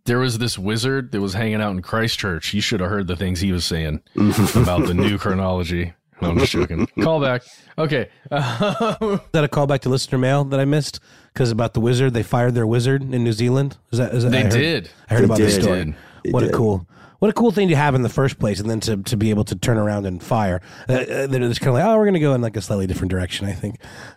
There 0.07 0.19
was 0.19 0.39
this 0.39 0.57
wizard 0.59 1.13
that 1.13 1.21
was 1.21 1.35
hanging 1.35 1.61
out 1.61 1.73
in 1.73 1.83
Christchurch. 1.83 2.55
You 2.55 2.61
should 2.61 2.81
have 2.81 2.89
heard 2.89 3.07
the 3.09 3.17
things 3.17 3.41
he 3.41 3.53
was 3.53 3.65
saying 3.65 4.01
about 4.55 4.87
the 4.87 4.95
new 4.95 5.19
chronology. 5.19 5.93
No, 6.23 6.31
I'm 6.31 6.39
just 6.39 6.53
joking. 6.53 6.87
Call 7.03 7.21
back. 7.21 7.43
Okay. 7.77 8.09
Is 8.33 9.21
that 9.33 9.45
a 9.45 9.49
callback 9.49 9.81
to 9.81 9.91
listener 9.91 10.17
mail 10.17 10.45
that 10.45 10.59
I 10.59 10.65
missed? 10.65 10.99
Because 11.37 11.51
about 11.51 11.75
the 11.75 11.81
wizard, 11.81 12.15
they 12.15 12.23
fired 12.23 12.55
their 12.55 12.67
wizard 12.67 13.03
in 13.03 13.23
New 13.23 13.33
Zealand. 13.33 13.77
Is 13.93 13.99
that? 13.99 14.15
Is 14.15 14.23
that 14.25 14.31
they 14.31 14.39
I 14.41 14.43
heard, 14.45 14.53
did. 14.53 14.91
I 15.11 15.13
heard 15.13 15.21
They 15.21 15.25
about 15.27 15.37
this 15.37 15.55
did. 15.57 15.63
story. 15.65 15.85
Did. 15.85 15.95
They 16.25 16.31
What 16.31 16.43
a 16.45 16.49
cool, 16.49 16.89
what 17.19 17.29
a 17.29 17.35
cool 17.35 17.51
thing 17.51 17.69
to 17.69 17.77
have 17.77 17.95
in 17.95 18.01
the 18.01 18.09
first 18.09 18.39
place, 18.39 18.59
and 18.59 18.71
then 18.71 18.81
to, 18.81 18.97
to 19.03 19.19
be 19.19 19.29
able 19.29 19.45
to 19.45 19.55
turn 19.55 19.77
around 19.77 20.07
and 20.07 20.23
fire. 20.23 20.63
Uh, 20.89 20.95
uh, 20.95 21.27
they're 21.27 21.41
just 21.41 21.61
kind 21.61 21.69
of 21.69 21.75
like, 21.75 21.85
oh, 21.85 21.95
we're 21.99 22.05
going 22.05 22.15
to 22.15 22.21
go 22.21 22.33
in 22.33 22.41
like 22.41 22.57
a 22.57 22.63
slightly 22.63 22.87
different 22.87 23.11
direction. 23.11 23.47
I 23.47 23.53
think. 23.53 23.77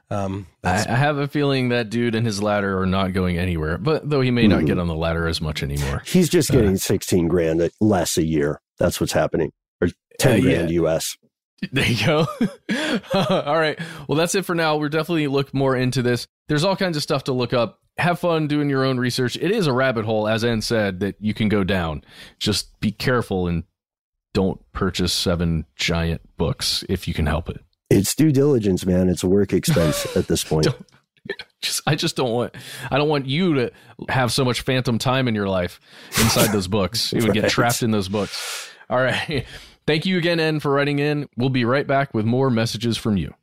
Um, 0.09 0.47
I, 0.63 0.85
I 0.87 0.95
have 0.95 1.17
a 1.17 1.27
feeling 1.27 1.67
that 1.69 1.89
dude 1.89 2.15
and 2.15 2.25
his 2.25 2.41
ladder 2.41 2.79
are 2.79 2.85
not 2.85 3.11
going 3.11 3.37
anywhere, 3.37 3.77
but 3.77 4.09
though 4.09 4.21
he 4.21 4.31
may 4.31 4.47
not 4.47 4.65
get 4.65 4.79
on 4.79 4.87
the 4.87 4.95
ladder 4.95 5.27
as 5.27 5.41
much 5.41 5.61
anymore. 5.61 6.01
He's 6.05 6.29
just 6.29 6.49
getting 6.51 6.77
16 6.77 7.27
grand 7.27 7.69
less 7.81 8.17
a 8.17 8.23
year. 8.23 8.61
That's 8.77 9.01
what's 9.01 9.11
happening. 9.11 9.51
Or 9.81 9.89
10 10.19 10.31
Uh, 10.31 10.35
yeah. 10.35 10.41
grand 10.55 10.71
US. 10.71 11.17
There 11.71 11.85
you 11.85 12.05
go. 12.05 12.25
all 13.13 13.59
right. 13.59 13.77
Well, 14.07 14.17
that's 14.17 14.33
it 14.35 14.45
for 14.45 14.55
now. 14.55 14.77
We're 14.77 14.89
definitely 14.89 15.27
look 15.27 15.53
more 15.53 15.75
into 15.75 16.01
this. 16.01 16.25
There's 16.47 16.63
all 16.63 16.75
kinds 16.75 16.95
of 16.95 17.03
stuff 17.03 17.25
to 17.25 17.33
look 17.33 17.53
up. 17.53 17.79
Have 17.97 18.19
fun 18.19 18.47
doing 18.47 18.69
your 18.69 18.85
own 18.85 18.97
research. 18.97 19.35
It 19.35 19.51
is 19.51 19.67
a 19.67 19.73
rabbit 19.73 20.05
hole, 20.05 20.27
as 20.27 20.45
Ann 20.45 20.61
said, 20.61 21.01
that 21.01 21.15
you 21.19 21.33
can 21.33 21.49
go 21.49 21.65
down. 21.65 22.03
Just 22.39 22.79
be 22.79 22.91
careful 22.91 23.47
and 23.47 23.63
don't 24.33 24.59
purchase 24.71 25.11
seven 25.11 25.65
giant 25.75 26.21
books 26.37 26.83
if 26.87 27.07
you 27.07 27.13
can 27.13 27.25
help 27.25 27.49
it. 27.49 27.61
It's 27.89 28.15
due 28.15 28.31
diligence, 28.31 28.85
man. 28.85 29.09
It's 29.09 29.23
work 29.23 29.51
expense 29.51 30.05
at 30.15 30.27
this 30.27 30.43
point. 30.43 30.67
Just, 31.61 31.81
I 31.85 31.95
just 31.95 32.15
don't 32.15 32.31
want. 32.31 32.55
I 32.89 32.97
don't 32.97 33.09
want 33.09 33.25
you 33.25 33.55
to 33.55 33.71
have 34.07 34.31
so 34.31 34.45
much 34.45 34.61
phantom 34.61 34.97
time 34.97 35.27
in 35.27 35.35
your 35.35 35.49
life 35.49 35.81
inside 36.21 36.53
those 36.53 36.67
books. 36.67 37.11
You 37.11 37.23
would 37.23 37.33
get 37.33 37.49
trapped 37.49 37.83
in 37.83 37.91
those 37.91 38.07
books. 38.07 38.69
All 38.89 39.01
right. 39.01 39.45
Thank 39.89 40.05
you 40.05 40.19
again, 40.19 40.39
N, 40.39 40.59
for 40.59 40.71
writing 40.71 40.99
in. 40.99 41.27
We'll 41.35 41.49
be 41.49 41.65
right 41.65 41.87
back 41.87 42.13
with 42.13 42.23
more 42.23 42.51
messages 42.51 42.95
from 42.95 43.17
you. 43.17 43.33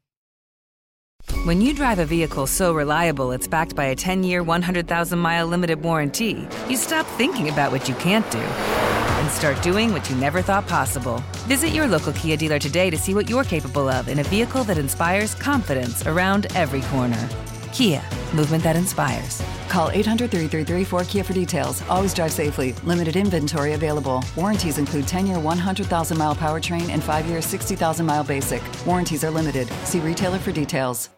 When 1.43 1.61
you 1.61 1.75
drive 1.75 1.99
a 1.99 2.05
vehicle 2.05 2.47
so 2.47 2.73
reliable 2.73 3.33
it's 3.33 3.49
backed 3.49 3.75
by 3.75 3.87
a 3.87 3.97
10 3.97 4.23
year, 4.23 4.45
100,000 4.45 5.19
mile 5.19 5.49
limited 5.49 5.83
warranty, 5.83 6.47
you 6.69 6.77
stop 6.77 7.05
thinking 7.19 7.49
about 7.49 7.73
what 7.73 7.89
you 7.89 7.97
can't 7.97 8.31
do 8.31 8.39
and 8.39 9.29
start 9.33 9.61
doing 9.61 9.93
what 9.93 10.09
you 10.09 10.15
never 10.15 10.41
thought 10.41 10.69
possible. 10.69 11.21
Visit 11.49 11.71
your 11.71 11.89
local 11.89 12.13
Kia 12.13 12.37
dealer 12.37 12.61
today 12.61 12.91
to 12.91 12.97
see 12.97 13.13
what 13.13 13.29
you're 13.29 13.43
capable 13.43 13.89
of 13.89 14.07
in 14.07 14.21
a 14.21 14.23
vehicle 14.23 14.63
that 14.65 14.79
inspires 14.79 15.35
confidence 15.35 16.07
around 16.07 16.47
every 16.55 16.83
corner. 16.83 17.29
Kia, 17.77 18.03
movement 18.35 18.65
that 18.65 18.75
inspires. 18.75 19.43
Call 19.69 19.91
800 19.91 20.31
333 20.31 20.99
4KIA 20.99 21.23
for 21.27 21.35
details. 21.35 21.83
Always 21.91 22.15
drive 22.15 22.33
safely. 22.33 22.73
Limited 22.85 23.17
inventory 23.17 23.75
available. 23.75 24.25
Warranties 24.35 24.79
include 24.79 25.07
10 25.07 25.27
year 25.27 25.39
100,000 25.39 26.17
mile 26.17 26.35
powertrain 26.35 26.89
and 26.89 27.05
5 27.05 27.27
year 27.27 27.43
60,000 27.43 28.07
mile 28.07 28.25
basic. 28.25 28.63
Warranties 28.87 29.25
are 29.25 29.31
limited. 29.31 29.69
See 29.85 30.01
retailer 30.01 30.39
for 30.39 30.53
details. 30.53 31.11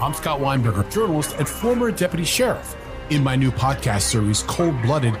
I'm 0.00 0.14
Scott 0.14 0.40
Weinberger, 0.40 0.90
journalist 0.90 1.36
and 1.38 1.46
former 1.46 1.90
deputy 1.90 2.24
sheriff. 2.24 2.74
In 3.10 3.22
my 3.22 3.36
new 3.36 3.50
podcast 3.50 4.00
series, 4.00 4.44
Cold 4.44 4.80
Blooded 4.80 5.20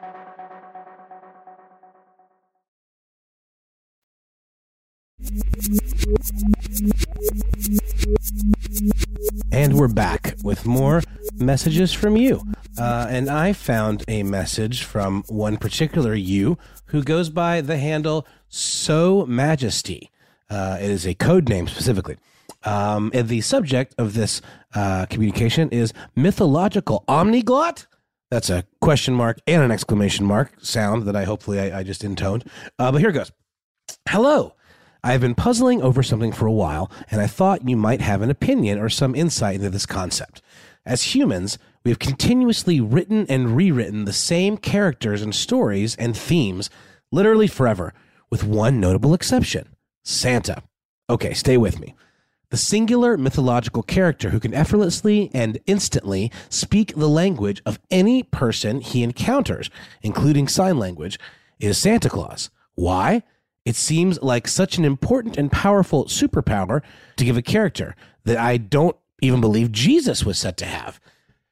And 9.51 9.77
we're 9.77 9.87
back 9.87 10.35
with 10.43 10.65
more 10.65 11.01
messages 11.37 11.93
from 11.93 12.17
you. 12.17 12.43
Uh, 12.77 13.07
and 13.09 13.29
I 13.29 13.53
found 13.53 14.03
a 14.07 14.23
message 14.23 14.83
from 14.83 15.23
one 15.27 15.57
particular 15.57 16.15
you 16.15 16.57
who 16.85 17.03
goes 17.03 17.29
by 17.29 17.61
the 17.61 17.77
handle 17.77 18.25
So 18.49 19.25
Majesty. 19.25 20.09
Uh, 20.49 20.77
it 20.79 20.89
is 20.89 21.05
a 21.05 21.13
code 21.13 21.49
name 21.49 21.67
specifically. 21.67 22.17
Um, 22.63 23.11
and 23.13 23.27
the 23.27 23.41
subject 23.41 23.95
of 23.97 24.13
this 24.13 24.41
uh, 24.73 25.05
communication 25.07 25.69
is 25.69 25.93
mythological 26.15 27.03
omniglot. 27.07 27.87
That's 28.29 28.49
a 28.49 28.65
question 28.79 29.13
mark 29.13 29.39
and 29.47 29.61
an 29.61 29.71
exclamation 29.71 30.25
mark 30.25 30.53
sound 30.61 31.03
that 31.03 31.15
I 31.15 31.25
hopefully 31.25 31.59
I, 31.59 31.79
I 31.79 31.83
just 31.83 32.03
intoned. 32.03 32.45
Uh, 32.79 32.91
but 32.91 32.99
here 33.01 33.09
it 33.09 33.13
goes. 33.13 33.31
Hello. 34.07 34.55
I 35.03 35.13
have 35.13 35.21
been 35.21 35.35
puzzling 35.35 35.81
over 35.81 36.03
something 36.03 36.31
for 36.31 36.45
a 36.45 36.51
while, 36.51 36.91
and 37.09 37.21
I 37.21 37.27
thought 37.27 37.67
you 37.67 37.75
might 37.75 38.01
have 38.01 38.21
an 38.21 38.29
opinion 38.29 38.77
or 38.77 38.87
some 38.87 39.15
insight 39.15 39.55
into 39.55 39.71
this 39.71 39.87
concept. 39.87 40.43
As 40.85 41.15
humans, 41.15 41.57
we 41.83 41.89
have 41.89 41.97
continuously 41.97 42.79
written 42.79 43.25
and 43.27 43.55
rewritten 43.55 44.05
the 44.05 44.13
same 44.13 44.57
characters 44.57 45.23
and 45.23 45.33
stories 45.33 45.95
and 45.95 46.15
themes 46.15 46.69
literally 47.11 47.47
forever, 47.47 47.93
with 48.29 48.43
one 48.43 48.79
notable 48.79 49.13
exception 49.13 49.75
Santa. 50.03 50.61
Okay, 51.09 51.33
stay 51.33 51.57
with 51.57 51.79
me. 51.79 51.95
The 52.51 52.57
singular 52.57 53.17
mythological 53.17 53.81
character 53.81 54.29
who 54.29 54.39
can 54.39 54.53
effortlessly 54.53 55.31
and 55.33 55.59
instantly 55.65 56.31
speak 56.49 56.93
the 56.95 57.09
language 57.09 57.61
of 57.65 57.79
any 57.89 58.23
person 58.23 58.81
he 58.81 59.03
encounters, 59.03 59.69
including 60.01 60.47
sign 60.47 60.77
language, 60.77 61.17
is 61.59 61.77
Santa 61.77 62.09
Claus. 62.09 62.49
Why? 62.75 63.23
It 63.65 63.75
seems 63.75 64.21
like 64.21 64.47
such 64.47 64.77
an 64.77 64.85
important 64.85 65.37
and 65.37 65.51
powerful 65.51 66.05
superpower 66.05 66.81
to 67.17 67.25
give 67.25 67.37
a 67.37 67.41
character 67.41 67.95
that 68.25 68.37
I 68.37 68.57
don't 68.57 68.95
even 69.21 69.39
believe 69.39 69.71
Jesus 69.71 70.25
was 70.25 70.39
set 70.39 70.57
to 70.57 70.65
have. 70.65 70.99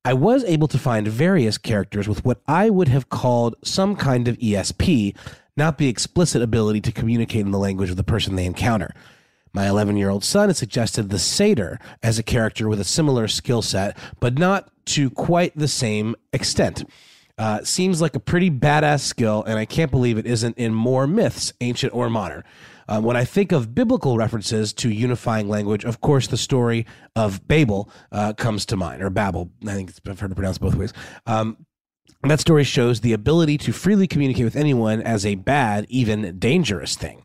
I 0.04 0.14
was 0.14 0.44
able 0.46 0.68
to 0.70 0.80
find 0.80 1.08
various 1.08 1.58
characters 1.58 2.08
with 2.08 2.26
what 2.26 2.42
I 2.48 2.70
would 2.70 2.88
have 2.88 3.10
called 3.10 3.56
some 3.64 3.96
kind 3.96 4.28
of 4.28 4.38
ESP, 4.38 5.16
not 5.56 5.78
the 5.78 5.88
explicit 5.88 6.42
ability 6.42 6.82
to 6.82 6.92
communicate 6.92 7.42
in 7.42 7.52
the 7.52 7.60
language 7.60 7.92
of 7.92 7.98
the 7.98 8.04
person 8.04 8.36
they 8.36 8.46
encounter. 8.46 8.94
My 9.54 9.68
11 9.68 9.98
year 9.98 10.10
old 10.10 10.24
son 10.24 10.50
has 10.50 10.58
suggested 10.58 11.10
the 11.10 11.20
satyr 11.20 11.80
as 12.02 12.18
a 12.18 12.24
character 12.24 12.68
with 12.68 12.80
a 12.80 12.86
similar 12.86 13.28
skill 13.28 13.62
set, 13.62 13.98
but 14.20 14.38
not 14.38 14.72
to 14.86 15.10
quite 15.12 15.56
the 15.56 15.68
same 15.68 16.16
extent. 16.34 16.90
Uh, 17.40 17.64
seems 17.64 18.02
like 18.02 18.16
a 18.18 18.20
pretty 18.20 18.52
badass 18.52 19.00
skill, 19.00 19.46
and 19.48 19.58
I 19.58 19.64
can't 19.64 19.90
believe 19.90 20.18
it 20.18 20.26
isn't 20.28 20.58
in 20.58 20.74
more 20.74 21.08
myths, 21.08 21.54
ancient 21.62 21.94
or 21.94 22.10
modern. 22.10 22.44
Uh, 22.90 23.00
when 23.00 23.16
I 23.16 23.24
think 23.24 23.54
of 23.54 23.74
biblical 23.74 24.18
references 24.18 24.74
to 24.74 24.90
unifying 24.90 25.48
language, 25.48 25.86
of 25.86 26.02
course, 26.02 26.28
the 26.28 26.36
story 26.36 26.86
of 27.16 27.48
Babel 27.48 27.90
uh, 28.12 28.34
comes 28.34 28.66
to 28.66 28.76
mind, 28.76 29.02
or 29.02 29.10
Babel. 29.10 29.52
I 29.66 29.74
think 29.74 29.90
it's, 29.90 30.02
I've 30.06 30.20
heard 30.20 30.32
it 30.32 30.36
pronounced 30.36 30.60
both 30.60 30.76
ways. 30.76 30.92
Um, 31.26 31.66
that 32.24 32.42
story 32.42 32.66
shows 32.66 33.00
the 33.00 33.14
ability 33.14 33.58
to 33.60 33.72
freely 33.72 34.06
communicate 34.06 34.44
with 34.44 34.58
anyone 34.58 35.02
as 35.02 35.26
a 35.26 35.36
bad, 35.36 35.86
even 35.88 36.38
dangerous 36.40 36.98
thing. 36.98 37.24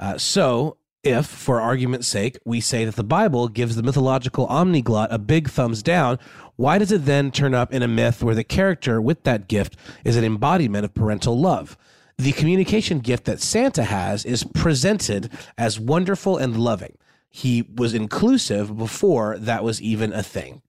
Uh, 0.00 0.18
so, 0.18 0.76
if, 1.04 1.26
for 1.26 1.60
argument's 1.60 2.06
sake, 2.06 2.38
we 2.44 2.60
say 2.60 2.84
that 2.84 2.96
the 2.96 3.04
Bible 3.04 3.48
gives 3.48 3.76
the 3.76 3.82
mythological 3.82 4.46
omniglot 4.46 5.08
a 5.10 5.18
big 5.18 5.48
thumbs 5.50 5.82
down, 5.82 6.18
why 6.56 6.78
does 6.78 6.92
it 6.92 7.06
then 7.06 7.30
turn 7.30 7.54
up 7.54 7.72
in 7.72 7.82
a 7.82 7.88
myth 7.88 8.22
where 8.22 8.34
the 8.34 8.44
character 8.44 9.00
with 9.00 9.24
that 9.24 9.48
gift 9.48 9.76
is 10.04 10.16
an 10.16 10.24
embodiment 10.24 10.84
of 10.84 10.94
parental 10.94 11.38
love? 11.38 11.76
The 12.18 12.32
communication 12.32 13.00
gift 13.00 13.24
that 13.24 13.40
Santa 13.40 13.84
has 13.84 14.24
is 14.24 14.44
presented 14.44 15.30
as 15.56 15.80
wonderful 15.80 16.36
and 16.36 16.56
loving. 16.56 16.96
He 17.30 17.62
was 17.62 17.94
inclusive 17.94 18.76
before 18.76 19.38
that 19.38 19.64
was 19.64 19.80
even 19.80 20.12
a 20.12 20.22
thing. 20.22 20.62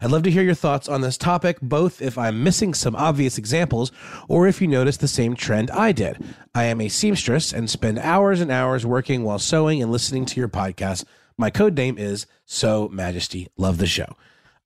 I'd 0.00 0.10
love 0.10 0.22
to 0.24 0.30
hear 0.30 0.42
your 0.42 0.54
thoughts 0.54 0.88
on 0.88 1.02
this 1.02 1.18
topic, 1.18 1.58
both 1.60 2.02
if 2.02 2.18
I'm 2.18 2.42
missing 2.42 2.74
some 2.74 2.96
obvious 2.96 3.38
examples 3.38 3.92
or 4.28 4.48
if 4.48 4.60
you 4.60 4.66
notice 4.66 4.96
the 4.96 5.08
same 5.08 5.36
trend 5.36 5.70
I 5.70 5.92
did. 5.92 6.22
I 6.54 6.64
am 6.64 6.80
a 6.80 6.88
seamstress 6.88 7.52
and 7.52 7.68
spend 7.68 7.98
hours 7.98 8.40
and 8.40 8.50
hours 8.50 8.84
working 8.84 9.22
while 9.22 9.38
sewing 9.38 9.82
and 9.82 9.92
listening 9.92 10.24
to 10.26 10.40
your 10.40 10.48
podcast. 10.48 11.04
My 11.36 11.50
code 11.50 11.76
name 11.76 11.98
is 11.98 12.26
So 12.44 12.88
Majesty. 12.88 13.48
Love 13.56 13.78
the 13.78 13.86
show. 13.86 14.16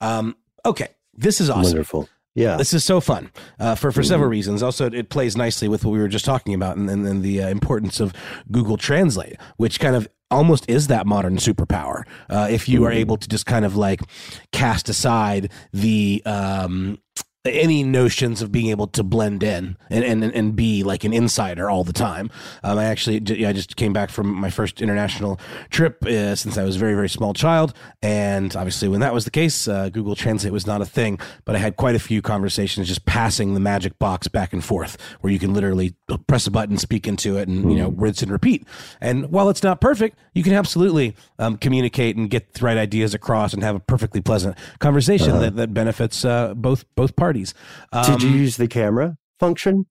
Um, 0.05 0.37
okay, 0.65 0.89
this 1.15 1.41
is 1.41 1.51
awesome. 1.51 1.73
Wonderful. 1.73 2.09
Yeah. 2.35 2.57
This 2.57 2.75
is 2.75 2.85
so 2.85 3.01
fun 3.01 3.31
uh, 3.61 3.77
for, 3.77 3.93
for 3.93 4.03
several 4.03 4.29
reasons. 4.29 4.61
Also, 4.63 4.91
it 4.91 5.09
plays 5.09 5.37
nicely 5.37 5.69
with 5.69 5.85
what 5.85 5.93
we 5.93 5.99
were 5.99 6.09
just 6.09 6.25
talking 6.25 6.53
about 6.53 6.77
and, 6.77 6.91
and 6.91 7.23
the 7.23 7.43
uh, 7.43 7.49
importance 7.49 8.01
of 8.01 8.13
Google 8.51 8.77
Translate, 8.77 9.37
which 9.57 9.79
kind 9.79 9.95
of 9.95 10.09
almost 10.33 10.69
is 10.69 10.89
that 10.89 11.07
modern 11.07 11.37
superpower. 11.37 12.03
Uh, 12.29 12.49
if 12.51 12.69
you 12.69 12.85
are 12.85 12.91
able 12.91 13.17
to 13.17 13.29
just 13.29 13.47
kind 13.47 13.65
of 13.65 13.77
like 13.77 14.01
cast 14.51 14.89
aside 14.89 15.53
the 15.73 16.23
um, 16.27 16.99
any 17.45 17.83
notions 17.83 18.41
of 18.41 18.51
being 18.51 18.69
able 18.71 18.87
to 18.87 19.03
blend 19.03 19.43
in 19.43 19.77
and, 19.91 20.03
and, 20.03 20.25
and 20.25 20.57
be 20.57 20.83
like 20.83 21.05
an 21.05 21.13
insider 21.13 21.69
all 21.69 21.85
the 21.85 21.93
time. 21.93 22.31
Um, 22.63 22.79
I 22.79 22.85
actually, 22.85 23.17
I 23.47 23.53
just 23.53 23.77
came 23.77 23.93
back 23.93 24.09
from 24.09 24.29
my 24.35 24.49
first 24.49 24.81
international 24.81 25.39
trip 25.69 26.03
uh, 26.07 26.35
since 26.37 26.57
I 26.57 26.65
was 26.65 26.77
a 26.77 26.79
very, 26.79 26.95
very 26.95 27.09
small 27.11 27.35
child. 27.35 27.75
And 28.03 28.57
obviously, 28.57 28.89
when 28.89 29.01
that 29.01 29.13
was 29.13 29.27
the 29.27 29.31
case, 29.31 29.69
uh, 29.69 29.91
Google 29.91 30.15
Translate 30.17 30.55
was 30.55 30.67
not 30.67 30.81
a 30.81 30.87
thing. 30.87 31.19
But 31.45 31.55
I 31.55 31.59
had 31.59 31.77
quite 31.77 31.95
a 31.95 31.99
few 31.99 32.23
conversations 32.23 32.89
just 32.89 33.05
passing 33.05 33.53
the 33.53 33.61
magic 33.61 33.99
box 33.99 34.27
back 34.27 34.55
and 34.55 34.65
forth, 34.65 34.97
where 35.21 35.33
you 35.33 35.39
can 35.39 35.53
literally 35.53 35.95
press 36.27 36.47
a 36.47 36.51
button, 36.51 36.79
speak 36.79 37.07
into 37.07 37.37
it, 37.37 37.47
and 37.47 37.71
you 37.71 37.77
know 37.77 37.91
rinse 37.91 38.23
and 38.23 38.33
repeat. 38.33 38.67
And 39.03 39.31
while 39.31 39.51
it's 39.51 39.63
not 39.63 39.83
perfect, 39.83 40.19
you 40.33 40.43
can 40.43 40.55
absolutely 40.55 41.15
um, 41.39 41.59
communicate 41.59 42.17
and 42.17 42.31
get 42.31 42.55
the 42.55 42.65
right 42.65 42.79
ideas 42.79 43.13
across 43.13 43.53
and 43.53 43.63
have 43.63 43.77
a 43.77 43.81
perfectly 43.81 44.23
pleasant 44.23 44.57
conversation 44.79 45.33
Uh-huh. 45.33 45.41
that, 45.41 45.57
that 45.57 45.75
benefits 45.75 46.25
uh, 46.25 46.55
both 46.55 46.85
both 46.95 47.15
parties. 47.17 47.34
Did 47.35 48.23
you 48.23 48.29
Um, 48.31 48.35
use 48.37 48.57
the 48.57 48.69
camera 48.69 49.17
function? 49.41 49.87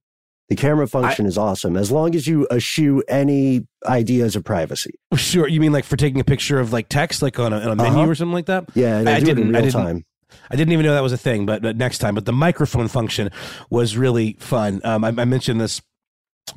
The 0.49 0.55
camera 0.55 0.87
function 0.87 1.25
is 1.25 1.37
awesome 1.37 1.77
as 1.77 1.89
long 1.91 2.15
as 2.15 2.27
you 2.27 2.45
eschew 2.51 3.01
any 3.07 3.65
ideas 3.87 4.35
of 4.35 4.43
privacy. 4.43 4.91
Sure. 5.15 5.47
You 5.47 5.59
mean 5.61 5.71
like 5.71 5.85
for 5.85 5.95
taking 5.95 6.19
a 6.19 6.23
picture 6.25 6.59
of 6.59 6.73
like 6.73 6.89
text, 6.89 7.21
like 7.21 7.39
on 7.39 7.53
a, 7.53 7.59
on 7.59 7.71
a 7.71 7.75
menu 7.75 7.99
Uh-huh. 7.99 8.09
or 8.09 8.15
something 8.15 8.33
like 8.33 8.45
that? 8.47 8.65
Yeah, 8.75 8.97
I 8.97 8.99
in 8.99 9.05
real 9.05 9.15
I 9.15 9.19
didn't, 9.61 9.71
time. 9.71 10.03
I 10.51 10.55
didn't 10.55 10.73
even 10.73 10.85
know 10.85 10.93
that 10.93 11.01
was 11.03 11.13
a 11.13 11.17
thing, 11.17 11.45
but, 11.45 11.61
but 11.61 11.77
next 11.77 11.99
time. 11.99 12.13
But 12.13 12.25
the 12.25 12.33
microphone 12.33 12.87
function 12.87 13.29
was 13.69 13.95
really 13.97 14.35
fun. 14.39 14.81
Um, 14.83 15.03
I, 15.05 15.07
I 15.17 15.25
mentioned 15.25 15.61
this 15.61 15.81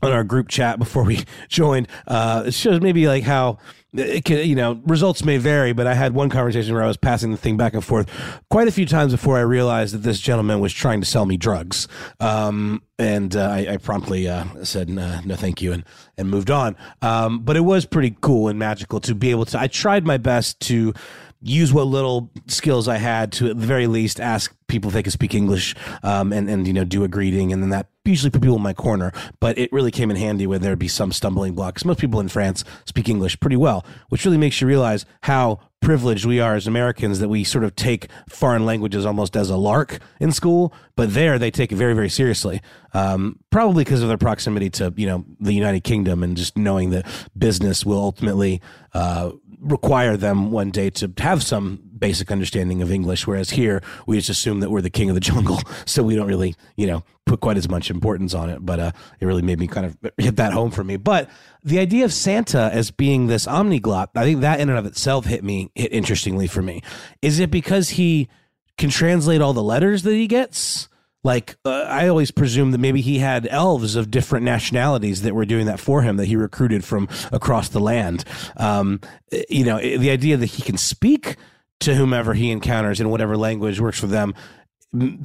on 0.03 0.11
our 0.12 0.25
group 0.25 0.49
chat 0.49 0.79
before 0.81 1.05
we 1.05 1.25
joined. 1.49 1.87
Uh, 2.09 2.44
it 2.46 2.55
shows 2.55 2.81
maybe 2.81 3.07
like 3.07 3.22
how 3.22 3.59
it 3.99 4.25
can, 4.25 4.47
you 4.47 4.55
know, 4.55 4.81
results 4.85 5.25
may 5.25 5.39
vary, 5.39 5.73
but 5.73 5.87
I 5.87 5.95
had 5.95 6.15
one 6.15 6.29
conversation 6.29 6.75
where 6.75 6.83
I 6.83 6.87
was 6.87 6.97
passing 6.97 7.31
the 7.31 7.37
thing 7.37 7.57
back 7.57 7.75
and 7.75 7.85
forth 7.85 8.11
quite 8.51 8.69
a 8.69 8.73
few 8.73 8.87
times 8.87 9.13
before 9.13 9.37
I 9.37 9.43
realized 9.43 9.95
that 9.95 9.99
this 10.03 10.21
gentleman 10.21 10.61
was 10.61 10.73
trying 10.73 11.01
to 11.01 11.07
sell 11.07 11.27
me 11.27 11.37
drugs. 11.37 11.89
Um, 12.21 12.83
and 12.99 13.37
uh, 13.37 13.49
I, 13.51 13.75
I 13.75 13.77
promptly 13.77 14.29
uh, 14.29 14.45
said 14.63 14.89
no, 14.89 15.21
no, 15.25 15.37
thank 15.37 15.61
you, 15.61 15.73
and 15.73 15.85
and 16.17 16.31
moved 16.31 16.51
on. 16.51 16.77
Um, 17.03 17.41
but 17.41 17.57
it 17.57 17.61
was 17.61 17.85
pretty 17.85 18.17
cool 18.21 18.49
and 18.49 18.59
magical 18.59 19.01
to 19.01 19.15
be 19.15 19.31
able 19.31 19.45
to. 19.47 19.61
I 19.61 19.67
tried 19.67 20.07
my 20.07 20.17
best 20.17 20.61
to 20.61 20.95
use 21.40 21.72
what 21.72 21.87
little 21.87 22.31
skills 22.46 22.88
I 22.88 22.96
had 22.96 23.33
to 23.33 23.51
at 23.51 23.61
the 23.61 23.66
very 23.66 23.87
least 23.87 24.20
ask 24.20 24.55
people 24.68 24.88
if 24.88 24.94
they 24.94 25.03
could 25.03 25.12
speak 25.12 25.35
English 25.35 25.75
um, 26.03 26.33
and 26.33 26.49
and 26.51 26.66
you 26.66 26.72
know 26.72 26.85
do 26.85 27.05
a 27.05 27.09
greeting 27.09 27.53
and 27.53 27.62
then 27.62 27.70
that 27.70 27.88
usually 28.05 28.31
put 28.31 28.42
people 28.42 28.57
in 28.57 28.62
my 28.62 28.72
corner. 28.72 29.12
But 29.40 29.59
it 29.59 29.72
really 29.72 29.90
came 29.90 30.11
in 30.11 30.16
handy 30.16 30.46
when 30.46 30.62
there'd 30.62 30.79
be 30.79 30.88
some 30.88 31.12
stumbling 31.12 31.55
blocks. 31.55 31.85
Most 31.85 32.01
people 32.01 32.20
in 32.20 32.29
France 32.29 32.64
speak 32.85 33.09
English 33.09 33.38
pretty 33.40 33.57
well, 33.57 33.85
which 34.09 34.25
really 34.25 34.38
makes 34.38 34.61
you 34.61 34.66
realize 34.66 35.05
how 35.22 35.61
privileged 35.83 36.25
we 36.25 36.40
are 36.40 36.55
as 36.55 36.66
Americans 36.66 37.20
that 37.20 37.29
we 37.29 37.44
sort 37.44 37.62
of 37.62 37.77
take 37.77 38.09
foreign 38.29 38.64
languages 38.64 39.05
almost 39.05 39.37
as 39.37 39.51
a 39.51 39.57
lark 39.57 39.99
in 40.18 40.33
school, 40.33 40.72
but 40.96 41.14
there 41.14 41.38
they 41.38 41.51
take 41.51 41.70
it 41.70 41.77
very 41.77 41.94
very 41.94 42.09
seriously. 42.09 42.61
Um, 42.94 43.38
probably 43.51 43.85
because 43.85 44.03
of 44.03 44.09
their 44.09 44.18
proximity 44.18 44.70
to 44.70 44.92
you 44.96 45.07
know 45.07 45.25
the 45.38 45.53
United 45.53 45.85
Kingdom 45.85 46.22
and 46.22 46.37
just 46.37 46.57
knowing 46.57 46.90
that 46.90 47.07
business 47.37 47.85
will 47.85 47.99
ultimately. 47.99 48.61
Uh, 48.94 49.33
require 49.61 50.16
them 50.16 50.51
one 50.51 50.71
day 50.71 50.90
to 50.90 51.12
have 51.19 51.42
some 51.42 51.81
basic 51.99 52.31
understanding 52.31 52.83
of 52.83 52.90
English, 52.90 53.27
whereas 53.27 53.51
here 53.51 53.83
we 54.07 54.16
just 54.16 54.29
assume 54.29 54.61
that 54.61 54.71
we're 54.71 54.81
the 54.81 54.90
king 54.90 55.09
of 55.09 55.14
the 55.14 55.21
jungle, 55.21 55.61
so 55.87 56.03
we 56.03 56.14
don't 56.14 56.27
really, 56.27 56.55
you 56.77 56.87
know, 56.87 57.03
put 57.25 57.40
quite 57.40 57.57
as 57.57 57.69
much 57.69 57.90
importance 57.90 58.35
on 58.35 58.51
it. 58.51 58.64
But 58.64 58.81
uh, 58.81 58.92
it 59.21 59.27
really 59.27 59.42
made 59.42 59.59
me 59.59 59.66
kind 59.66 59.87
of 59.87 59.97
hit 60.19 60.37
that 60.37 60.53
home 60.53 60.71
for 60.71 60.85
me. 60.85 60.97
But 60.97 61.31
the 61.64 61.79
idea 61.79 62.05
of 62.05 62.12
Santa 62.12 62.71
as 62.73 62.90
being 62.90 63.27
this 63.27 63.47
omniglot, 63.47 64.09
I 64.14 64.25
think 64.25 64.40
that 64.40 64.61
in 64.61 64.69
and 64.69 64.79
of 64.79 64.87
itself 64.87 65.27
hit 65.27 65.42
me 65.42 65.71
hit 65.75 65.92
interestingly 65.92 66.47
for 66.47 66.62
me. 66.62 66.83
Is 67.23 67.40
it 67.40 67.51
because 67.51 67.90
he 67.90 68.29
can 68.77 68.90
translate 68.90 69.40
all 69.40 69.53
the 69.53 69.62
letters 69.62 70.03
that 70.03 70.14
he 70.14 70.27
gets? 70.27 70.88
Like 71.27 71.57
uh, 71.65 71.83
I 71.89 72.07
always 72.07 72.31
presumed 72.31 72.73
that 72.73 72.79
maybe 72.79 73.01
he 73.01 73.19
had 73.19 73.49
elves 73.51 73.97
of 73.97 74.12
different 74.12 74.45
nationalities 74.45 75.23
that 75.23 75.35
were 75.35 75.45
doing 75.45 75.67
that 75.67 75.81
for 75.81 76.03
him 76.03 76.19
that 76.19 76.27
he 76.27 76.37
recruited 76.37 76.85
from 76.85 77.09
across 77.33 77.69
the 77.69 77.81
land. 77.81 78.25
Um, 78.57 79.01
you 79.49 79.65
know, 79.65 79.79
the 79.79 80.11
idea 80.11 80.37
that 80.37 80.47
he 80.47 80.62
can 80.62 80.77
speak 80.77 81.35
to 81.81 81.97
whomever 81.97 82.35
he 82.35 82.53
encounters 82.53 83.01
in 83.01 83.11
whatever 83.11 83.37
language 83.37 83.81
works 83.81 83.99
for 83.99 84.07
them. 84.07 84.35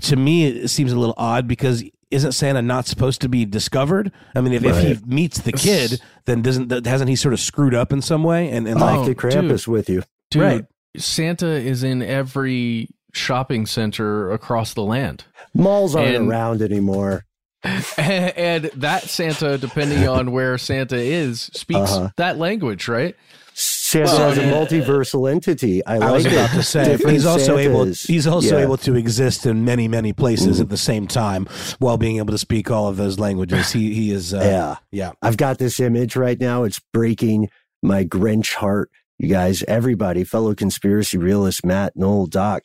To 0.02 0.16
me, 0.16 0.48
it 0.48 0.70
seems 0.70 0.92
a 0.92 0.98
little 0.98 1.14
odd 1.18 1.48
because 1.48 1.84
isn't 2.10 2.32
Santa 2.32 2.64
not 2.64 2.88
supposed 2.88 3.22
to 3.22 3.30
be 3.30 3.46
discovered? 3.46 4.12
I 4.36 4.42
mean, 4.42 4.54
if, 4.54 4.64
if 4.64 5.00
he 5.00 5.06
meets 5.06 5.40
the 5.42 5.52
kid, 5.54 6.02
then 6.26 6.42
doesn't 6.42 6.86
hasn't 6.88 7.10
he 7.10 7.16
sort 7.16 7.34
of 7.36 7.40
screwed 7.40 7.76
up 7.76 7.94
in 7.94 8.02
some 8.02 8.24
way? 8.24 8.50
And, 8.50 8.68
and 8.68 8.80
Like 8.80 8.98
like 8.98 9.08
the 9.08 9.16
Krampus 9.16 9.68
with 9.68 9.88
you. 9.88 10.02
Dude, 10.32 10.42
Right. 10.42 10.66
Santa 10.98 11.48
is 11.48 11.84
in 11.84 12.02
every 12.02 12.90
shopping 13.14 13.66
center 13.66 14.32
across 14.32 14.74
the 14.74 14.84
land. 14.84 15.26
Malls 15.54 15.96
aren't 15.96 16.16
And- 16.16 16.30
around 16.30 16.62
anymore. 16.62 17.26
and 17.98 18.66
that 18.76 19.04
Santa, 19.04 19.56
depending 19.58 20.08
on 20.08 20.32
where 20.32 20.58
Santa 20.58 20.98
is, 20.98 21.42
speaks 21.54 21.92
Uh-huh. 21.92 22.10
that 22.18 22.40
language, 22.40 22.88
right? 22.88 23.16
Santa 23.54 24.06
Well, 24.14 24.32
is 24.32 24.38
a 24.40 24.42
multiversal 24.44 25.30
entity. 25.32 25.86
I, 25.86 25.96
I 25.96 25.98
like 25.98 26.12
was 26.14 26.26
it. 26.26 26.32
about 26.34 26.50
to 26.52 26.64
say 26.64 26.86
Different 26.86 27.12
he's 27.14 27.26
also 27.26 27.58
able 27.58 27.84
he's 27.86 28.26
also 28.26 28.58
Yeah. 28.58 28.64
able 28.64 28.78
to 28.78 28.96
exist 28.96 29.46
in 29.46 29.64
many 29.66 29.88
many 29.90 30.14
places 30.14 30.60
at 30.62 30.70
the 30.70 30.78
same 30.78 31.06
time 31.06 31.46
while 31.80 31.98
being 31.98 32.18
able 32.18 32.32
to 32.32 32.38
speak 32.38 32.72
all 32.72 32.88
of 32.88 32.96
those 32.98 33.20
languages. 33.20 33.72
He 33.72 33.94
he 33.94 34.12
is 34.12 34.34
uh, 34.34 34.40
yeah. 34.42 34.76
yeah. 34.92 35.12
I've 35.22 35.38
got 35.38 35.58
this 35.60 35.80
image 35.82 36.16
right 36.16 36.40
now. 36.40 36.64
It's 36.64 36.80
breaking 36.94 37.50
my 37.84 38.06
Grinch 38.06 38.54
heart. 38.54 38.90
You 39.20 39.28
guys, 39.28 39.62
everybody, 39.68 40.24
fellow 40.24 40.56
conspiracy 40.56 41.18
realist, 41.20 41.64
Matt, 41.66 41.96
Noel, 41.96 42.26
Doc, 42.28 42.64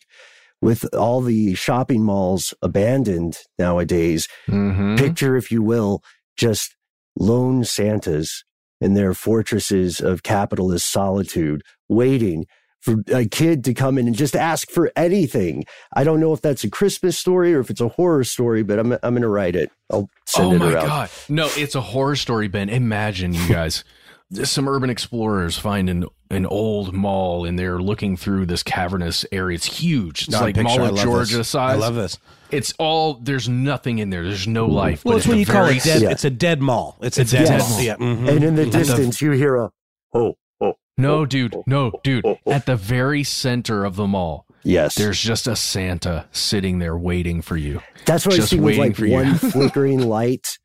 with 0.62 0.84
all 0.94 1.20
the 1.20 1.54
shopping 1.54 2.02
malls 2.04 2.54
abandoned 2.62 3.38
nowadays, 3.58 4.28
Mm-hmm. 4.48 4.96
picture, 4.96 5.36
if 5.36 5.50
you 5.52 5.62
will, 5.62 6.02
just 6.36 6.74
lone 7.18 7.64
Santas 7.64 8.44
in 8.80 8.94
their 8.94 9.14
fortresses 9.14 10.00
of 10.00 10.22
capitalist 10.22 10.90
solitude, 10.90 11.62
waiting 11.88 12.46
for 12.80 12.96
a 13.12 13.24
kid 13.26 13.64
to 13.64 13.74
come 13.74 13.98
in 13.98 14.06
and 14.06 14.14
just 14.16 14.36
ask 14.36 14.70
for 14.70 14.92
anything. 14.94 15.64
I 15.94 16.04
don't 16.04 16.20
know 16.20 16.32
if 16.32 16.40
that's 16.42 16.62
a 16.62 16.70
Christmas 16.70 17.18
story 17.18 17.54
or 17.54 17.60
if 17.60 17.70
it's 17.70 17.80
a 17.80 17.88
horror 17.88 18.22
story, 18.22 18.62
but 18.62 18.78
I'm 18.78 18.92
I'm 18.92 18.98
going 19.14 19.22
to 19.22 19.28
write 19.28 19.56
it. 19.56 19.70
I'll 19.90 20.08
send 20.26 20.52
oh 20.52 20.54
it 20.54 20.58
my 20.58 20.72
around. 20.72 20.86
god! 20.86 21.10
No, 21.28 21.48
it's 21.56 21.74
a 21.74 21.80
horror 21.80 22.16
story, 22.16 22.48
Ben. 22.48 22.68
Imagine 22.68 23.32
you 23.32 23.48
guys, 23.48 23.82
some 24.44 24.68
urban 24.68 24.90
explorers 24.90 25.58
find 25.58 25.88
an 25.88 26.06
an 26.30 26.44
old 26.46 26.92
mall 26.92 27.44
and 27.44 27.56
they're 27.56 27.78
looking 27.78 28.16
through 28.16 28.46
this 28.46 28.62
cavernous 28.64 29.24
area. 29.30 29.54
It's 29.54 29.66
huge. 29.80 30.22
It's 30.22 30.30
No, 30.30 30.40
like 30.40 30.56
picture, 30.56 30.80
Mall 30.80 30.94
of 30.94 30.98
Georgia 30.98 31.36
this. 31.38 31.48
size. 31.48 31.74
I 31.76 31.78
love 31.78 31.94
this. 31.94 32.18
It's 32.50 32.74
all 32.78 33.14
there's 33.14 33.48
nothing 33.48 33.98
in 34.00 34.10
there. 34.10 34.24
There's 34.24 34.48
no 34.48 34.66
life. 34.66 35.04
Well, 35.04 35.14
but 35.14 35.18
it's 35.18 35.26
what 35.28 35.38
you 35.38 35.46
call 35.46 35.66
it 35.66 35.82
dead. 35.84 36.02
Yeah. 36.02 36.10
It's 36.10 36.24
a 36.24 36.30
dead 36.30 36.60
mall. 36.60 36.96
It's 37.00 37.18
a 37.18 37.20
It's 37.22 37.30
dead 37.30 37.46
dead 37.46 37.58
mall. 37.60 37.70
mall. 37.70 37.80
Yeah. 37.82 37.96
mhm. 37.96 38.28
And 38.28 38.44
in 38.44 38.56
the 38.56 38.62
At 38.62 38.72
the- 38.72 38.78
distance, 38.78 39.20
you 39.22 39.30
hear 39.32 39.54
a 39.56 39.70
oh 40.14 40.34
oh. 40.60 40.74
No, 40.98 41.18
oh, 41.18 41.26
dude, 41.26 41.54
oh, 41.54 41.62
no, 41.66 41.86
oh, 41.94 42.00
dude. 42.02 42.24
oh, 42.26 42.38
oh. 42.46 42.52
At 42.52 42.64
the 42.66 42.74
very 42.76 43.22
center 43.22 43.84
of 43.84 43.96
the 43.96 44.06
mall, 44.06 44.46
Yes, 44.64 44.94
there's 44.96 45.20
just 45.20 45.46
a 45.46 45.54
Santa 45.54 46.24
sitting 46.32 46.78
there 46.80 46.96
waiting 46.96 47.42
for 47.42 47.56
you. 47.56 47.80
that's 48.06 48.26
what 48.26 48.34
I 48.34 48.40
see 48.44 48.58
with 48.58 48.78
like 48.78 48.98
one 48.98 49.34
flickering 49.36 50.00
light. 50.00 50.58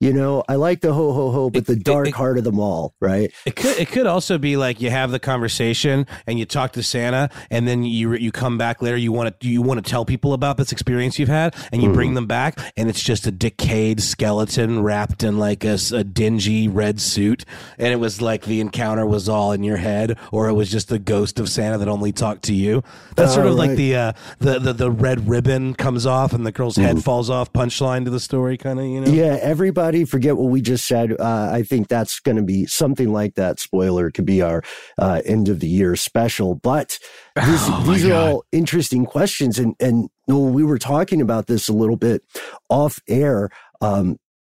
You 0.00 0.14
know, 0.14 0.42
I 0.48 0.54
like 0.54 0.80
the 0.80 0.94
ho 0.94 1.12
ho 1.12 1.30
ho, 1.30 1.50
but 1.50 1.66
the 1.66 1.76
dark 1.76 2.08
it- 2.08 2.14
heart 2.14 2.38
of 2.38 2.44
the 2.44 2.52
mall, 2.52 2.94
right? 3.00 3.30
It 3.44 3.54
could 3.54 3.78
it 3.78 3.88
could 3.88 4.06
also 4.06 4.38
be 4.38 4.56
like 4.56 4.80
you 4.80 4.88
have 4.88 5.10
the 5.10 5.18
conversation 5.18 6.06
and 6.26 6.38
you 6.38 6.46
talk 6.46 6.72
to 6.72 6.82
Santa 6.82 7.28
and 7.50 7.68
then 7.68 7.84
you 7.84 8.14
you 8.14 8.32
come 8.32 8.56
back 8.56 8.80
later 8.80 8.96
you 8.96 9.12
want 9.12 9.38
to 9.40 9.46
you 9.46 9.60
want 9.60 9.84
to 9.84 9.90
tell 9.90 10.06
people 10.06 10.32
about 10.32 10.56
this 10.56 10.72
experience 10.72 11.18
you've 11.18 11.28
had 11.28 11.54
and 11.70 11.82
you 11.82 11.92
bring 11.92 12.14
them 12.14 12.26
back 12.26 12.58
and 12.78 12.88
it's 12.88 13.02
just 13.02 13.26
a 13.26 13.30
decayed 13.30 14.00
skeleton 14.00 14.82
wrapped 14.82 15.22
in 15.22 15.38
like 15.38 15.64
a, 15.64 15.76
a 15.92 16.02
dingy 16.02 16.66
red 16.66 16.98
suit 16.98 17.44
and 17.78 17.92
it 17.92 17.96
was 17.96 18.22
like 18.22 18.44
the 18.44 18.60
encounter 18.62 19.04
was 19.04 19.28
all 19.28 19.52
in 19.52 19.62
your 19.62 19.76
head 19.76 20.16
or 20.32 20.48
it 20.48 20.54
was 20.54 20.70
just 20.70 20.88
the 20.88 20.98
ghost 20.98 21.38
of 21.38 21.50
Santa 21.50 21.76
that 21.76 21.88
only 21.88 22.10
talked 22.10 22.44
to 22.44 22.54
you. 22.54 22.82
That's 23.16 23.34
sort 23.34 23.46
of 23.46 23.54
like 23.54 23.72
the, 23.72 23.96
uh, 23.96 24.12
the 24.38 24.58
the 24.58 24.72
the 24.72 24.90
red 24.90 25.28
ribbon 25.28 25.74
comes 25.74 26.06
off 26.06 26.32
and 26.32 26.46
the 26.46 26.52
girl's 26.52 26.76
head 26.76 27.04
falls 27.04 27.28
off 27.28 27.52
punchline 27.52 28.04
to 28.04 28.10
the 28.10 28.20
story 28.20 28.56
kind 28.56 28.78
of 28.78 28.86
you 28.86 29.02
know. 29.02 29.12
Yeah, 29.12 29.38
everybody 29.42 29.89
forget 30.04 30.36
what 30.36 30.50
we 30.50 30.60
just 30.60 30.86
said. 30.86 31.12
Uh, 31.18 31.50
I 31.52 31.62
think 31.62 31.88
that's 31.88 32.20
going 32.20 32.36
to 32.36 32.42
be 32.42 32.66
something 32.66 33.12
like 33.12 33.34
that. 33.34 33.60
Spoiler 33.60 34.10
could 34.10 34.24
be 34.24 34.42
our 34.42 34.62
uh, 34.98 35.22
end 35.24 35.48
of 35.48 35.60
the 35.60 35.68
year 35.68 35.96
special. 35.96 36.54
But 36.54 36.98
these, 37.36 37.46
Oh, 37.68 37.84
these 37.86 38.06
are 38.06 38.14
all 38.14 38.44
interesting 38.52 39.06
questions. 39.06 39.58
And, 39.58 39.74
and 39.80 40.08
Noel, 40.28 40.50
we 40.50 40.64
were 40.64 40.78
talking 40.78 41.20
about 41.20 41.46
this 41.46 41.68
a 41.68 41.72
little 41.72 41.96
bit 41.96 42.22
off 42.68 42.98
air. 43.08 43.50
Um, 43.80 44.16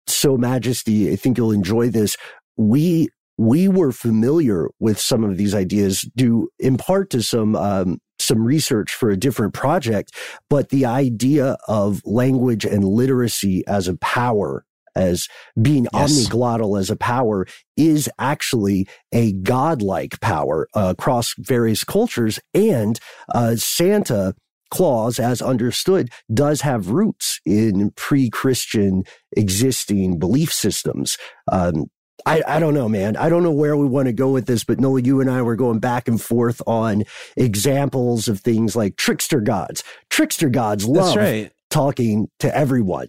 so 0.07 0.37
Majesty, 0.37 1.13
I 1.13 1.17
think 1.17 1.39
you'll 1.39 1.53
enjoy 1.53 1.91
this. 1.91 2.17
We, 2.57 3.09
we 3.39 3.69
were 3.69 3.93
familiar 3.93 4.69
with 4.79 4.99
some 4.99 5.25
of 5.25 5.37
these 5.37 5.55
ideas 5.55 6.09
due 6.17 6.51
in 6.59 6.77
part 6.77 7.11
to 7.11 7.23
some, 7.23 7.57
um, 7.57 7.99
some 8.19 8.45
research 8.45 8.93
for 8.93 9.11
a 9.11 9.17
different 9.17 9.55
project, 9.55 10.15
but 10.49 10.69
the 10.69 10.85
idea 10.85 11.57
of 11.67 12.03
language 12.05 12.65
and 12.65 12.85
literacy 12.85 13.67
as 13.67 13.89
a 13.89 13.97
power 13.97 14.65
as 14.97 15.29
being 15.61 15.87
Yes. 15.93 16.13
omniglottal 16.13 16.79
as 16.79 16.91
a 16.91 16.97
power 16.97 17.47
is 17.77 18.09
actually 18.19 18.87
a 19.13 19.33
godlike 19.33 20.21
power 20.21 20.69
uh, 20.75 20.95
across 20.97 21.35
various 21.39 21.85
cultures. 21.85 22.39
And 22.55 22.99
uh, 23.35 23.57
Santa 23.57 24.35
Claus, 24.71 25.19
as 25.19 25.43
understood, 25.43 26.11
does 26.33 26.61
have 26.61 26.91
roots 26.91 27.41
in 27.45 27.91
pre-Christian 27.97 29.05
existing 29.37 30.19
belief 30.19 30.53
systems. 30.53 31.17
Um, 31.51 31.87
I, 32.27 32.43
I 32.47 32.61
don't 32.61 32.75
know, 32.75 32.89
man. 32.89 33.17
I 33.17 33.31
don't 33.31 33.43
know 33.43 33.51
where 33.51 33.77
we 33.77 33.87
want 33.87 34.07
to 34.07 34.13
go 34.13 34.31
with 34.31 34.47
this, 34.47 34.63
but 34.63 34.79
Noah, 34.79 35.01
you 35.01 35.21
and 35.21 35.31
I 35.31 35.43
were 35.43 35.57
going 35.57 35.79
back 35.79 36.07
and 36.07 36.21
forth 36.21 36.61
on 36.67 37.05
examples 37.37 38.29
of 38.29 38.41
things 38.41 38.77
like 38.77 38.97
trickster 38.97 39.41
gods. 39.41 39.83
Trickster 40.11 40.51
gods 40.51 40.87
love 40.87 41.17
right. 41.17 41.51
talking 41.71 42.29
to 42.41 42.55
everyone 42.55 43.09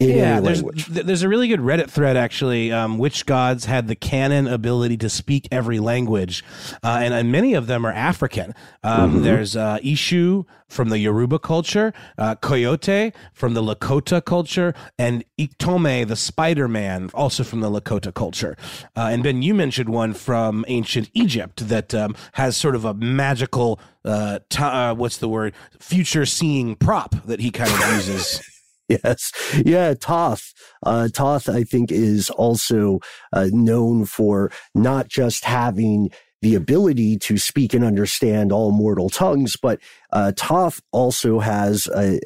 yeah, 0.00 0.38
there's 0.40 0.62
th- 0.62 1.06
there's 1.06 1.22
a 1.22 1.28
really 1.28 1.48
good 1.48 1.58
Reddit 1.60 1.90
thread 1.90 2.16
actually. 2.16 2.70
Um, 2.70 2.98
which 2.98 3.26
gods 3.26 3.64
had 3.64 3.88
the 3.88 3.96
canon 3.96 4.46
ability 4.46 4.96
to 4.98 5.08
speak 5.10 5.48
every 5.50 5.80
language, 5.80 6.44
uh, 6.84 6.98
and, 7.02 7.12
and 7.12 7.32
many 7.32 7.54
of 7.54 7.66
them 7.66 7.84
are 7.84 7.92
African. 7.92 8.54
Um, 8.84 9.20
Mhm. 9.20 9.22
There's 9.24 9.56
uh, 9.56 9.78
Eshu 9.82 10.44
from 10.68 10.90
the 10.90 10.98
Yoruba 10.98 11.38
culture, 11.40 11.92
uh, 12.16 12.36
Coyote 12.36 13.12
from 13.32 13.54
the 13.54 13.62
Lakota 13.62 14.24
culture, 14.24 14.72
and 14.98 15.24
Iktomi 15.38 16.06
the 16.06 16.14
Spider 16.14 16.68
Man, 16.68 17.10
also 17.14 17.42
from 17.42 17.60
the 17.60 17.70
Lakota 17.70 18.14
culture. 18.14 18.56
Uh, 18.96 19.08
and 19.10 19.22
Ben, 19.24 19.42
you 19.42 19.52
mentioned 19.54 19.88
one 19.88 20.14
from 20.14 20.64
ancient 20.68 21.10
Egypt 21.14 21.68
that 21.68 21.92
um, 21.94 22.14
has 22.34 22.56
sort 22.56 22.74
of 22.76 22.84
a 22.84 22.94
magical, 22.94 23.80
uh, 24.04 24.38
t- 24.48 24.62
uh, 24.62 24.94
what's 24.94 25.16
the 25.16 25.28
word, 25.28 25.54
future 25.80 26.24
seeing 26.26 26.76
prop 26.76 27.14
that 27.24 27.40
he 27.40 27.50
kind 27.50 27.70
of 27.72 27.80
uses. 27.96 28.40
Yes. 29.04 29.32
Yeah. 29.66 29.92
Thoth. 29.94 30.54
Uh, 30.82 31.08
Thoth, 31.08 31.48
I 31.48 31.62
think, 31.62 31.92
is 31.92 32.30
also 32.30 33.00
uh, 33.34 33.48
known 33.52 34.06
for 34.06 34.50
not 34.74 35.08
just 35.08 35.44
having 35.44 36.10
the 36.40 36.54
ability 36.54 37.18
to 37.18 37.36
speak 37.36 37.74
and 37.74 37.84
understand 37.84 38.52
all 38.52 38.70
mortal 38.70 39.10
tongues, 39.10 39.56
but 39.60 39.80
uh, 40.12 40.32
Thoth 40.36 40.80
also 40.92 41.40
has, 41.40 41.88
a, 41.88 42.18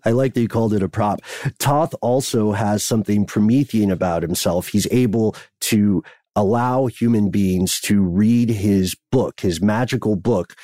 I 0.04 0.10
like 0.10 0.34
that 0.34 0.40
you 0.40 0.48
called 0.48 0.74
it 0.74 0.82
a 0.82 0.88
prop. 0.88 1.20
Thoth 1.58 1.94
also 2.02 2.52
has 2.52 2.82
something 2.82 3.24
Promethean 3.24 3.90
about 3.90 4.22
himself. 4.22 4.68
He's 4.68 4.88
able 4.90 5.36
to 5.62 6.02
allow 6.34 6.86
human 6.86 7.30
beings 7.30 7.80
to 7.80 8.02
read 8.02 8.50
his 8.50 8.96
book, 9.12 9.40
his 9.40 9.60
magical 9.62 10.16
book. 10.16 10.54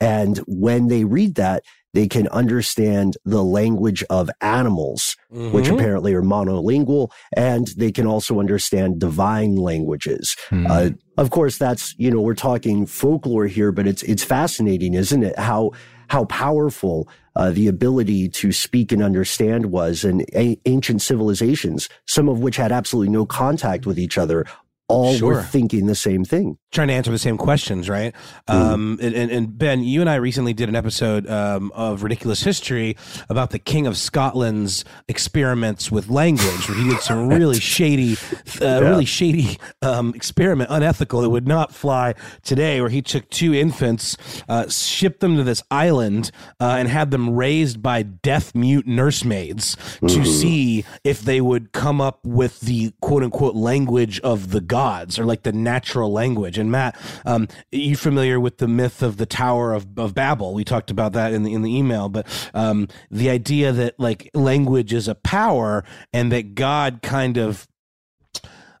And 0.00 0.38
when 0.46 0.88
they 0.88 1.04
read 1.04 1.34
that, 1.36 1.64
they 1.94 2.06
can 2.06 2.28
understand 2.28 3.16
the 3.24 3.42
language 3.42 4.04
of 4.10 4.28
animals, 4.40 5.16
which 5.30 5.66
Mhm. 5.66 5.74
apparently 5.74 6.12
are 6.14 6.22
monolingual, 6.22 7.08
and 7.34 7.68
they 7.76 7.90
can 7.90 8.06
also 8.06 8.38
understand 8.40 8.98
divine 8.98 9.56
languages. 9.56 10.36
Uh, 10.52 10.90
of 11.16 11.30
course, 11.30 11.56
that's 11.56 11.94
you 11.96 12.10
know 12.10 12.20
we're 12.20 12.34
talking 12.34 12.84
folklore 12.86 13.46
here, 13.46 13.72
but 13.72 13.86
it's 13.86 14.02
it's 14.02 14.22
fascinating, 14.24 14.94
isn't 14.94 15.22
it? 15.22 15.38
How 15.38 15.70
how 16.08 16.24
powerful 16.26 17.08
uh, 17.36 17.50
the 17.50 17.66
ability 17.66 18.28
to 18.28 18.52
speak 18.52 18.92
and 18.92 19.02
understand 19.02 19.66
was, 19.66 20.04
and 20.04 20.22
a- 20.36 20.58
ancient 20.66 21.00
civilizations, 21.02 21.88
some 22.06 22.28
of 22.28 22.38
which 22.40 22.56
had 22.56 22.70
absolutely 22.70 23.10
no 23.12 23.24
contact 23.26 23.86
with 23.86 23.98
each 23.98 24.16
other, 24.18 24.44
all 24.88 25.18
were 25.20 25.42
thinking 25.42 25.86
the 25.86 25.94
same 25.94 26.24
thing. 26.24 26.58
Trying 26.74 26.88
to 26.88 26.94
answer 26.94 27.10
the 27.10 27.18
same 27.18 27.38
questions, 27.38 27.88
right? 27.88 28.12
Um, 28.48 28.98
and, 29.00 29.14
and, 29.14 29.56
Ben, 29.56 29.84
you 29.84 30.00
and 30.00 30.10
I 30.10 30.16
recently 30.16 30.52
did 30.52 30.68
an 30.68 30.76
episode 30.76 31.26
um, 31.30 31.70
of 31.74 32.02
Ridiculous 32.02 32.42
History 32.42 32.96
about 33.30 33.50
the 33.50 33.58
King 33.60 33.86
of 33.86 33.96
Scotland's 33.96 34.84
experiments 35.08 35.90
with 35.90 36.10
language, 36.10 36.68
where 36.68 36.76
he 36.76 36.90
did 36.90 37.00
some 37.00 37.28
really 37.38 37.60
shady, 37.60 38.16
uh, 38.60 38.80
really 38.82 39.04
shady 39.04 39.58
um, 39.82 40.12
experiment, 40.14 40.68
unethical, 40.70 41.22
that 41.22 41.30
would 41.30 41.46
not 41.46 41.72
fly 41.72 42.14
today. 42.42 42.80
Where 42.80 42.90
he 42.90 43.00
took 43.02 43.30
two 43.30 43.54
infants, 43.54 44.16
uh, 44.48 44.68
shipped 44.68 45.20
them 45.20 45.36
to 45.36 45.44
this 45.44 45.62
island, 45.70 46.32
uh, 46.60 46.76
and 46.78 46.88
had 46.88 47.12
them 47.12 47.34
raised 47.36 47.82
by 47.82 48.02
deaf 48.02 48.54
mute 48.54 48.86
nursemaids 48.86 49.76
to 50.00 50.06
Mhm. 50.20 50.26
see 50.26 50.84
if 51.04 51.22
they 51.22 51.40
would 51.40 51.72
come 51.72 52.00
up 52.00 52.18
with 52.24 52.60
the 52.60 52.92
quote 53.00 53.22
unquote 53.22 53.54
language 53.54 54.18
of 54.20 54.50
the 54.50 54.60
gods 54.60 55.18
or 55.18 55.24
like 55.24 55.44
the 55.44 55.52
natural 55.52 56.10
language. 56.12 56.58
And 56.58 56.63
Matt, 56.70 56.96
um, 57.24 57.48
you 57.72 57.96
familiar 57.96 58.38
with 58.38 58.58
the 58.58 58.68
myth 58.68 59.02
of 59.02 59.16
the 59.16 59.26
Tower 59.26 59.72
of, 59.72 59.86
of 59.98 60.14
Babel? 60.14 60.54
We 60.54 60.64
talked 60.64 60.90
about 60.90 61.12
that 61.12 61.32
in 61.32 61.42
the 61.42 61.52
in 61.52 61.62
the 61.62 61.76
email, 61.76 62.08
but 62.08 62.26
um, 62.54 62.88
the 63.10 63.30
idea 63.30 63.72
that 63.72 63.98
like 63.98 64.30
language 64.34 64.92
is 64.92 65.08
a 65.08 65.14
power 65.14 65.84
and 66.12 66.32
that 66.32 66.54
God 66.54 67.00
kind 67.02 67.36
of 67.36 67.66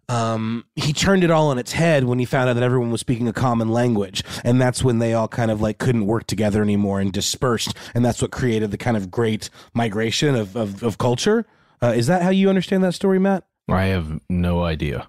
um, 0.08 0.64
he 0.76 0.92
turned 0.92 1.24
it 1.24 1.30
all 1.30 1.48
on 1.48 1.58
its 1.58 1.72
head 1.72 2.04
when 2.04 2.18
he 2.18 2.24
found 2.24 2.50
out 2.50 2.54
that 2.54 2.62
everyone 2.62 2.90
was 2.90 3.00
speaking 3.00 3.28
a 3.28 3.32
common 3.32 3.68
language. 3.68 4.22
And 4.42 4.60
that's 4.60 4.84
when 4.84 4.98
they 4.98 5.14
all 5.14 5.28
kind 5.28 5.50
of 5.50 5.60
like 5.60 5.78
couldn't 5.78 6.06
work 6.06 6.26
together 6.26 6.62
anymore 6.62 7.00
and 7.00 7.12
dispersed. 7.12 7.74
And 7.94 8.04
that's 8.04 8.20
what 8.20 8.30
created 8.30 8.70
the 8.70 8.78
kind 8.78 8.96
of 8.96 9.10
great 9.10 9.50
migration 9.72 10.34
of, 10.34 10.56
of, 10.56 10.82
of 10.82 10.98
culture. 10.98 11.46
Uh, 11.82 11.94
is 11.96 12.06
that 12.06 12.22
how 12.22 12.30
you 12.30 12.48
understand 12.48 12.84
that 12.84 12.92
story, 12.94 13.18
Matt? 13.18 13.44
I 13.68 13.86
have 13.86 14.20
no 14.28 14.62
idea. 14.62 15.08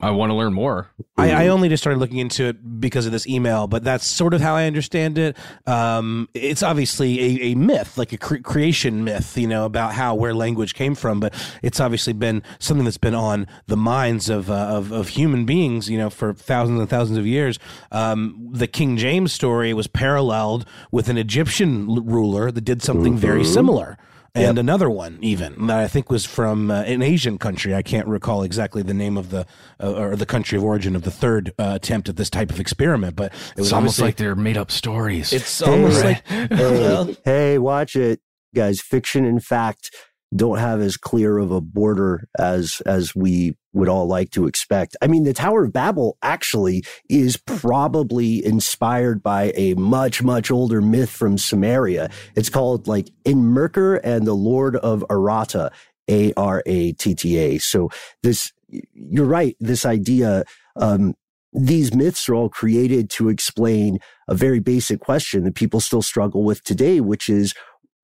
I 0.00 0.10
want 0.10 0.30
to 0.30 0.34
learn 0.34 0.52
more. 0.52 0.88
I, 1.16 1.30
I 1.30 1.48
only 1.48 1.68
just 1.70 1.82
started 1.82 1.98
looking 1.98 2.18
into 2.18 2.44
it 2.44 2.80
because 2.80 3.06
of 3.06 3.12
this 3.12 3.26
email, 3.26 3.66
but 3.66 3.82
that's 3.82 4.06
sort 4.06 4.34
of 4.34 4.40
how 4.40 4.54
I 4.54 4.66
understand 4.66 5.16
it. 5.16 5.36
Um, 5.66 6.28
it's 6.34 6.62
obviously 6.62 7.18
a, 7.20 7.52
a 7.52 7.54
myth, 7.54 7.96
like 7.96 8.12
a 8.12 8.18
cre- 8.18 8.36
creation 8.42 9.02
myth, 9.04 9.36
you 9.38 9.46
know, 9.48 9.64
about 9.64 9.94
how 9.94 10.14
where 10.14 10.34
language 10.34 10.74
came 10.74 10.94
from. 10.94 11.20
But 11.20 11.32
it's 11.62 11.80
obviously 11.80 12.12
been 12.12 12.42
something 12.58 12.84
that's 12.84 12.98
been 12.98 13.14
on 13.14 13.46
the 13.66 13.76
minds 13.78 14.28
of 14.28 14.50
uh, 14.50 14.54
of, 14.54 14.92
of 14.92 15.08
human 15.08 15.46
beings, 15.46 15.88
you 15.88 15.96
know, 15.96 16.10
for 16.10 16.34
thousands 16.34 16.78
and 16.80 16.88
thousands 16.90 17.18
of 17.18 17.26
years. 17.26 17.58
Um, 17.90 18.50
the 18.52 18.66
King 18.66 18.96
James 18.98 19.32
story 19.32 19.72
was 19.72 19.86
paralleled 19.86 20.66
with 20.92 21.08
an 21.08 21.16
Egyptian 21.16 21.88
l- 21.88 22.02
ruler 22.02 22.50
that 22.50 22.60
did 22.60 22.82
something 22.82 23.16
very 23.16 23.42
Mhm. 23.42 23.46
similar 23.54 23.98
and 24.34 24.58
another 24.58 24.90
one 24.90 25.18
even 25.22 25.66
that 25.66 25.78
I 25.78 25.88
think 25.88 26.10
was 26.10 26.24
from 26.24 26.70
uh, 26.70 26.82
an 26.82 27.02
Asian 27.02 27.38
country. 27.38 27.74
I 27.74 27.82
can't 27.82 28.06
recall 28.08 28.42
exactly 28.42 28.82
the 28.82 28.94
name 28.94 29.16
of 29.16 29.30
the 29.30 29.46
uh, 29.82 29.92
or 29.92 30.16
the 30.16 30.26
country 30.26 30.58
of 30.58 30.64
origin 30.64 30.96
of 30.96 31.02
the 31.02 31.10
third 31.10 31.52
uh, 31.58 31.72
attempt 31.76 32.08
at 32.08 32.16
this 32.16 32.30
type 32.30 32.50
of 32.50 32.58
experiment, 32.60 33.16
but 33.16 33.32
it 33.32 33.58
was 33.58 33.66
It's 33.68 33.72
almost 33.72 34.00
like 34.00 34.16
they're 34.16 34.34
made 34.34 34.56
up 34.56 34.70
stories. 34.70 35.32
it's 35.32 35.62
almost 35.62 36.04
like 36.04 36.26
hey, 36.28 36.48
well, 36.50 37.14
hey, 37.24 37.58
watch 37.58 37.96
it, 37.96 38.20
guys. 38.54 38.80
Fiction 38.80 39.24
and 39.24 39.42
fact 39.44 39.90
don't 40.34 40.58
have 40.58 40.80
as 40.80 40.96
clear 40.96 41.38
of 41.38 41.50
a 41.52 41.60
border 41.60 42.28
as 42.38 42.82
as 42.86 43.14
we 43.14 43.56
would 43.74 43.88
all 43.88 44.06
like 44.06 44.30
to 44.30 44.46
expect. 44.46 44.96
I 45.02 45.06
mean, 45.06 45.24
the 45.24 45.34
Tower 45.34 45.64
of 45.64 45.72
Babel 45.72 46.16
actually 46.22 46.84
is 47.10 47.36
probably 47.36 48.44
inspired 48.44 49.22
by 49.22 49.52
a 49.56 49.74
much 49.74 50.22
much 50.22 50.50
older 50.50 50.80
myth 50.80 51.10
from 51.10 51.36
Sumeria. 51.36 52.10
It's 52.34 52.48
called 52.48 52.88
like 52.88 53.10
Enmerkar 53.24 54.00
and 54.02 54.26
the 54.26 54.34
Lord 54.34 54.76
of 54.76 55.04
Aratta, 55.10 55.70
A 56.08 56.32
R 56.34 56.62
A 56.64 56.92
T 56.92 57.14
T 57.14 57.36
A. 57.38 57.58
So 57.58 57.90
this, 58.22 58.52
you're 58.94 59.26
right. 59.26 59.56
This 59.60 59.84
idea. 59.84 60.44
Um, 60.76 61.14
these 61.56 61.94
myths 61.94 62.28
are 62.28 62.34
all 62.34 62.48
created 62.48 63.08
to 63.10 63.28
explain 63.28 64.00
a 64.26 64.34
very 64.34 64.58
basic 64.58 64.98
question 64.98 65.44
that 65.44 65.54
people 65.54 65.78
still 65.78 66.02
struggle 66.02 66.42
with 66.42 66.64
today, 66.64 67.00
which 67.00 67.28
is 67.28 67.54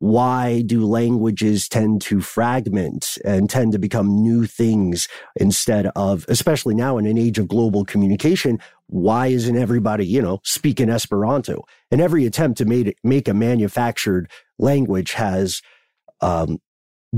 why 0.01 0.63
do 0.63 0.87
languages 0.87 1.69
tend 1.69 2.01
to 2.01 2.21
fragment 2.21 3.19
and 3.23 3.51
tend 3.51 3.71
to 3.73 3.79
become 3.79 4.23
new 4.23 4.47
things 4.47 5.07
instead 5.37 5.87
of, 5.95 6.25
especially 6.29 6.75
now 6.75 6.97
in 6.97 7.07
an 7.07 7.19
age 7.19 7.39
of 7.39 7.47
global 7.47 7.85
communication, 7.85 8.59
why 8.87 9.27
isn't 9.27 9.59
everybody, 9.59 10.07
you 10.07 10.23
know, 10.23 10.41
speaking 10.43 10.89
Esperanto? 10.89 11.65
And 11.91 12.01
every 12.01 12.25
attempt 12.25 12.57
to 12.59 12.65
make, 12.65 12.97
make 13.05 13.29
a 13.29 13.35
manufactured 13.35 14.31
language 14.59 15.13
has 15.13 15.61
um, 16.23 16.59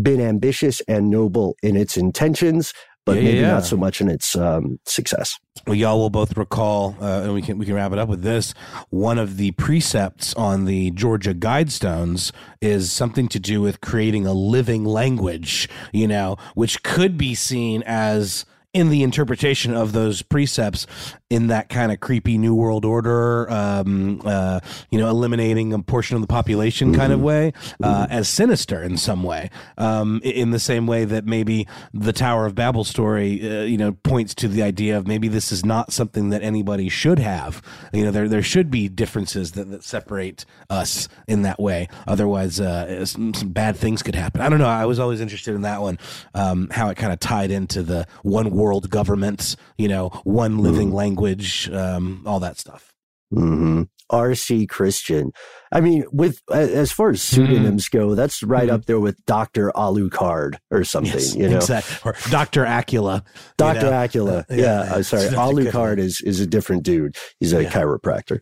been 0.01 0.21
ambitious 0.21 0.81
and 0.89 1.09
noble 1.09 1.57
in 1.63 1.77
its 1.77 1.97
intentions, 1.97 2.75
but 3.05 3.17
Yeah, 3.17 3.23
maybe 3.23 3.39
yeah. 3.39 3.53
not 3.53 3.65
so 3.65 3.77
much 3.77 4.01
in 4.01 4.09
its 4.09 4.37
um, 4.37 4.79
success. 4.87 5.39
Well, 5.67 5.77
y'all 5.77 5.99
will 5.99 6.11
both 6.11 6.37
recall, 6.37 6.97
uh, 7.01 7.23
and 7.23 7.35
we 7.35 7.43
can 7.43 7.59
we 7.59 7.67
can 7.67 7.75
wrap 7.75 7.93
it 7.93 7.99
up 7.99 8.09
with 8.09 8.23
this. 8.23 8.55
One 8.91 9.19
of 9.19 9.37
the 9.37 9.51
precepts 9.53 10.35
on 10.35 10.65
the 10.65 10.91
Georgia 10.93 11.35
Guidestones 11.35 12.33
is 12.61 12.91
something 12.93 13.29
to 13.29 13.39
do 13.41 13.61
with 13.61 13.81
creating 13.81 14.27
a 14.27 14.33
living 14.33 14.85
language. 14.85 15.69
You 15.93 16.09
know, 16.09 16.37
which 16.55 16.83
could 16.83 17.19
be 17.19 17.35
seen 17.35 17.83
as 17.87 18.45
in 18.73 18.89
the 18.89 19.03
interpretation 19.03 19.75
of 19.75 19.93
those 19.93 20.23
precepts 20.23 20.87
in 21.33 21.47
that 21.47 21.71
kind 21.71 21.91
of 21.91 21.99
creepy 22.01 22.37
new 22.37 22.55
world 22.55 22.85
order 22.85 23.51
um 23.51 24.21
uh 24.27 24.61
you 24.91 24.99
know 24.99 25.09
eliminating 25.09 25.73
a 25.73 25.79
portion 25.79 26.15
of 26.15 26.21
the 26.21 26.27
population 26.29 26.95
kind 26.95 27.11
of 27.13 27.23
way 27.23 27.53
uh 27.83 28.07
as 28.11 28.29
sinister 28.29 28.83
in 28.83 28.99
some 28.99 29.23
way 29.23 29.49
um 29.79 30.21
in 30.25 30.51
the 30.51 30.59
same 30.59 30.87
way 30.87 31.07
that 31.07 31.25
maybe 31.25 31.67
the 31.95 32.13
tower 32.13 32.45
of 32.45 32.55
babel 32.55 32.85
story 32.85 33.41
uh, 33.43 33.63
you 33.63 33.79
know 33.79 33.93
points 34.03 34.35
to 34.35 34.47
the 34.47 34.63
idea 34.63 34.99
of 34.99 35.07
maybe 35.07 35.27
this 35.29 35.51
is 35.51 35.65
not 35.65 35.91
something 35.91 36.29
that 36.29 36.43
anybody 36.43 36.89
should 36.91 37.19
have. 37.19 37.63
You 37.95 38.05
know 38.05 38.11
there 38.11 38.29
there 38.29 38.43
should 38.43 38.71
be 38.71 38.89
differences 38.89 39.53
that, 39.53 39.71
that 39.71 39.83
separate 39.85 40.45
us 40.69 41.09
in 41.27 41.43
that 41.43 41.59
way. 41.59 41.89
Otherwise 42.07 42.61
uh 42.61 43.07
some, 43.07 43.33
some 43.33 43.51
bad 43.53 43.77
things 43.77 44.03
could 44.03 44.15
happen. 44.15 44.43
I 44.43 44.51
don't 44.51 44.59
know. 44.59 44.69
I 44.69 44.85
was 44.85 44.99
always 44.99 45.21
interested 45.23 45.55
in 45.55 45.63
that 45.63 45.81
one 45.81 45.99
um 46.35 46.69
how 46.71 46.91
it 46.91 46.97
kind 46.97 47.13
of 47.13 47.21
tied 47.21 47.51
into 47.51 47.83
the 47.83 48.07
one 48.23 48.51
world 48.51 48.91
government 48.91 49.57
you 49.79 49.89
know 49.89 50.11
one 50.25 50.59
living 50.59 50.93
language 50.93 51.22
um 51.73 52.23
all 52.27 52.41
that 52.41 52.59
stuff 52.59 52.93
hmm 53.31 53.83
R.C. 54.11 54.67
Christian. 54.67 55.31
I 55.73 55.81
mean, 55.81 56.05
with 56.13 56.43
as 56.53 56.93
far 56.93 57.09
as 57.11 57.23
Mm-hmm. 57.23 57.47
pseudonyms 57.47 57.89
go, 57.89 58.15
that's 58.15 58.43
right 58.43 58.69
up 58.69 58.85
there 58.85 59.01
with 59.01 59.17
Doctor 59.25 59.73
Alucard 59.75 60.57
or 60.71 60.85
something. 60.85 61.15
Yes, 61.15 61.35
you 61.35 61.49
know, 61.49 61.57
exactly. 61.57 61.97
Or 62.05 62.15
Dr. 62.31 62.65
Acula. 62.67 63.25
you 63.25 63.55
Doctor 63.57 63.87
know? 63.87 63.91
Acula. 63.93 64.41
Uh, 64.41 64.45
yeah, 64.51 64.57
yeah, 64.57 64.95
uh, 64.97 65.03
sorry, 65.03 65.23
that's 65.29 65.35
a 65.35 65.39
Alucard 65.39 65.99
is 65.99 66.21
is 66.21 66.41
a 66.41 66.47
different 66.47 66.83
dude. 66.83 67.17
He's 67.41 67.55
a 67.55 67.63
Yeah. 67.63 67.71
chiropractor. 67.71 68.41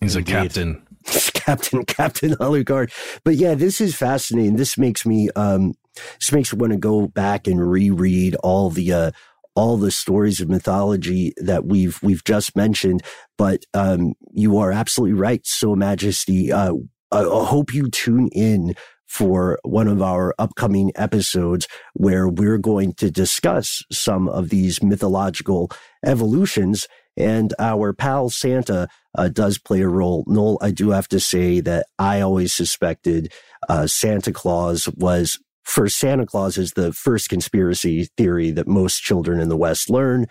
He's 0.00 0.16
a 0.16 0.22
captain. 0.22 0.86
Captain 1.34 1.84
Captain 1.84 2.30
Alucard. 2.36 2.90
But 3.22 3.34
yeah, 3.34 3.54
this 3.54 3.82
is 3.82 3.94
fascinating. 3.94 4.56
This 4.56 4.78
makes 4.78 5.04
me 5.04 5.28
um 5.36 5.74
this 6.20 6.32
makes 6.32 6.54
me 6.54 6.58
want 6.58 6.72
to 6.72 6.78
go 6.78 7.06
back 7.08 7.46
and 7.46 7.70
reread 7.70 8.34
all 8.36 8.70
the 8.70 8.92
uh 8.94 9.10
all 9.54 9.76
the 9.76 9.90
stories 9.90 10.40
of 10.40 10.48
mythology 10.48 11.32
that 11.36 11.64
we've 11.64 12.02
we've 12.02 12.24
just 12.24 12.56
mentioned. 12.56 13.02
But 13.38 13.64
um 13.74 14.14
you 14.32 14.58
are 14.58 14.72
absolutely 14.72 15.14
right, 15.14 15.44
so 15.44 15.74
majesty. 15.74 16.52
Uh 16.52 16.74
I, 17.10 17.20
I 17.20 17.44
hope 17.44 17.74
you 17.74 17.88
tune 17.90 18.28
in 18.28 18.74
for 19.06 19.58
one 19.62 19.88
of 19.88 20.00
our 20.00 20.34
upcoming 20.38 20.90
episodes 20.94 21.68
where 21.92 22.26
we're 22.26 22.56
going 22.56 22.94
to 22.94 23.10
discuss 23.10 23.82
some 23.92 24.26
of 24.26 24.48
these 24.48 24.82
mythological 24.82 25.70
evolutions 26.02 26.88
and 27.16 27.52
our 27.58 27.92
pal 27.92 28.30
Santa 28.30 28.88
uh, 29.14 29.28
does 29.28 29.58
play 29.58 29.82
a 29.82 29.88
role. 29.88 30.24
Noel, 30.26 30.56
I 30.62 30.70
do 30.70 30.90
have 30.90 31.08
to 31.08 31.20
say 31.20 31.60
that 31.60 31.86
I 31.98 32.22
always 32.22 32.54
suspected 32.54 33.30
uh, 33.68 33.86
Santa 33.86 34.32
Claus 34.32 34.88
was 34.96 35.38
for 35.62 35.88
Santa 35.88 36.26
Claus 36.26 36.58
is 36.58 36.72
the 36.72 36.92
first 36.92 37.28
conspiracy 37.28 38.08
theory 38.16 38.50
that 38.50 38.66
most 38.66 39.00
children 39.02 39.40
in 39.40 39.48
the 39.48 39.56
West 39.56 39.88
learn. 39.90 40.26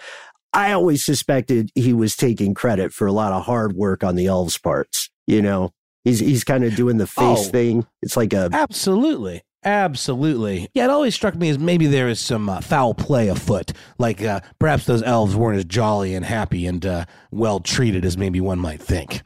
I 0.53 0.73
always 0.73 1.05
suspected 1.05 1.69
he 1.75 1.93
was 1.93 2.15
taking 2.15 2.53
credit 2.53 2.91
for 2.93 3.07
a 3.07 3.13
lot 3.13 3.31
of 3.31 3.45
hard 3.45 3.73
work 3.73 4.03
on 4.03 4.15
the 4.15 4.27
elves' 4.27 4.57
parts. 4.57 5.09
You 5.25 5.41
know, 5.41 5.71
he's 6.03 6.19
he's 6.19 6.43
kind 6.43 6.63
of 6.65 6.75
doing 6.75 6.97
the 6.97 7.07
face 7.07 7.47
Oh. 7.47 7.51
thing. 7.51 7.87
It's 8.01 8.17
like 8.17 8.33
a 8.33 8.49
Absolutely. 8.51 9.43
Absolutely. 9.63 10.67
Yeah, 10.73 10.85
it 10.85 10.89
always 10.89 11.13
struck 11.15 11.35
me 11.35 11.49
as 11.49 11.59
maybe 11.59 11.85
there 11.85 12.07
is 12.09 12.19
some 12.19 12.49
uh, 12.49 12.61
foul 12.61 12.93
play 12.95 13.27
afoot. 13.29 13.71
Like 13.99 14.21
uh, 14.21 14.41
perhaps 14.59 14.85
those 14.85 15.03
elves 15.03 15.35
weren't 15.35 15.59
as 15.59 15.65
jolly 15.65 16.15
and 16.15 16.25
happy 16.25 16.65
and 16.65 16.85
uh, 16.85 17.05
well 17.31 17.59
treated 17.59 18.03
as 18.03 18.17
maybe 18.17 18.41
one 18.41 18.59
might 18.59 18.81
think. 18.81 19.21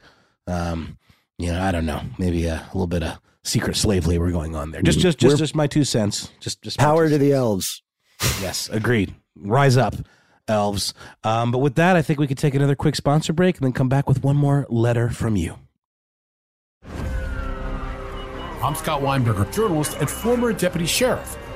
Um, 0.46 0.98
you 1.38 1.50
know, 1.50 1.60
I 1.62 1.72
don't 1.72 1.86
know. 1.86 2.02
Maybe 2.18 2.46
a, 2.46 2.64
little 2.74 2.86
bit 2.86 3.02
of 3.02 3.18
secret 3.46 3.76
slave 3.76 4.06
labor 4.06 4.30
going 4.30 4.54
on 4.56 4.70
there. 4.72 4.82
Just, 4.82 4.98
just, 4.98 5.18
just, 5.18 5.30
We're- 5.30 5.38
just 5.38 5.54
my 5.54 5.66
two 5.66 5.84
cents. 5.84 6.30
Just, 6.40 6.62
just 6.62 6.78
power 6.78 7.08
to 7.08 7.16
the 7.18 7.32
elves. 7.32 7.82
Yes, 8.40 8.68
agreed. 8.70 9.14
Rise 9.36 9.76
up, 9.76 9.94
elves. 10.48 10.94
Um, 11.22 11.52
but 11.52 11.58
with 11.58 11.74
that, 11.76 11.96
I 11.96 12.02
think 12.02 12.18
we 12.18 12.26
could 12.26 12.38
take 12.38 12.54
another 12.54 12.74
quick 12.74 12.96
sponsor 12.96 13.32
break 13.32 13.56
and 13.56 13.64
then 13.64 13.72
come 13.72 13.88
back 13.88 14.08
with 14.08 14.22
one 14.24 14.36
more 14.36 14.66
letter 14.68 15.10
from 15.10 15.36
you. 15.36 15.58
I'm 18.62 18.74
Scott 18.74 19.02
Weinberger, 19.02 19.52
journalist 19.52 19.96
and 20.00 20.08
former 20.10 20.52
deputy 20.52 20.86
sheriff. 20.86 21.36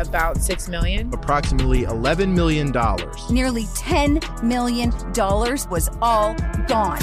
About 0.00 0.38
six 0.38 0.68
million. 0.68 1.12
Approximately 1.12 1.82
$11 1.82 2.34
million. 2.34 2.72
Nearly 3.30 3.64
$10 3.64 4.42
million 4.42 4.90
was 5.70 5.90
all 6.00 6.34
gone. 6.66 7.00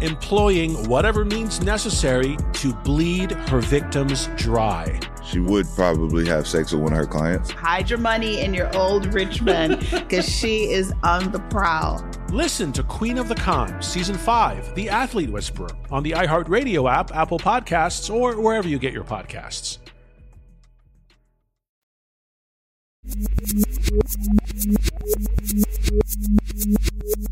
employing 0.00 0.88
whatever 0.88 1.24
means 1.24 1.60
necessary 1.62 2.36
to 2.52 2.72
bleed 2.74 3.32
her 3.32 3.60
victims 3.60 4.28
dry. 4.36 5.00
She 5.24 5.40
would 5.40 5.66
probably 5.74 6.26
have 6.28 6.46
sex 6.46 6.72
with 6.72 6.82
one 6.82 6.92
of 6.92 6.98
her 6.98 7.06
clients. 7.06 7.50
Hide 7.50 7.88
your 7.88 7.98
money 7.98 8.40
in 8.40 8.52
your 8.52 8.74
old 8.76 9.12
rich 9.14 9.40
man 9.40 9.78
because 9.90 10.28
she 10.28 10.70
is 10.70 10.92
on 11.02 11.32
the 11.32 11.40
prowl. 11.50 12.04
Listen 12.30 12.72
to 12.72 12.82
Queen 12.82 13.16
of 13.16 13.28
the 13.28 13.34
Con, 13.34 13.80
Season 13.82 14.16
5, 14.16 14.74
The 14.74 14.90
Athlete 14.90 15.30
Whisperer, 15.30 15.70
on 15.90 16.02
the 16.02 16.10
iHeartRadio 16.12 16.90
app, 16.92 17.14
Apple 17.14 17.38
Podcasts, 17.38 18.12
or 18.12 18.38
wherever 18.40 18.68
you 18.68 18.78
get 18.78 18.92
your 18.92 19.04
podcasts. 19.04 19.78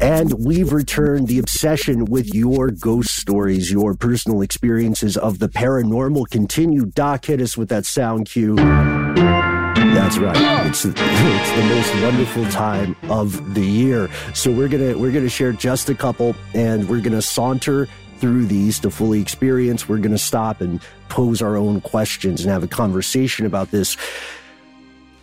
And 0.01 0.33
we've 0.45 0.73
returned 0.73 1.29
the 1.29 1.39
obsession 1.39 2.05
with 2.07 2.35
your 2.35 2.71
ghost 2.71 3.17
stories, 3.17 3.71
your 3.71 3.95
personal 3.95 4.43
experiences 4.43 5.17
of 5.17 5.39
the 5.39 5.49
paranormal. 5.49 6.29
Continue, 6.31 6.87
Doc, 6.87 7.25
hit 7.25 7.41
us 7.41 7.57
with 7.57 7.69
that 7.71 7.87
sound 7.87 8.29
cue. 8.29 8.57
That's 8.57 10.19
right. 10.19 10.67
It's 10.67 10.85
it's 10.85 10.95
the 10.95 11.67
most 11.69 12.03
wonderful 12.03 12.45
time 12.51 12.97
of 13.11 13.55
the 13.55 13.65
year. 13.65 14.11
So 14.35 14.51
we're 14.51 14.69
gonna 14.69 14.97
we're 14.99 15.13
gonna 15.13 15.29
share 15.29 15.53
just 15.53 15.89
a 15.89 15.95
couple, 15.95 16.35
and 16.55 16.89
we're 16.89 17.01
gonna 17.01 17.23
saunter 17.23 17.89
through 18.19 18.47
these 18.47 18.79
to 18.81 18.91
fully 18.91 19.21
experience. 19.21 19.89
We're 19.89 19.99
gonna 19.99 20.19
stop 20.19 20.61
and 20.61 20.81
pose 21.09 21.43
our 21.43 21.57
own 21.57 21.81
questions 21.81 22.41
and 22.43 22.51
have 22.51 22.63
a 22.63 22.69
conversation 22.69 23.47
about 23.47 23.71
this. 23.71 23.97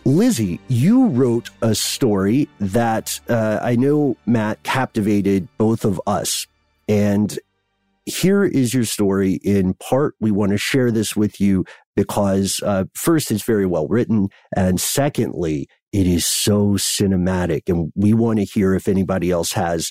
Lizzie, 0.04 0.60
you 0.68 1.08
wrote 1.08 1.50
a 1.62 1.74
story 1.74 2.48
that 2.58 3.20
uh, 3.28 3.58
I 3.62 3.76
know 3.76 4.16
Matt 4.26 4.62
captivated 4.62 5.48
both 5.58 5.84
of 5.84 6.00
us. 6.06 6.46
And 6.88 7.38
here 8.06 8.44
is 8.44 8.72
your 8.72 8.84
story. 8.84 9.34
In 9.44 9.74
part, 9.74 10.14
we 10.18 10.30
want 10.30 10.52
to 10.52 10.58
share 10.58 10.90
this 10.90 11.14
with 11.14 11.40
you 11.40 11.64
because, 11.94 12.60
uh, 12.64 12.84
first, 12.94 13.30
it's 13.30 13.44
very 13.44 13.66
well 13.66 13.86
written. 13.88 14.28
And 14.56 14.80
secondly, 14.80 15.68
it 15.92 16.06
is 16.06 16.26
so 16.26 16.70
cinematic. 16.72 17.68
And 17.68 17.92
we 17.94 18.14
want 18.14 18.38
to 18.38 18.44
hear 18.44 18.74
if 18.74 18.88
anybody 18.88 19.30
else 19.30 19.52
has 19.52 19.90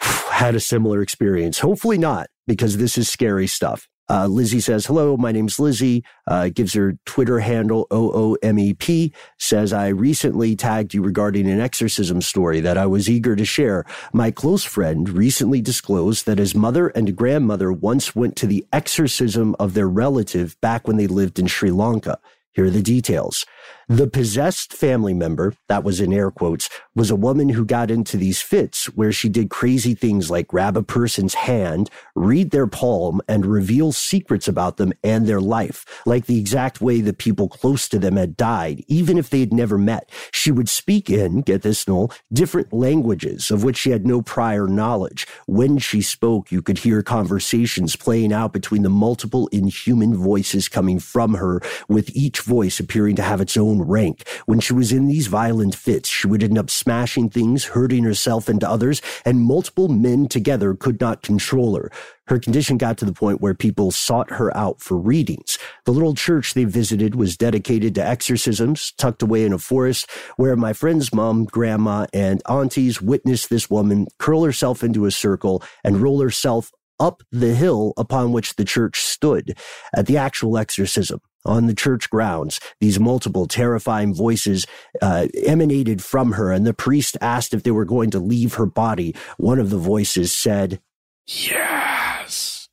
had 0.00 0.54
a 0.54 0.60
similar 0.60 1.02
experience. 1.02 1.58
Hopefully 1.58 1.98
not, 1.98 2.28
because 2.46 2.76
this 2.76 2.96
is 2.96 3.08
scary 3.08 3.46
stuff. 3.46 3.88
Uh, 4.08 4.26
Lizzie 4.26 4.60
says, 4.60 4.84
hello, 4.84 5.16
my 5.16 5.32
name's 5.32 5.58
Lizzie, 5.58 6.04
uh, 6.26 6.50
gives 6.50 6.74
her 6.74 6.98
Twitter 7.06 7.38
handle 7.38 7.86
OOMEP, 7.90 9.12
says, 9.38 9.72
I 9.72 9.88
recently 9.88 10.54
tagged 10.56 10.92
you 10.92 11.02
regarding 11.02 11.48
an 11.48 11.60
exorcism 11.60 12.20
story 12.20 12.60
that 12.60 12.76
I 12.76 12.86
was 12.86 13.08
eager 13.08 13.34
to 13.34 13.44
share. 13.44 13.84
My 14.12 14.30
close 14.30 14.62
friend 14.62 15.08
recently 15.08 15.62
disclosed 15.62 16.26
that 16.26 16.38
his 16.38 16.54
mother 16.54 16.88
and 16.88 17.16
grandmother 17.16 17.72
once 17.72 18.14
went 18.14 18.36
to 18.36 18.46
the 18.46 18.66
exorcism 18.72 19.56
of 19.58 19.72
their 19.74 19.88
relative 19.88 20.60
back 20.60 20.86
when 20.86 20.98
they 20.98 21.06
lived 21.06 21.38
in 21.38 21.46
Sri 21.46 21.70
Lanka. 21.70 22.18
Here 22.52 22.66
are 22.66 22.70
the 22.70 22.82
details. 22.82 23.44
The 23.88 24.06
possessed 24.06 24.72
family 24.72 25.12
member, 25.12 25.54
that 25.68 25.84
was 25.84 26.00
in 26.00 26.12
air 26.12 26.30
quotes, 26.30 26.70
was 26.94 27.10
a 27.10 27.16
woman 27.16 27.50
who 27.50 27.66
got 27.66 27.90
into 27.90 28.16
these 28.16 28.40
fits 28.40 28.86
where 28.86 29.12
she 29.12 29.28
did 29.28 29.50
crazy 29.50 29.94
things 29.94 30.30
like 30.30 30.48
grab 30.48 30.76
a 30.76 30.82
person's 30.82 31.34
hand, 31.34 31.90
read 32.14 32.50
their 32.50 32.66
palm, 32.66 33.20
and 33.28 33.44
reveal 33.44 33.92
secrets 33.92 34.48
about 34.48 34.78
them 34.78 34.94
and 35.02 35.26
their 35.26 35.40
life, 35.40 35.84
like 36.06 36.24
the 36.24 36.38
exact 36.38 36.80
way 36.80 37.02
the 37.02 37.12
people 37.12 37.48
close 37.48 37.86
to 37.88 37.98
them 37.98 38.16
had 38.16 38.38
died, 38.38 38.82
even 38.88 39.18
if 39.18 39.28
they 39.28 39.40
had 39.40 39.52
never 39.52 39.76
met. 39.76 40.08
She 40.32 40.50
would 40.50 40.70
speak 40.70 41.10
in, 41.10 41.42
get 41.42 41.60
this, 41.60 41.86
Noel, 41.86 42.10
different 42.32 42.72
languages 42.72 43.50
of 43.50 43.64
which 43.64 43.76
she 43.76 43.90
had 43.90 44.06
no 44.06 44.22
prior 44.22 44.66
knowledge. 44.66 45.26
When 45.46 45.76
she 45.76 46.00
spoke, 46.00 46.50
you 46.50 46.62
could 46.62 46.78
hear 46.78 47.02
conversations 47.02 47.96
playing 47.96 48.32
out 48.32 48.54
between 48.54 48.82
the 48.82 48.88
multiple 48.88 49.48
inhuman 49.48 50.16
voices 50.16 50.68
coming 50.68 50.98
from 50.98 51.34
her, 51.34 51.60
with 51.88 52.08
each 52.16 52.40
voice 52.40 52.80
appearing 52.80 53.16
to 53.16 53.22
have 53.22 53.42
its 53.42 53.58
own 53.58 53.73
rank. 53.82 54.28
When 54.46 54.60
she 54.60 54.72
was 54.72 54.92
in 54.92 55.06
these 55.06 55.26
violent 55.26 55.74
fits, 55.74 56.08
she 56.08 56.26
would 56.26 56.42
end 56.42 56.58
up 56.58 56.70
smashing 56.70 57.30
things, 57.30 57.64
hurting 57.64 58.04
herself 58.04 58.48
and 58.48 58.62
others, 58.62 59.00
and 59.24 59.40
multiple 59.40 59.88
men 59.88 60.28
together 60.28 60.74
could 60.74 61.00
not 61.00 61.22
control 61.22 61.76
her. 61.76 61.90
Her 62.26 62.38
condition 62.38 62.78
got 62.78 62.96
to 62.98 63.04
the 63.04 63.12
point 63.12 63.40
where 63.40 63.54
people 63.54 63.90
sought 63.90 64.30
her 64.30 64.54
out 64.56 64.80
for 64.80 64.96
readings. 64.96 65.58
The 65.84 65.92
little 65.92 66.14
church 66.14 66.54
they 66.54 66.64
visited 66.64 67.14
was 67.14 67.36
dedicated 67.36 67.94
to 67.96 68.06
exorcisms, 68.06 68.92
tucked 68.96 69.22
away 69.22 69.44
in 69.44 69.52
a 69.52 69.58
forest, 69.58 70.10
where 70.36 70.56
my 70.56 70.72
friend's 70.72 71.12
mom, 71.12 71.44
grandma, 71.44 72.06
and 72.14 72.42
aunties 72.48 73.02
witnessed 73.02 73.50
this 73.50 73.68
woman 73.68 74.06
curl 74.18 74.44
herself 74.44 74.82
into 74.82 75.04
a 75.04 75.10
circle 75.10 75.62
and 75.82 76.00
roll 76.00 76.20
herself 76.22 76.72
up 76.98 77.22
the 77.30 77.54
hill 77.54 77.92
upon 77.96 78.32
which 78.32 78.56
the 78.56 78.64
church 78.64 79.00
stood 79.00 79.56
at 79.94 80.06
the 80.06 80.16
actual 80.16 80.56
exorcism 80.56 81.20
on 81.44 81.66
the 81.66 81.74
church 81.74 82.10
grounds. 82.10 82.60
These 82.80 83.00
multiple 83.00 83.46
terrifying 83.46 84.14
voices 84.14 84.66
uh, 85.02 85.28
emanated 85.44 86.02
from 86.02 86.32
her, 86.32 86.52
and 86.52 86.66
the 86.66 86.74
priest 86.74 87.16
asked 87.20 87.54
if 87.54 87.62
they 87.62 87.70
were 87.70 87.84
going 87.84 88.10
to 88.10 88.20
leave 88.20 88.54
her 88.54 88.66
body. 88.66 89.14
One 89.36 89.58
of 89.58 89.70
the 89.70 89.78
voices 89.78 90.32
said, 90.32 90.80
Yes. 91.26 92.68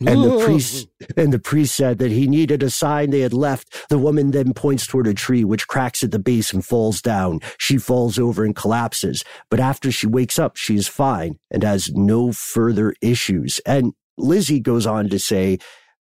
And 0.00 0.22
the 0.22 0.44
priest 0.44 0.88
and 1.16 1.32
the 1.32 1.40
priest 1.40 1.74
said 1.74 1.98
that 1.98 2.12
he 2.12 2.28
needed 2.28 2.62
a 2.62 2.70
sign 2.70 3.10
they 3.10 3.20
had 3.20 3.32
left. 3.32 3.88
The 3.88 3.98
woman 3.98 4.30
then 4.30 4.54
points 4.54 4.86
toward 4.86 5.08
a 5.08 5.14
tree 5.14 5.44
which 5.44 5.66
cracks 5.66 6.04
at 6.04 6.12
the 6.12 6.20
base 6.20 6.52
and 6.52 6.64
falls 6.64 7.02
down. 7.02 7.40
She 7.58 7.78
falls 7.78 8.18
over 8.18 8.44
and 8.44 8.54
collapses. 8.54 9.24
But 9.50 9.60
after 9.60 9.90
she 9.90 10.06
wakes 10.06 10.38
up, 10.38 10.56
she 10.56 10.76
is 10.76 10.86
fine 10.86 11.38
and 11.50 11.64
has 11.64 11.90
no 11.92 12.30
further 12.30 12.94
issues. 13.02 13.60
And 13.66 13.92
Lizzie 14.16 14.60
goes 14.60 14.86
on 14.86 15.08
to 15.08 15.18
say 15.18 15.58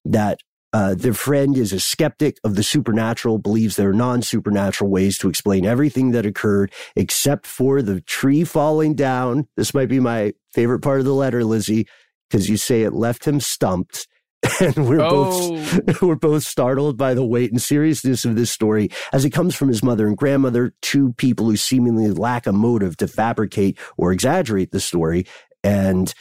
that 0.03 0.39
uh, 0.78 0.93
their 0.95 1.15
friend 1.15 1.57
is 1.57 1.73
a 1.73 1.80
skeptic 1.80 2.38
of 2.43 2.55
the 2.55 2.61
supernatural, 2.63 3.39
believes 3.39 3.75
there 3.78 3.89
are 3.89 3.93
non 3.93 4.21
supernatural 4.21 4.91
ways 4.91 5.17
to 5.17 5.30
explain 5.30 5.65
everything 5.65 6.11
that 6.11 6.25
occurred 6.28 6.71
except 6.95 7.47
for 7.47 7.82
the 7.82 8.01
tree 8.01 8.43
falling 8.43 8.93
down. 8.93 9.47
This 9.57 9.73
might 9.73 9.89
be 9.89 9.99
my 9.99 10.34
favorite 10.53 10.82
part 10.82 10.99
of 10.99 11.05
the 11.07 11.15
letter, 11.15 11.43
Lizzie, 11.43 11.88
because 12.30 12.47
you 12.49 12.57
say 12.57 12.84
it 12.84 12.93
left 12.93 13.25
him 13.25 13.39
stumped. 13.41 14.07
And 14.61 14.88
we're 14.88 15.01
Oh. 15.01 15.49
both 15.55 16.01
we're 16.03 16.15
both 16.15 16.43
startled 16.43 16.97
by 16.97 17.15
the 17.15 17.25
weight 17.25 17.51
and 17.51 17.61
seriousness 17.61 18.25
of 18.25 18.36
this 18.36 18.51
story 18.51 18.89
as 19.11 19.25
it 19.25 19.32
comes 19.32 19.55
from 19.55 19.69
his 19.69 19.84
mother 19.84 20.07
and 20.07 20.17
grandmother, 20.17 20.73
two 20.84 21.13
people 21.13 21.47
who 21.47 21.57
seemingly 21.57 22.11
lack 22.11 22.47
a 22.47 22.53
motive 22.53 22.97
to 22.97 23.07
fabricate 23.07 23.80
or 23.97 24.11
exaggerate 24.13 24.71
the 24.71 24.80
story. 24.80 25.25
And 25.63 26.13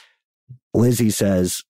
Lizzie 0.74 1.11
says, 1.11 1.62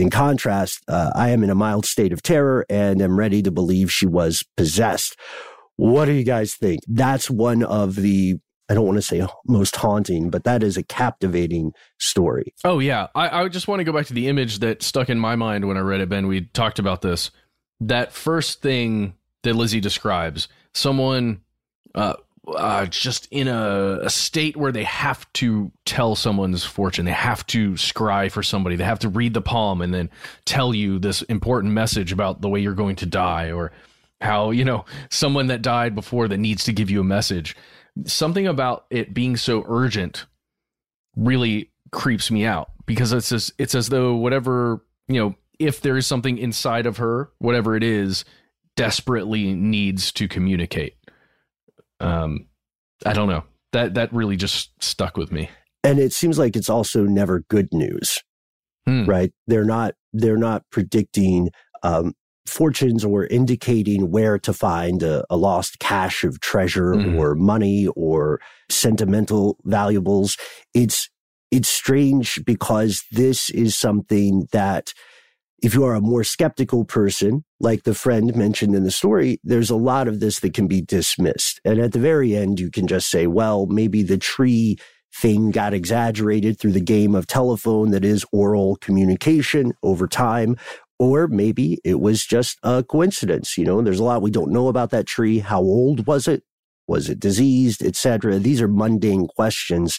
in 0.00 0.08
contrast, 0.08 0.82
uh, 0.88 1.10
I 1.14 1.28
am 1.28 1.44
in 1.44 1.50
a 1.50 1.54
mild 1.54 1.84
state 1.84 2.12
of 2.12 2.22
terror 2.22 2.64
and 2.70 3.02
am 3.02 3.18
ready 3.18 3.42
to 3.42 3.50
believe 3.50 3.92
she 3.92 4.06
was 4.06 4.42
possessed. 4.56 5.14
What 5.76 6.06
do 6.06 6.12
you 6.12 6.24
guys 6.24 6.54
think? 6.54 6.80
That's 6.88 7.28
one 7.28 7.62
of 7.62 7.96
the, 7.96 8.36
I 8.70 8.74
don't 8.74 8.86
want 8.86 8.96
to 8.96 9.02
say 9.02 9.26
most 9.46 9.76
haunting, 9.76 10.30
but 10.30 10.44
that 10.44 10.62
is 10.62 10.78
a 10.78 10.82
captivating 10.82 11.72
story. 11.98 12.54
Oh 12.64 12.78
yeah, 12.78 13.08
I, 13.14 13.42
I 13.42 13.48
just 13.48 13.68
want 13.68 13.80
to 13.80 13.84
go 13.84 13.92
back 13.92 14.06
to 14.06 14.14
the 14.14 14.28
image 14.28 14.60
that 14.60 14.82
stuck 14.82 15.10
in 15.10 15.18
my 15.18 15.36
mind 15.36 15.68
when 15.68 15.76
I 15.76 15.80
read 15.80 16.00
it. 16.00 16.08
Ben, 16.08 16.26
we 16.26 16.46
talked 16.46 16.78
about 16.78 17.02
this. 17.02 17.30
That 17.80 18.12
first 18.12 18.62
thing 18.62 19.14
that 19.42 19.54
Lizzie 19.54 19.80
describes, 19.80 20.48
someone 20.72 21.42
uh, 21.94 22.14
uh, 22.56 22.86
just 22.86 23.28
in 23.30 23.48
a, 23.48 24.00
a 24.02 24.10
state 24.10 24.56
where 24.56 24.72
they 24.72 24.84
have 24.84 25.30
to 25.34 25.70
tell 25.84 26.14
someone's 26.14 26.64
fortune, 26.64 27.04
they 27.04 27.12
have 27.12 27.46
to 27.48 27.72
scry 27.72 28.30
for 28.30 28.42
somebody, 28.42 28.76
they 28.76 28.84
have 28.84 28.98
to 29.00 29.08
read 29.08 29.34
the 29.34 29.42
palm 29.42 29.82
and 29.82 29.92
then 29.92 30.10
tell 30.44 30.74
you 30.74 30.98
this 30.98 31.22
important 31.22 31.72
message 31.72 32.12
about 32.12 32.40
the 32.40 32.48
way 32.48 32.60
you're 32.60 32.74
going 32.74 32.96
to 32.96 33.06
die, 33.06 33.52
or 33.52 33.72
how 34.20 34.50
you 34.50 34.64
know 34.64 34.84
someone 35.10 35.46
that 35.48 35.62
died 35.62 35.94
before 35.94 36.28
that 36.28 36.38
needs 36.38 36.64
to 36.64 36.72
give 36.72 36.90
you 36.90 37.00
a 37.00 37.04
message. 37.04 37.56
Something 38.06 38.46
about 38.46 38.86
it 38.90 39.14
being 39.14 39.36
so 39.36 39.64
urgent 39.66 40.26
really 41.16 41.70
creeps 41.90 42.30
me 42.30 42.44
out 42.44 42.70
because 42.86 43.12
it's 43.12 43.32
as 43.32 43.52
it's 43.58 43.74
as 43.74 43.88
though 43.88 44.14
whatever 44.14 44.84
you 45.08 45.20
know 45.20 45.34
if 45.58 45.80
there 45.80 45.96
is 45.96 46.06
something 46.06 46.38
inside 46.38 46.86
of 46.86 46.98
her 46.98 47.30
whatever 47.38 47.76
it 47.76 47.82
is 47.82 48.24
desperately 48.76 49.52
needs 49.54 50.12
to 50.12 50.28
communicate 50.28 50.96
um 52.00 52.46
i 53.06 53.12
don't 53.12 53.28
know 53.28 53.44
that 53.72 53.94
that 53.94 54.12
really 54.12 54.36
just 54.36 54.72
stuck 54.82 55.16
with 55.16 55.30
me 55.30 55.48
And 55.82 55.98
it 55.98 56.12
seems 56.12 56.38
like 56.38 56.56
it's 56.56 56.68
also 56.68 57.04
never 57.04 57.40
good 57.48 57.68
news, 57.72 58.18
right? 59.06 59.32
They're 59.46 59.64
not, 59.64 59.94
they're 60.12 60.36
not 60.36 60.64
predicting, 60.70 61.48
um, 61.82 62.12
fortunes 62.46 63.02
or 63.02 63.24
indicating 63.26 64.10
where 64.10 64.38
to 64.40 64.52
find 64.52 65.02
a, 65.02 65.24
a 65.30 65.36
lost 65.38 65.78
cache 65.78 66.22
of 66.22 66.40
treasure 66.40 66.92
or 67.18 67.34
money 67.34 67.86
or 67.96 68.40
sentimental 68.68 69.56
valuables. 69.64 70.36
It's, 70.74 71.08
it's 71.50 71.68
strange 71.68 72.44
because 72.44 73.02
this 73.10 73.48
is 73.50 73.74
something 73.74 74.48
that 74.52 74.92
if 75.62 75.74
you 75.74 75.84
are 75.84 75.94
a 75.94 76.00
more 76.00 76.24
skeptical 76.24 76.84
person, 76.84 77.44
like 77.60 77.84
the 77.84 77.94
friend 77.94 78.34
mentioned 78.34 78.74
in 78.74 78.84
the 78.84 78.90
story, 78.90 79.38
there's 79.44 79.70
a 79.70 79.76
lot 79.76 80.08
of 80.08 80.18
this 80.18 80.40
that 80.40 80.54
can 80.54 80.66
be 80.66 80.80
dismissed. 80.80 81.60
And 81.64 81.78
at 81.78 81.92
the 81.92 81.98
very 81.98 82.34
end, 82.34 82.58
you 82.58 82.70
can 82.70 82.86
just 82.86 83.10
say, 83.10 83.26
well, 83.26 83.66
maybe 83.66 84.02
the 84.02 84.18
tree 84.18 84.78
thing 85.14 85.50
got 85.50 85.74
exaggerated 85.74 86.58
through 86.58 86.72
the 86.72 86.80
game 86.80 87.14
of 87.14 87.26
telephone 87.26 87.90
that 87.90 88.04
is 88.04 88.24
oral 88.32 88.76
communication 88.76 89.74
over 89.82 90.06
time. 90.06 90.56
Or 90.98 91.28
maybe 91.28 91.78
it 91.84 92.00
was 92.00 92.24
just 92.24 92.58
a 92.62 92.82
coincidence. 92.82 93.56
You 93.58 93.64
know, 93.64 93.82
there's 93.82 94.00
a 94.00 94.04
lot 94.04 94.22
we 94.22 94.30
don't 94.30 94.52
know 94.52 94.68
about 94.68 94.90
that 94.90 95.06
tree. 95.06 95.38
How 95.38 95.60
old 95.60 96.06
was 96.06 96.28
it? 96.28 96.42
Was 96.86 97.08
it 97.08 97.20
diseased, 97.20 97.82
etc.? 97.82 98.38
These 98.38 98.60
are 98.60 98.68
mundane 98.68 99.26
questions, 99.26 99.98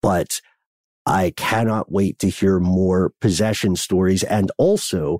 but 0.00 0.40
I 1.06 1.32
cannot 1.36 1.90
wait 1.90 2.18
to 2.20 2.28
hear 2.28 2.60
more 2.60 3.12
possession 3.20 3.76
stories. 3.76 4.22
And 4.22 4.50
also, 4.58 5.18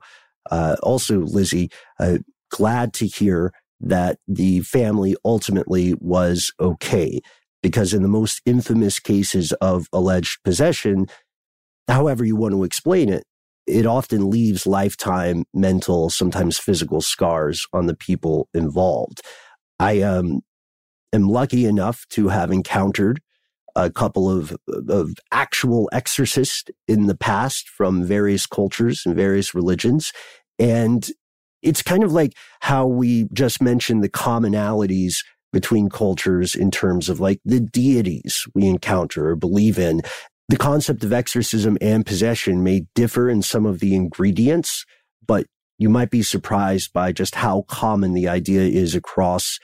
uh, 0.50 0.76
also, 0.82 1.20
Lizzie, 1.20 1.70
uh, 1.98 2.18
glad 2.50 2.92
to 2.94 3.06
hear 3.06 3.52
that 3.80 4.18
the 4.28 4.60
family 4.60 5.16
ultimately 5.24 5.94
was 5.98 6.52
okay. 6.60 7.20
Because 7.62 7.94
in 7.94 8.02
the 8.02 8.08
most 8.08 8.40
infamous 8.44 8.98
cases 8.98 9.52
of 9.60 9.86
alleged 9.92 10.38
possession, 10.44 11.06
however 11.88 12.24
you 12.24 12.36
want 12.36 12.52
to 12.52 12.64
explain 12.64 13.08
it, 13.08 13.24
it 13.66 13.86
often 13.86 14.30
leaves 14.30 14.66
lifetime 14.66 15.44
mental, 15.54 16.10
sometimes 16.10 16.58
physical 16.58 17.00
scars 17.00 17.64
on 17.72 17.86
the 17.86 17.94
people 17.94 18.48
involved. 18.52 19.20
I 19.78 20.02
um, 20.02 20.40
am 21.12 21.28
lucky 21.28 21.64
enough 21.64 22.04
to 22.10 22.28
have 22.28 22.50
encountered 22.50 23.20
a 23.74 23.90
couple 23.90 24.30
of, 24.30 24.56
of 24.88 25.14
actual 25.30 25.88
exorcists 25.92 26.64
in 26.88 27.06
the 27.06 27.16
past 27.16 27.68
from 27.68 28.04
various 28.04 28.46
cultures 28.46 29.02
and 29.06 29.14
various 29.14 29.54
religions. 29.54 30.12
And 30.58 31.08
it's 31.62 31.82
kind 31.82 32.02
of 32.02 32.12
like 32.12 32.34
how 32.60 32.86
we 32.86 33.28
just 33.32 33.62
mentioned 33.62 34.02
the 34.02 34.08
commonalities 34.08 35.24
between 35.52 35.88
cultures 35.88 36.54
in 36.54 36.70
terms 36.70 37.08
of 37.08 37.20
like 37.20 37.40
the 37.44 37.60
deities 37.60 38.44
we 38.54 38.66
encounter 38.66 39.30
or 39.30 39.36
believe 39.36 39.78
in. 39.78 40.00
The 40.48 40.56
concept 40.56 41.04
of 41.04 41.12
exorcism 41.12 41.78
and 41.80 42.04
possession 42.04 42.62
may 42.62 42.86
differ 42.94 43.28
in 43.28 43.42
some 43.42 43.64
of 43.64 43.80
the 43.80 43.94
ingredients, 43.94 44.84
but 45.26 45.46
you 45.78 45.88
might 45.88 46.10
be 46.10 46.22
surprised 46.22 46.92
by 46.92 47.12
just 47.12 47.36
how 47.36 47.62
common 47.68 48.12
the 48.12 48.28
idea 48.28 48.62
is 48.62 48.94
across 48.94 49.58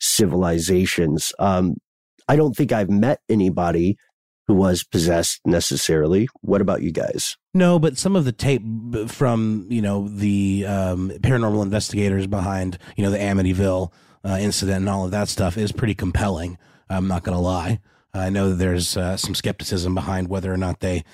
civilizations. 0.00 1.32
Um, 1.38 1.76
I 2.28 2.36
don't 2.36 2.56
think 2.56 2.72
I've 2.72 2.90
met 2.90 3.20
anybody 3.28 3.96
who 4.46 4.54
was 4.54 4.82
possessed 4.82 5.40
necessarily. 5.44 6.28
What 6.40 6.60
about 6.60 6.82
you 6.82 6.92
guys? 6.92 7.36
No, 7.54 7.78
but 7.78 7.96
some 7.96 8.16
of 8.16 8.24
the 8.24 8.32
tape 8.32 8.62
from 9.08 9.66
you 9.68 9.82
know 9.82 10.08
the 10.08 10.66
um, 10.66 11.10
paranormal 11.20 11.62
investigators 11.62 12.26
behind 12.26 12.78
you 12.96 13.04
know 13.04 13.10
the 13.10 13.18
Amityville 13.18 13.92
uh, 14.24 14.38
incident 14.40 14.78
and 14.78 14.88
all 14.88 15.04
of 15.04 15.10
that 15.12 15.28
stuff 15.28 15.56
is 15.56 15.72
pretty 15.72 15.94
compelling. 15.94 16.58
I'm 16.88 17.08
not 17.08 17.22
going 17.22 17.36
to 17.36 17.42
lie. 17.42 17.80
I 18.14 18.28
know 18.28 18.50
that 18.50 18.56
there's 18.56 18.96
uh, 18.96 19.16
some 19.16 19.34
skepticism 19.34 19.94
behind 19.94 20.28
whether 20.28 20.52
or 20.52 20.58
not 20.58 20.80
they 20.80 21.04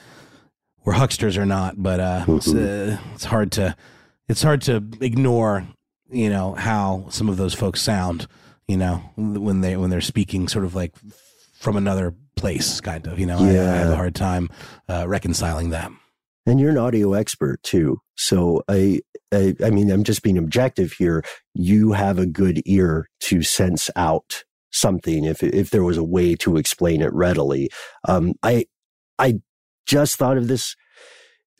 were 0.85 0.95
hucksters 0.95 1.37
or 1.37 1.47
not, 1.47 1.81
but 1.81 2.01
uh, 2.01 2.25
mm-hmm. 2.27 2.37
it's, 2.37 2.55
uh, 2.55 2.99
it's 3.15 3.25
hard 3.25 3.53
to 3.53 3.77
it's 4.29 4.43
hard 4.43 4.63
to 4.63 4.85
ignore 5.01 5.67
you 6.11 6.31
know 6.31 6.55
how 6.55 7.07
some 7.11 7.29
of 7.29 7.37
those 7.37 7.55
folks 7.55 7.83
sound 7.83 8.27
you 8.69 8.77
know, 8.77 8.97
when 9.17 9.63
they 9.63 9.77
when 9.77 9.91
they're 9.91 10.01
speaking 10.01 10.47
sort 10.47 10.65
of 10.65 10.75
like 10.75 10.95
from 11.59 11.77
another 11.77 12.15
place, 12.37 12.81
kind 12.81 13.07
of. 13.07 13.19
You 13.19 13.27
know, 13.27 13.39
yeah. 13.41 13.73
I, 13.73 13.75
I 13.75 13.79
have 13.79 13.91
a 13.91 13.97
hard 13.97 14.15
time 14.15 14.51
uh, 14.89 15.09
reconciling 15.09 15.71
that. 15.71 15.91
And 16.47 16.61
you're 16.61 16.71
an 16.71 16.79
audio 16.79 17.13
expert 17.13 17.63
too, 17.63 18.01
so 18.17 18.63
I, 18.69 19.01
I, 19.35 19.55
I 19.63 19.69
mean, 19.69 19.91
I'm 19.91 20.03
just 20.03 20.23
being 20.23 20.39
objective 20.39 20.93
here. 20.93 21.23
You 21.53 21.93
have 21.93 22.19
a 22.19 22.25
good 22.25 22.63
ear 22.65 23.11
to 23.25 23.43
sense 23.43 23.91
out 23.97 24.45
something 24.71 25.25
if 25.25 25.43
if 25.43 25.71
there 25.71 25.85
was 25.85 25.99
a 25.99 26.05
way 26.05 26.35
to 26.37 26.57
explain 26.57 27.03
it 27.03 27.13
readily. 27.13 27.69
Um, 28.07 28.33
I 28.43 28.65
I 29.19 29.41
just 29.85 30.17
thought 30.17 30.39
of 30.39 30.49
this. 30.49 30.75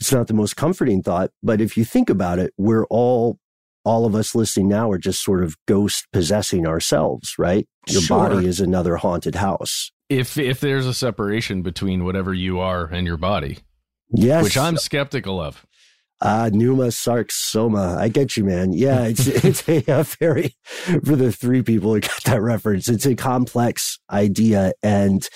It's 0.01 0.13
not 0.13 0.27
the 0.29 0.35
most 0.35 0.57
comforting 0.57 1.03
thought, 1.03 1.33
but 1.43 1.61
if 1.61 1.77
you 1.77 1.85
think 1.85 2.09
about 2.09 2.39
it, 2.39 2.55
we're 2.57 2.87
all 2.87 3.39
all 3.89 4.05
of 4.05 4.15
us 4.15 4.35
listening 4.35 4.69
now 4.69 4.91
are 4.91 4.99
just 4.99 5.23
sort 5.25 5.43
of 5.43 5.57
ghost 5.67 6.07
possessing 6.13 6.67
ourselves, 6.67 7.33
right? 7.39 7.67
Your 7.89 8.03
sure. 8.03 8.29
body 8.29 8.47
is 8.47 8.61
another 8.61 8.97
haunted 8.97 9.35
house. 9.35 9.91
If 10.11 10.37
if 10.37 10.61
there's 10.61 10.87
a 10.87 10.93
separation 10.93 11.63
between 11.63 12.05
whatever 12.05 12.35
you 12.35 12.61
are 12.61 12.85
and 12.85 13.07
your 13.07 13.17
body. 13.17 13.61
Yes. 14.11 14.45
Which 14.45 14.59
I'm 14.59 14.77
skeptical 14.77 15.41
of. 15.41 15.65
Uh, 16.21 16.51
pneuma 16.53 16.91
sarcoma. 16.91 17.97
I 17.99 18.09
get 18.09 18.37
you, 18.37 18.45
man. 18.45 18.73
Yeah, 18.73 19.05
it's 19.05 19.27
it's 19.45 19.67
a, 19.69 19.83
a, 19.89 20.05
very 20.05 20.55
for 21.05 21.17
the 21.17 21.33
three 21.33 21.63
people 21.63 21.95
who 21.95 22.01
got 22.01 22.25
that 22.25 22.43
reference. 22.43 22.89
It's 22.91 23.07
a 23.07 23.15
complex 23.15 23.99
idea, 24.11 24.73
and 24.83 25.27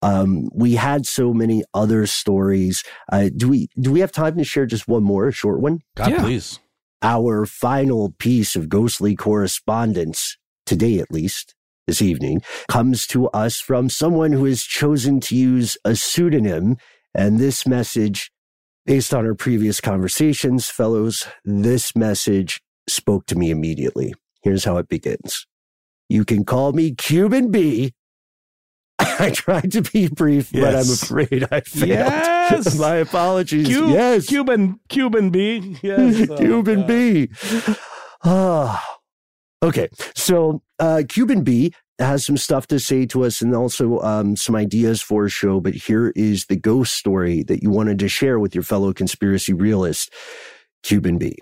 um, 0.00 0.48
we 0.54 0.76
had 0.76 1.06
so 1.06 1.34
many 1.34 1.62
other 1.74 2.06
stories. 2.06 2.84
Uh, 3.12 3.28
do 3.36 3.48
we 3.48 3.68
do 3.78 3.92
we 3.92 4.00
have 4.00 4.12
time 4.12 4.38
to 4.38 4.44
share 4.44 4.64
just 4.64 4.88
one 4.88 5.02
more, 5.02 5.28
a 5.28 5.32
short 5.32 5.60
one? 5.60 5.80
God, 5.96 6.10
yeah. 6.10 6.20
please. 6.20 6.58
Our 7.02 7.46
final 7.46 8.12
piece 8.18 8.56
of 8.56 8.68
ghostly 8.68 9.14
correspondence, 9.14 10.36
today 10.66 10.98
at 10.98 11.12
least, 11.12 11.54
this 11.86 12.02
evening, 12.02 12.42
comes 12.68 13.06
to 13.08 13.28
us 13.28 13.60
from 13.60 13.88
someone 13.88 14.32
who 14.32 14.44
has 14.46 14.62
chosen 14.62 15.20
to 15.20 15.36
use 15.36 15.76
a 15.84 15.94
pseudonym. 15.94 16.76
And 17.14 17.38
this 17.38 17.66
message, 17.66 18.30
based 18.84 19.14
on 19.14 19.24
our 19.24 19.34
previous 19.34 19.80
conversations, 19.80 20.68
fellows, 20.68 21.26
this 21.44 21.94
message 21.94 22.60
spoke 22.88 23.26
to 23.26 23.36
me 23.36 23.50
immediately. 23.50 24.14
Here's 24.42 24.64
how 24.64 24.78
it 24.78 24.88
begins. 24.88 25.46
You 26.08 26.24
can 26.24 26.44
call 26.44 26.72
me 26.72 26.94
Cuban 26.94 27.50
B 27.50 27.92
I 29.20 29.30
tried 29.30 29.72
to 29.72 29.82
be 29.82 30.08
brief, 30.08 30.52
yes. 30.52 30.64
but 30.64 30.74
I'm 30.74 30.92
afraid 30.92 31.48
I 31.52 31.60
failed. 31.60 31.88
Yes. 31.88 32.78
My 32.78 32.96
apologies. 32.96 33.68
yes. 33.68 34.26
Cuban, 34.26 34.80
Cuban 34.88 35.30
B. 35.30 35.76
Yes. 35.82 36.26
Cuban 36.38 36.82
oh, 36.82 36.86
B. 36.86 37.30
Ah. 38.24 38.84
Okay. 39.62 39.88
So, 40.14 40.62
uh, 40.80 41.02
Cuban 41.08 41.44
B 41.44 41.72
has 42.00 42.24
some 42.24 42.36
stuff 42.36 42.66
to 42.68 42.80
say 42.80 43.06
to 43.06 43.24
us 43.24 43.40
and 43.40 43.54
also 43.54 44.00
um, 44.00 44.36
some 44.36 44.56
ideas 44.56 45.00
for 45.00 45.24
a 45.26 45.30
show. 45.30 45.60
But 45.60 45.74
here 45.74 46.12
is 46.16 46.46
the 46.46 46.56
ghost 46.56 46.94
story 46.94 47.44
that 47.44 47.62
you 47.62 47.70
wanted 47.70 47.98
to 48.00 48.08
share 48.08 48.38
with 48.40 48.54
your 48.54 48.64
fellow 48.64 48.92
conspiracy 48.92 49.52
realist, 49.52 50.12
Cuban 50.82 51.18
B. 51.18 51.36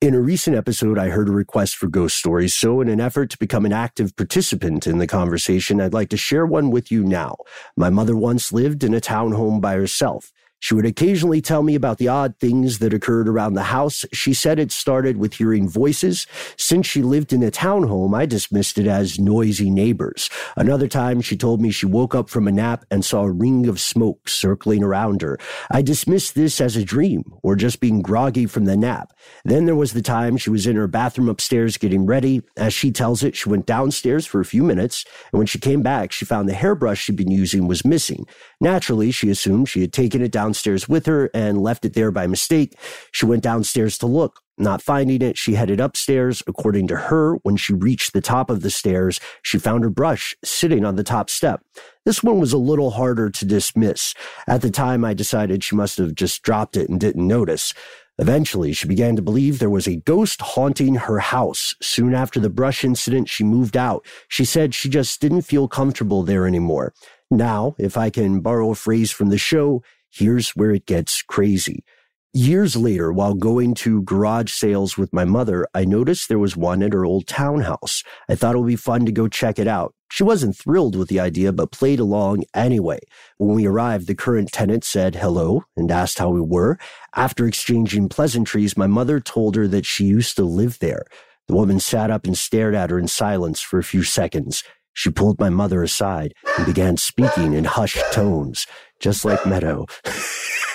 In 0.00 0.14
a 0.14 0.20
recent 0.22 0.56
episode, 0.56 0.98
I 0.98 1.10
heard 1.10 1.28
a 1.28 1.32
request 1.32 1.76
for 1.76 1.86
ghost 1.86 2.16
stories, 2.16 2.54
so 2.54 2.80
in 2.80 2.88
an 2.88 3.02
effort 3.02 3.28
to 3.30 3.38
become 3.38 3.66
an 3.66 3.72
active 3.74 4.16
participant 4.16 4.86
in 4.86 4.96
the 4.96 5.06
conversation, 5.06 5.78
I'd 5.78 5.92
like 5.92 6.08
to 6.08 6.16
share 6.16 6.46
one 6.46 6.70
with 6.70 6.90
you 6.90 7.04
now. 7.04 7.36
My 7.76 7.90
mother 7.90 8.16
once 8.16 8.50
lived 8.50 8.82
in 8.82 8.94
a 8.94 9.00
townhome 9.02 9.60
by 9.60 9.74
herself. 9.74 10.32
She 10.60 10.74
would 10.74 10.86
occasionally 10.86 11.40
tell 11.40 11.62
me 11.62 11.74
about 11.74 11.98
the 11.98 12.08
odd 12.08 12.36
things 12.38 12.78
that 12.78 12.92
occurred 12.94 13.28
around 13.28 13.54
the 13.54 13.64
house. 13.64 14.04
She 14.12 14.34
said 14.34 14.58
it 14.58 14.70
started 14.70 15.16
with 15.16 15.34
hearing 15.34 15.68
voices. 15.68 16.26
Since 16.56 16.86
she 16.86 17.02
lived 17.02 17.32
in 17.32 17.42
a 17.42 17.50
townhome, 17.50 18.14
I 18.14 18.26
dismissed 18.26 18.78
it 18.78 18.86
as 18.86 19.18
noisy 19.18 19.70
neighbors. 19.70 20.28
Another 20.56 20.86
time, 20.86 21.22
she 21.22 21.36
told 21.36 21.60
me 21.60 21.70
she 21.70 21.86
woke 21.86 22.14
up 22.14 22.28
from 22.28 22.46
a 22.46 22.52
nap 22.52 22.84
and 22.90 23.04
saw 23.04 23.22
a 23.22 23.30
ring 23.30 23.66
of 23.66 23.80
smoke 23.80 24.28
circling 24.28 24.84
around 24.84 25.22
her. 25.22 25.38
I 25.70 25.82
dismissed 25.82 26.34
this 26.34 26.60
as 26.60 26.76
a 26.76 26.84
dream 26.84 27.24
or 27.42 27.56
just 27.56 27.80
being 27.80 28.02
groggy 28.02 28.46
from 28.46 28.66
the 28.66 28.76
nap. 28.76 29.12
Then 29.44 29.64
there 29.64 29.74
was 29.74 29.92
the 29.92 30.02
time 30.02 30.36
she 30.36 30.50
was 30.50 30.66
in 30.66 30.76
her 30.76 30.86
bathroom 30.86 31.28
upstairs 31.28 31.78
getting 31.78 32.04
ready. 32.04 32.42
As 32.56 32.74
she 32.74 32.90
tells 32.90 33.22
it, 33.22 33.34
she 33.34 33.48
went 33.48 33.66
downstairs 33.66 34.26
for 34.26 34.40
a 34.40 34.44
few 34.44 34.62
minutes, 34.62 35.04
and 35.32 35.38
when 35.38 35.46
she 35.46 35.58
came 35.58 35.82
back, 35.82 36.12
she 36.12 36.24
found 36.24 36.48
the 36.48 36.54
hairbrush 36.54 37.00
she'd 37.00 37.16
been 37.16 37.30
using 37.30 37.66
was 37.66 37.84
missing. 37.84 38.26
Naturally, 38.60 39.10
she 39.10 39.30
assumed 39.30 39.68
she 39.68 39.80
had 39.80 39.92
taken 39.92 40.20
it 40.20 40.32
downstairs 40.50 40.88
with 40.88 41.06
her 41.06 41.30
and 41.32 41.62
left 41.62 41.84
it 41.84 41.94
there 41.94 42.10
by 42.10 42.26
mistake. 42.26 42.74
She 43.12 43.24
went 43.24 43.44
downstairs 43.44 43.96
to 43.98 44.06
look. 44.06 44.40
Not 44.58 44.82
finding 44.82 45.22
it, 45.22 45.38
she 45.38 45.54
headed 45.54 45.80
upstairs. 45.80 46.42
According 46.46 46.88
to 46.88 46.96
her, 46.96 47.36
when 47.44 47.56
she 47.56 47.72
reached 47.72 48.12
the 48.12 48.20
top 48.20 48.50
of 48.50 48.62
the 48.62 48.68
stairs, 48.68 49.20
she 49.42 49.60
found 49.60 49.84
her 49.84 49.90
brush 49.90 50.34
sitting 50.44 50.84
on 50.84 50.96
the 50.96 51.04
top 51.04 51.30
step. 51.30 51.62
This 52.04 52.22
one 52.22 52.40
was 52.40 52.52
a 52.52 52.58
little 52.58 52.90
harder 52.90 53.30
to 53.30 53.44
dismiss. 53.44 54.12
At 54.48 54.60
the 54.60 54.70
time, 54.70 55.04
I 55.04 55.14
decided 55.14 55.62
she 55.62 55.76
must 55.76 55.98
have 55.98 56.16
just 56.16 56.42
dropped 56.42 56.76
it 56.76 56.90
and 56.90 56.98
didn't 56.98 57.26
notice. 57.26 57.72
Eventually, 58.18 58.72
she 58.72 58.88
began 58.88 59.14
to 59.16 59.22
believe 59.22 59.60
there 59.60 59.70
was 59.70 59.86
a 59.86 59.96
ghost 59.96 60.42
haunting 60.42 60.96
her 60.96 61.20
house. 61.20 61.74
Soon 61.80 62.12
after 62.12 62.40
the 62.40 62.50
brush 62.50 62.84
incident, 62.84 63.28
she 63.28 63.44
moved 63.44 63.76
out. 63.76 64.04
She 64.28 64.44
said 64.44 64.74
she 64.74 64.90
just 64.90 65.20
didn't 65.20 65.42
feel 65.42 65.68
comfortable 65.68 66.24
there 66.24 66.46
anymore. 66.46 66.92
Now, 67.30 67.76
if 67.78 67.96
I 67.96 68.10
can 68.10 68.40
borrow 68.40 68.72
a 68.72 68.74
phrase 68.74 69.12
from 69.12 69.28
the 69.28 69.38
show, 69.38 69.82
here's 70.10 70.50
where 70.50 70.70
it 70.70 70.86
gets 70.86 71.22
crazy. 71.22 71.84
Years 72.32 72.76
later, 72.76 73.12
while 73.12 73.34
going 73.34 73.74
to 73.74 74.02
garage 74.02 74.52
sales 74.52 74.96
with 74.96 75.12
my 75.12 75.24
mother, 75.24 75.66
I 75.74 75.84
noticed 75.84 76.28
there 76.28 76.38
was 76.38 76.56
one 76.56 76.80
at 76.80 76.92
her 76.92 77.04
old 77.04 77.26
townhouse. 77.26 78.04
I 78.28 78.36
thought 78.36 78.54
it 78.54 78.58
would 78.58 78.68
be 78.68 78.76
fun 78.76 79.04
to 79.06 79.12
go 79.12 79.26
check 79.26 79.58
it 79.58 79.66
out. 79.66 79.94
She 80.12 80.22
wasn't 80.22 80.56
thrilled 80.56 80.94
with 80.94 81.08
the 81.08 81.18
idea, 81.18 81.52
but 81.52 81.72
played 81.72 81.98
along 81.98 82.44
anyway. 82.54 83.00
When 83.38 83.56
we 83.56 83.66
arrived, 83.66 84.06
the 84.06 84.14
current 84.14 84.52
tenant 84.52 84.84
said 84.84 85.16
hello 85.16 85.64
and 85.76 85.90
asked 85.90 86.20
how 86.20 86.30
we 86.30 86.40
were. 86.40 86.78
After 87.16 87.46
exchanging 87.46 88.08
pleasantries, 88.08 88.76
my 88.76 88.86
mother 88.86 89.18
told 89.18 89.56
her 89.56 89.66
that 89.66 89.86
she 89.86 90.04
used 90.04 90.36
to 90.36 90.44
live 90.44 90.78
there. 90.78 91.06
The 91.48 91.54
woman 91.54 91.80
sat 91.80 92.12
up 92.12 92.26
and 92.26 92.38
stared 92.38 92.76
at 92.76 92.90
her 92.90 92.98
in 92.98 93.08
silence 93.08 93.60
for 93.60 93.80
a 93.80 93.84
few 93.84 94.04
seconds. 94.04 94.62
She 94.92 95.10
pulled 95.10 95.40
my 95.40 95.50
mother 95.50 95.82
aside 95.82 96.34
and 96.56 96.66
began 96.66 96.96
speaking 96.96 97.54
in 97.54 97.64
hushed 97.64 98.12
tones, 98.12 98.66
just 99.00 99.24
like 99.24 99.44
Meadow. 99.46 99.86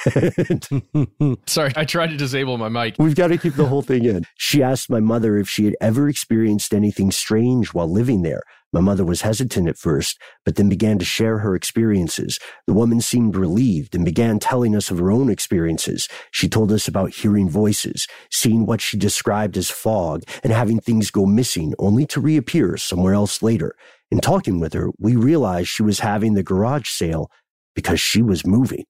Sorry, 1.48 1.72
I 1.76 1.86
tried 1.86 2.12
to 2.12 2.18
disable 2.18 2.58
my 2.58 2.70
mic. 2.70 2.96
We've 3.00 3.16
got 3.16 3.28
to 3.30 3.38
keep 3.38 3.56
the 3.56 3.66
whole 3.66 3.82
thing 3.82 4.06
in. 4.06 4.26
She 4.38 4.62
asked 4.62 4.90
my 4.90 5.00
mother 5.00 5.38
if 5.38 5.50
she 5.50 5.66
had 5.66 5.76
ever 5.82 6.08
experienced 6.08 6.74
anything 6.74 7.12
strange 7.12 7.74
while 7.74 7.92
living 7.92 8.22
there. 8.22 8.44
My 8.72 8.82
mother 8.82 9.06
was 9.06 9.22
hesitant 9.22 9.70
at 9.70 9.78
first, 9.78 10.20
but 10.44 10.58
then 10.58 10.68
began 10.68 11.00
to 11.00 11.06
share 11.06 11.40
her 11.40 11.56
experiences. 11.56 12.40
The 12.68 12.74
woman 12.74 13.00
seemed 13.00 13.36
relieved 13.36 13.96
and 13.96 14.04
began 14.04 14.38
telling 14.38 14.76
us 14.76 14.92
of 14.92 15.00
her 15.00 15.12
own 15.12 15.30
experiences. 15.30 16.10
She 16.32 16.50
told 16.50 16.72
us 16.72 16.88
about 16.88 17.16
hearing 17.16 17.50
voices, 17.50 18.06
seeing 18.30 18.66
what 18.66 18.82
she 18.82 18.98
described 18.98 19.56
as 19.56 19.72
fog, 19.72 20.24
and 20.44 20.52
having 20.52 20.82
things 20.82 21.10
go 21.10 21.26
missing 21.26 21.74
only 21.80 22.06
to 22.08 22.20
reappear 22.20 22.76
somewhere 22.76 23.14
else 23.14 23.42
later. 23.42 23.76
In 24.12 24.20
talking 24.20 24.60
with 24.60 24.74
her, 24.74 24.90
we 25.00 25.16
realized 25.16 25.70
she 25.70 25.82
was 25.82 26.02
having 26.02 26.34
the 26.34 26.44
garage 26.44 26.90
sale 26.90 27.32
because 27.76 28.00
she 28.00 28.22
was 28.22 28.46
moving. 28.46 28.86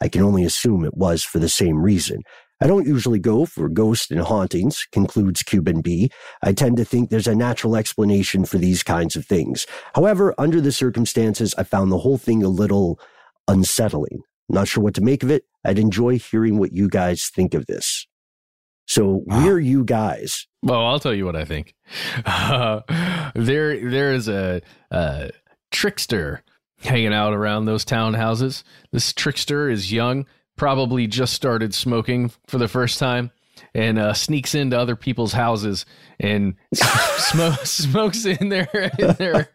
I 0.00 0.08
can 0.08 0.22
only 0.22 0.44
assume 0.44 0.84
it 0.84 0.96
was 0.96 1.22
for 1.22 1.38
the 1.38 1.48
same 1.48 1.82
reason. 1.82 2.22
I 2.60 2.66
don't 2.68 2.86
usually 2.86 3.18
go 3.18 3.44
for 3.44 3.68
ghosts 3.68 4.10
and 4.10 4.20
hauntings, 4.20 4.86
concludes 4.92 5.42
Cuban 5.42 5.80
B. 5.80 6.10
I 6.42 6.52
tend 6.52 6.76
to 6.76 6.84
think 6.84 7.10
there's 7.10 7.26
a 7.26 7.34
natural 7.34 7.74
explanation 7.74 8.44
for 8.44 8.58
these 8.58 8.84
kinds 8.84 9.16
of 9.16 9.26
things. 9.26 9.66
However, 9.94 10.32
under 10.38 10.60
the 10.60 10.70
circumstances, 10.70 11.56
I 11.58 11.64
found 11.64 11.90
the 11.90 11.98
whole 11.98 12.18
thing 12.18 12.42
a 12.44 12.48
little 12.48 13.00
unsettling. 13.48 14.22
Not 14.48 14.68
sure 14.68 14.84
what 14.84 14.94
to 14.94 15.00
make 15.00 15.24
of 15.24 15.30
it. 15.30 15.44
I'd 15.64 15.78
enjoy 15.78 16.18
hearing 16.18 16.58
what 16.58 16.72
you 16.72 16.88
guys 16.88 17.30
think 17.34 17.54
of 17.54 17.66
this. 17.66 18.06
So, 18.86 19.22
we're 19.26 19.58
you 19.60 19.84
guys. 19.84 20.46
Well, 20.62 20.86
I'll 20.86 21.00
tell 21.00 21.14
you 21.14 21.24
what 21.24 21.36
I 21.36 21.44
think. 21.44 21.74
Uh, 22.24 22.80
there, 23.34 23.90
there 23.90 24.12
is 24.12 24.28
a, 24.28 24.60
a 24.90 25.30
trickster 25.70 26.42
hanging 26.82 27.12
out 27.14 27.32
around 27.32 27.64
those 27.64 27.84
townhouses. 27.84 28.62
This 28.92 29.12
trickster 29.12 29.68
is 29.70 29.92
young, 29.92 30.26
probably 30.56 31.06
just 31.06 31.32
started 31.34 31.74
smoking 31.74 32.30
for 32.46 32.58
the 32.58 32.68
first 32.68 32.98
time, 32.98 33.30
and 33.74 33.98
uh, 33.98 34.12
sneaks 34.14 34.54
into 34.54 34.78
other 34.78 34.96
people's 34.96 35.32
houses 35.32 35.86
and 36.20 36.54
smoke, 36.74 37.64
smokes 37.64 38.24
in 38.26 38.48
their 38.48 38.68
in 38.98 39.12
their 39.14 39.48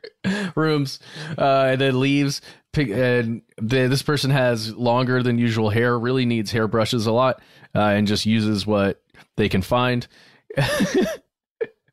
rooms, 0.55 0.99
uh, 1.37 1.67
and 1.71 1.81
then 1.81 1.99
leaves. 1.99 2.41
And 2.73 3.41
the, 3.59 3.87
this 3.87 4.03
person 4.03 4.29
has 4.29 4.75
longer 4.75 5.23
than 5.23 5.39
usual 5.39 5.71
hair, 5.71 5.97
really 5.97 6.27
needs 6.27 6.51
hairbrushes 6.51 7.07
a 7.07 7.11
lot, 7.11 7.41
uh, 7.73 7.79
and 7.79 8.05
just 8.05 8.27
uses 8.27 8.67
what 8.67 9.01
they 9.35 9.49
can 9.49 9.63
find. 9.63 10.07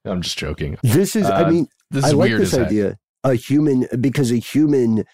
I'm 0.04 0.20
just 0.20 0.36
joking. 0.36 0.76
This 0.82 1.16
is, 1.16 1.26
I 1.26 1.42
Uh, 1.44 1.50
mean, 1.50 1.68
this 1.90 2.04
I 2.04 2.10
like 2.10 2.28
weird 2.28 2.42
this 2.42 2.52
as 2.52 2.58
heck. 2.58 2.66
idea. 2.68 2.98
A 3.24 3.34
human, 3.34 3.86
because 4.00 4.30
a 4.30 4.36
human, 4.36 5.04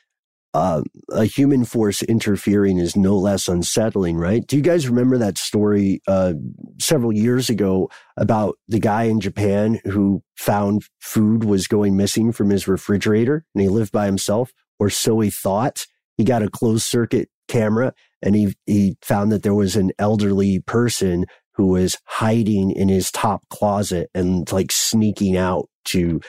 uh, 0.52 0.82
a 1.10 1.24
human 1.24 1.64
force 1.64 2.02
interfering 2.02 2.78
is 2.78 2.96
no 2.96 3.16
less 3.16 3.48
unsettling, 3.48 4.16
right? 4.16 4.44
Do 4.46 4.56
you 4.56 4.62
guys 4.62 4.88
remember 4.88 5.16
that 5.18 5.38
story 5.38 6.02
uh, 6.08 6.34
several 6.80 7.12
years 7.12 7.48
ago 7.48 7.88
about 8.16 8.56
the 8.66 8.80
guy 8.80 9.04
in 9.04 9.20
Japan 9.20 9.80
who 9.84 10.22
found 10.36 10.82
food 11.00 11.44
was 11.44 11.68
going 11.68 11.96
missing 11.96 12.32
from 12.32 12.50
his 12.50 12.66
refrigerator 12.66 13.44
and 13.54 13.62
he 13.62 13.68
lived 13.68 13.92
by 13.92 14.06
himself, 14.06 14.52
or 14.78 14.90
so 14.90 15.20
he 15.20 15.30
thought? 15.30 15.86
He 16.16 16.24
got 16.24 16.42
a 16.42 16.50
closed 16.50 16.84
circuit 16.84 17.28
camera 17.46 17.94
and 18.20 18.34
he, 18.34 18.54
he 18.66 18.96
found 19.02 19.30
that 19.32 19.42
there 19.42 19.54
was 19.54 19.76
an 19.76 19.92
elderly 19.98 20.60
person 20.60 21.26
who 21.54 21.68
was 21.68 21.98
hiding 22.06 22.70
in 22.70 22.88
his 22.88 23.10
top 23.10 23.48
closet 23.50 24.10
and 24.14 24.50
like 24.50 24.72
sneaking 24.72 25.36
out 25.36 25.68
to 25.84 26.20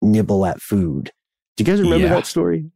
nibble 0.00 0.46
at 0.46 0.60
food. 0.60 1.10
Do 1.64 1.70
you 1.70 1.76
guys 1.76 1.82
remember 1.82 2.06
Yeah. 2.06 2.14
that 2.14 2.26
story? 2.26 2.70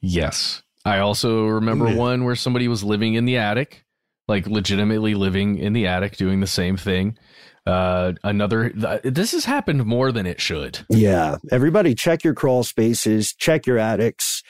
Yes. 0.00 0.62
I 0.84 0.98
also 0.98 1.46
remember 1.46 1.88
Yeah. 1.88 1.96
one 1.96 2.24
where 2.24 2.34
somebody 2.36 2.68
was 2.68 2.82
living 2.82 3.14
in 3.14 3.24
the 3.26 3.36
attic, 3.36 3.84
like 4.28 4.46
legitimately 4.46 5.14
living 5.14 5.58
in 5.58 5.72
the 5.72 5.86
attic, 5.86 6.16
doing 6.16 6.40
the 6.40 6.46
same 6.46 6.76
thing. 6.76 7.18
Uh, 7.66 8.12
another, 8.22 8.70
th- 8.70 9.00
this 9.04 9.32
has 9.32 9.44
happened 9.46 9.84
more 9.86 10.12
than 10.12 10.26
it 10.26 10.40
should. 10.40 10.80
Yeah. 10.90 11.36
Everybody 11.50 11.94
check 11.94 12.22
your 12.24 12.34
crawl 12.34 12.62
spaces, 12.64 13.32
check 13.34 13.66
your 13.66 13.78
attics, 13.78 14.42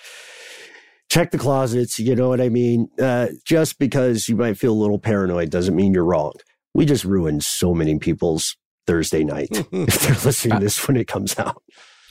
check 1.11 1.31
the 1.31 1.39
closets. 1.39 1.99
You 1.99 2.15
know 2.17 2.29
what 2.29 2.41
I 2.41 2.49
mean? 2.49 2.89
Uh, 3.01 3.29
just 3.45 3.79
because 3.79 4.29
you 4.29 4.37
might 4.37 4.59
feel 4.59 4.73
a 4.73 4.75
little 4.81 4.99
paranoid 4.99 5.51
doesn't 5.51 5.77
mean 5.77 5.95
you're 5.95 6.05
wrong. 6.05 6.33
We 6.75 6.85
just 6.87 7.05
ruined 7.05 7.45
so 7.45 7.73
many 7.75 7.99
people's 7.99 8.57
Thursday 8.87 9.23
night 9.25 9.49
if 9.73 10.01
they're 10.01 10.17
listening 10.25 10.59
to 10.59 10.65
this 10.65 10.87
when 10.89 10.97
it 10.97 11.07
comes 11.07 11.39
out. 11.39 11.63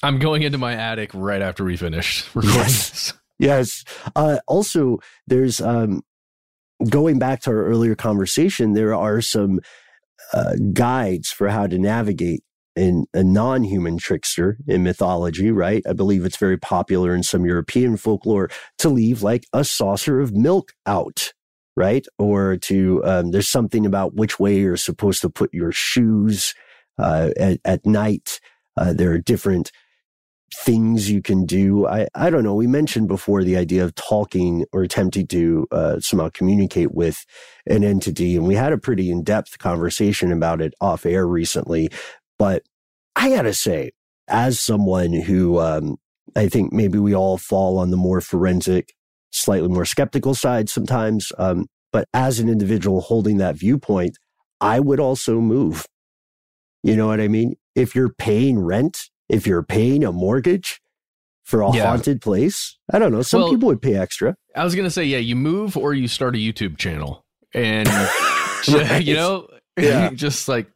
I'm 0.04 0.20
going 0.20 0.44
into 0.44 0.58
my 0.58 0.74
attic 0.74 1.12
right 1.14 1.42
after 1.42 1.64
we 1.64 1.78
finish 1.78 2.24
recording 2.36 2.60
Yes. 2.60 2.90
this. 2.90 3.14
Yes. 3.40 3.84
Uh, 4.16 4.40
also, 4.48 5.00
there's 5.28 5.60
um, 5.62 6.02
going 6.90 7.20
back 7.20 7.42
to 7.42 7.50
our 7.52 7.66
earlier 7.66 7.96
conversation. 7.96 8.74
There 8.74 8.94
are 8.94 9.22
some 9.22 9.60
uh, 10.34 10.56
guides 10.74 11.30
for 11.30 11.50
how 11.50 11.68
to 11.68 11.78
navigate 11.78 12.44
in 12.76 13.06
a 13.14 13.24
non-human 13.24 13.98
trickster 13.98 14.58
in 14.68 14.84
mythology. 14.84 15.52
Right? 15.52 15.84
I 15.88 15.94
believe 15.94 16.26
it's 16.26 16.38
very 16.38 16.58
popular 16.58 17.16
in 17.16 17.24
some 17.24 17.46
European 17.46 17.98
folklore 17.98 18.50
to 18.80 18.90
leave 18.90 19.24
like 19.24 19.46
a 19.54 19.64
saucer 19.64 20.20
of 20.20 20.34
milk 20.34 20.74
out. 20.86 21.34
Right? 21.76 22.06
Or 22.20 22.58
to 22.58 23.02
um, 23.04 23.32
there's 23.32 23.50
something 23.50 23.86
about 23.86 24.14
which 24.16 24.40
way 24.40 24.60
you're 24.60 24.78
supposed 24.78 25.22
to 25.22 25.30
put 25.30 25.54
your 25.54 25.72
shoes 25.72 26.54
uh, 27.00 27.32
at, 27.40 27.60
at 27.66 27.86
night. 27.86 28.40
Uh, 28.78 28.94
there 28.94 29.12
are 29.12 29.18
different 29.20 29.72
things 30.54 31.10
you 31.10 31.22
can 31.22 31.46
do. 31.46 31.88
I, 31.88 32.08
I 32.16 32.30
don't 32.30 32.44
know. 32.44 32.56
We 32.56 32.68
mentioned 32.68 33.08
before 33.08 33.44
the 33.44 33.58
idea 33.58 33.84
of 33.84 33.96
talking 33.96 34.66
or 34.72 34.84
attempting 34.84 35.28
to 35.28 35.68
uh, 35.72 36.00
somehow 36.00 36.30
communicate 36.30 36.94
with 36.94 37.26
an 37.68 37.84
entity, 37.84 38.36
and 38.36 38.48
we 38.48 38.56
had 38.56 38.74
a 38.74 38.78
pretty 38.78 39.12
in 39.12 39.24
depth 39.24 39.58
conversation 39.60 40.32
about 40.32 40.62
it 40.62 40.74
off 40.80 41.06
air 41.06 41.28
recently. 41.28 41.90
But 42.38 42.64
I 43.16 43.30
gotta 43.30 43.54
say, 43.54 43.92
as 44.28 44.60
someone 44.60 45.14
who 45.14 45.60
um, 45.60 45.98
I 46.36 46.48
think 46.48 46.74
maybe 46.74 46.98
we 46.98 47.16
all 47.16 47.38
fall 47.38 47.78
on 47.78 47.92
the 47.92 47.98
more 47.98 48.22
forensic, 48.22 48.94
slightly 49.32 49.70
more 49.70 49.86
skeptical 49.86 50.34
side 50.34 50.70
sometimes, 50.70 51.32
um, 51.38 51.68
but 51.92 52.08
as 52.14 52.40
an 52.40 52.50
individual 52.50 53.02
holding 53.02 53.38
that 53.38 53.56
viewpoint, 53.56 54.18
I 54.60 54.80
would 54.80 55.00
also 55.00 55.40
move. 55.40 55.86
You 56.82 56.96
know 56.96 57.08
what 57.08 57.22
I 57.22 57.28
mean? 57.28 57.56
If 57.76 57.96
you're 57.96 58.14
paying 58.14 58.60
rent, 58.60 59.10
if 59.34 59.48
you're 59.48 59.64
paying 59.64 60.04
a 60.04 60.12
mortgage 60.12 60.80
for 61.44 61.62
a 61.62 61.72
Yeah. 61.76 61.88
haunted 61.88 62.22
place, 62.22 62.78
I 62.92 63.00
don't 63.00 63.12
know. 63.12 63.22
Some 63.22 63.42
Well- 63.42 63.52
people 63.52 63.68
would 63.68 63.82
pay 63.82 63.96
extra. 63.96 64.36
I 64.56 64.64
was 64.64 64.76
gonna 64.76 64.90
say, 64.92 65.04
yeah, 65.06 65.18
you 65.18 65.36
move 65.36 65.76
or 65.76 65.94
you 65.94 66.08
start 66.08 66.36
a 66.36 66.38
YouTube 66.38 66.78
channel, 66.78 67.26
and 67.54 67.88
Right. 67.88 69.02
you 69.06 69.16
know, 69.16 69.48
Yeah. 69.78 70.10
just 70.14 70.48
like 70.48 70.68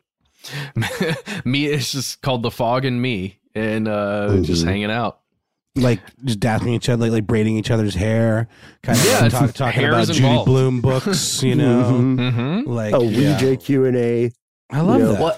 me, 1.45 1.65
it's 1.65 1.91
just 1.91 2.21
called 2.21 2.43
the 2.43 2.51
fog 2.51 2.85
and 2.85 3.01
me, 3.01 3.39
and 3.55 3.87
uh, 3.87 4.37
just 4.41 4.61
Mm-hmm. 4.61 4.69
hanging 4.69 4.91
out. 4.91 5.19
like 5.75 5.99
just 6.25 6.39
dapping 6.39 6.69
each 6.69 6.89
other, 6.89 7.03
like, 7.03 7.11
like 7.11 7.27
braiding 7.27 7.55
each 7.55 7.69
other's 7.69 7.93
hair, 7.93 8.47
kind 8.81 8.97
of 8.97 9.05
Yeah, 9.05 9.29
talk, 9.29 9.53
talking 9.53 9.83
about 9.85 10.01
is 10.01 10.07
Judy 10.09 10.25
involved. 10.27 10.47
Bloom 10.47 10.81
books, 10.81 11.43
you 11.43 11.53
know, 11.53 11.91
Mhm. 11.91 12.65
like 12.65 12.93
a 12.95 12.99
Ouija 12.99 13.55
Q 13.57 13.85
and 13.85 13.95
A. 13.95 14.31
I 14.71 14.81
love 14.81 14.99
Yeah. 14.99 15.05
that. 15.09 15.21
Well, 15.21 15.37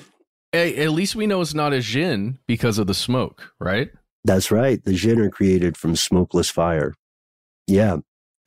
at 0.53 0.91
least 0.91 1.15
we 1.15 1.27
know 1.27 1.41
it's 1.41 1.53
not 1.53 1.73
a 1.73 1.79
Jinn 1.79 2.39
because 2.47 2.77
of 2.77 2.87
the 2.87 2.93
smoke, 2.93 3.51
right? 3.59 3.89
That's 4.23 4.51
right. 4.51 4.83
The 4.83 4.93
Jinn 4.93 5.19
are 5.19 5.29
created 5.29 5.77
from 5.77 5.95
smokeless 5.95 6.49
fire. 6.49 6.93
Yeah. 7.67 7.97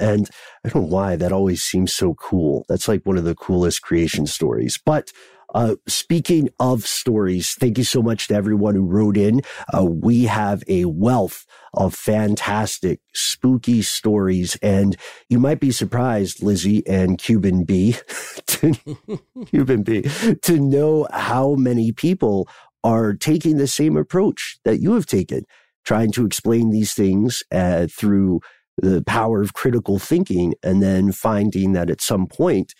And 0.00 0.28
I 0.64 0.68
don't 0.68 0.82
know 0.82 0.88
why 0.88 1.16
that 1.16 1.32
always 1.32 1.62
seems 1.62 1.94
so 1.94 2.14
cool. 2.14 2.64
That's 2.68 2.88
like 2.88 3.06
one 3.06 3.18
of 3.18 3.24
the 3.24 3.36
coolest 3.36 3.82
creation 3.82 4.26
stories. 4.26 4.78
But 4.84 5.10
uh, 5.52 5.76
speaking 5.86 6.48
of 6.58 6.86
stories, 6.86 7.54
thank 7.54 7.78
you 7.78 7.84
so 7.84 8.02
much 8.02 8.28
to 8.28 8.34
everyone 8.34 8.74
who 8.74 8.86
wrote 8.86 9.16
in. 9.16 9.42
Uh, 9.72 9.84
we 9.84 10.24
have 10.24 10.62
a 10.68 10.86
wealth 10.86 11.46
of 11.74 11.94
fantastic, 11.94 13.00
spooky 13.14 13.82
stories. 13.82 14.56
And 14.62 14.96
you 15.28 15.38
might 15.38 15.60
be 15.60 15.70
surprised, 15.70 16.42
Lizzie 16.42 16.86
and 16.86 17.18
Cuban 17.18 17.64
B, 17.64 17.96
to, 18.46 18.74
Cuban 19.46 19.82
B, 19.82 20.02
to 20.42 20.58
know 20.58 21.06
how 21.12 21.54
many 21.54 21.92
people 21.92 22.48
are 22.84 23.14
taking 23.14 23.58
the 23.58 23.66
same 23.66 23.96
approach 23.96 24.58
that 24.64 24.80
you 24.80 24.94
have 24.94 25.06
taken, 25.06 25.44
trying 25.84 26.12
to 26.12 26.26
explain 26.26 26.70
these 26.70 26.94
things 26.94 27.42
uh, 27.52 27.86
through 27.86 28.40
the 28.78 29.02
power 29.02 29.42
of 29.42 29.52
critical 29.52 29.98
thinking, 29.98 30.54
and 30.62 30.82
then 30.82 31.12
finding 31.12 31.72
that 31.72 31.90
at 31.90 32.00
some 32.00 32.26
point 32.26 32.74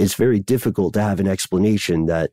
it's 0.00 0.14
very 0.14 0.40
difficult 0.40 0.94
to 0.94 1.02
have 1.02 1.20
an 1.20 1.28
explanation 1.28 2.06
that 2.06 2.30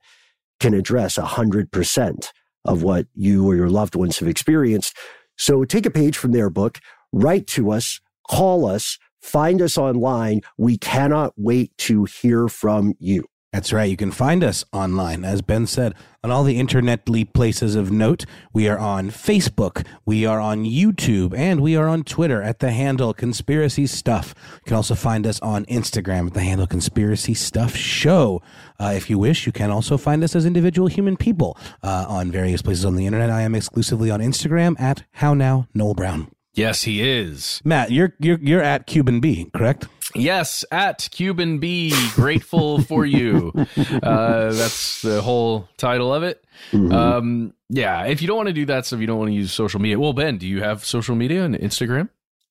can 0.59 0.73
address 0.73 1.17
100% 1.17 2.27
of 2.65 2.83
what 2.83 3.07
you 3.13 3.45
or 3.45 3.55
your 3.55 3.69
loved 3.69 3.95
ones 3.95 4.19
have 4.19 4.27
experienced. 4.27 4.95
So 5.37 5.63
take 5.65 5.85
a 5.85 5.91
page 5.91 6.17
from 6.17 6.31
their 6.31 6.49
book, 6.49 6.79
write 7.11 7.45
to 7.47 7.71
us, 7.71 7.99
call 8.29 8.65
us, 8.65 8.97
find 9.21 9.61
us 9.61 9.77
online. 9.77 10.41
We 10.57 10.77
cannot 10.77 11.33
wait 11.35 11.77
to 11.79 12.05
hear 12.05 12.47
from 12.47 12.93
you. 12.99 13.25
That's 13.53 13.71
right. 13.71 13.89
You 13.89 13.95
can 13.95 14.11
find 14.11 14.43
us 14.43 14.65
online, 14.73 15.23
as 15.23 15.41
Ben 15.41 15.67
said, 15.67 15.93
on 16.21 16.31
all 16.31 16.43
the 16.43 16.59
internetly 16.59 17.31
places 17.33 17.75
of 17.75 17.89
note. 17.89 18.25
We 18.51 18.67
are 18.67 18.77
on 18.77 19.09
Facebook, 19.09 19.85
we 20.05 20.25
are 20.25 20.39
on 20.41 20.65
YouTube, 20.65 21.33
and 21.35 21.61
we 21.61 21.75
are 21.77 21.87
on 21.87 22.03
Twitter 22.03 22.41
at 22.41 22.59
the 22.59 22.71
handle 22.71 23.13
Conspiracy 23.13 23.87
Stuff. 23.87 24.35
You 24.55 24.61
can 24.65 24.75
also 24.75 24.95
find 24.95 25.25
us 25.25 25.39
on 25.39 25.65
Instagram 25.65 26.27
at 26.27 26.33
the 26.33 26.41
handle 26.41 26.67
Conspiracy 26.67 27.33
Stuff 27.33 27.73
Show. 27.73 28.41
Uh, 28.79 28.93
if 28.95 29.09
you 29.09 29.17
wish, 29.17 29.45
you 29.45 29.53
can 29.53 29.71
also 29.71 29.97
find 29.97 30.23
us 30.25 30.35
as 30.35 30.45
individual 30.45 30.89
human 30.89 31.15
people 31.15 31.57
uh, 31.81 32.05
on 32.07 32.29
various 32.29 32.61
places 32.61 32.83
on 32.83 32.95
the 32.95 33.05
internet. 33.05 33.29
I 33.29 33.41
am 33.41 33.55
exclusively 33.55 34.11
on 34.11 34.19
Instagram 34.19 34.79
at 34.79 35.05
How 35.13 35.33
Now 35.33 35.67
Noel 35.73 35.93
Brown. 35.93 36.36
Yes, 36.57 36.81
he 36.83 37.07
is. 37.07 37.61
Matt, 37.63 37.91
you're 37.91 38.15
you're 38.19 38.39
you're 38.39 38.63
at 38.63 38.87
Cuban 38.87 39.19
B, 39.19 39.49
correct? 39.53 39.87
Yes, 40.15 40.65
at 40.71 41.07
Cuban 41.11 41.59
B, 41.59 41.93
grateful 42.15 42.81
for 42.81 43.05
you. 43.05 43.53
Uh, 44.03 44.51
that's 44.53 45.01
the 45.01 45.21
whole 45.21 45.67
title 45.77 46.13
of 46.13 46.23
it. 46.23 46.43
Mm-hmm. 46.71 46.91
Um, 46.93 47.53
yeah, 47.69 48.05
if 48.05 48.21
you 48.21 48.27
don't 48.27 48.37
want 48.37 48.47
to 48.47 48.53
do 48.53 48.65
that 48.67 48.85
stuff, 48.85 48.99
you 48.99 49.07
don't 49.07 49.17
want 49.17 49.29
to 49.29 49.35
use 49.35 49.51
social 49.51 49.79
media. 49.79 49.99
Well, 49.99 50.13
Ben, 50.13 50.37
do 50.37 50.47
you 50.47 50.61
have 50.61 50.85
social 50.85 51.15
media 51.15 51.43
and 51.43 51.55
Instagram? 51.55 52.09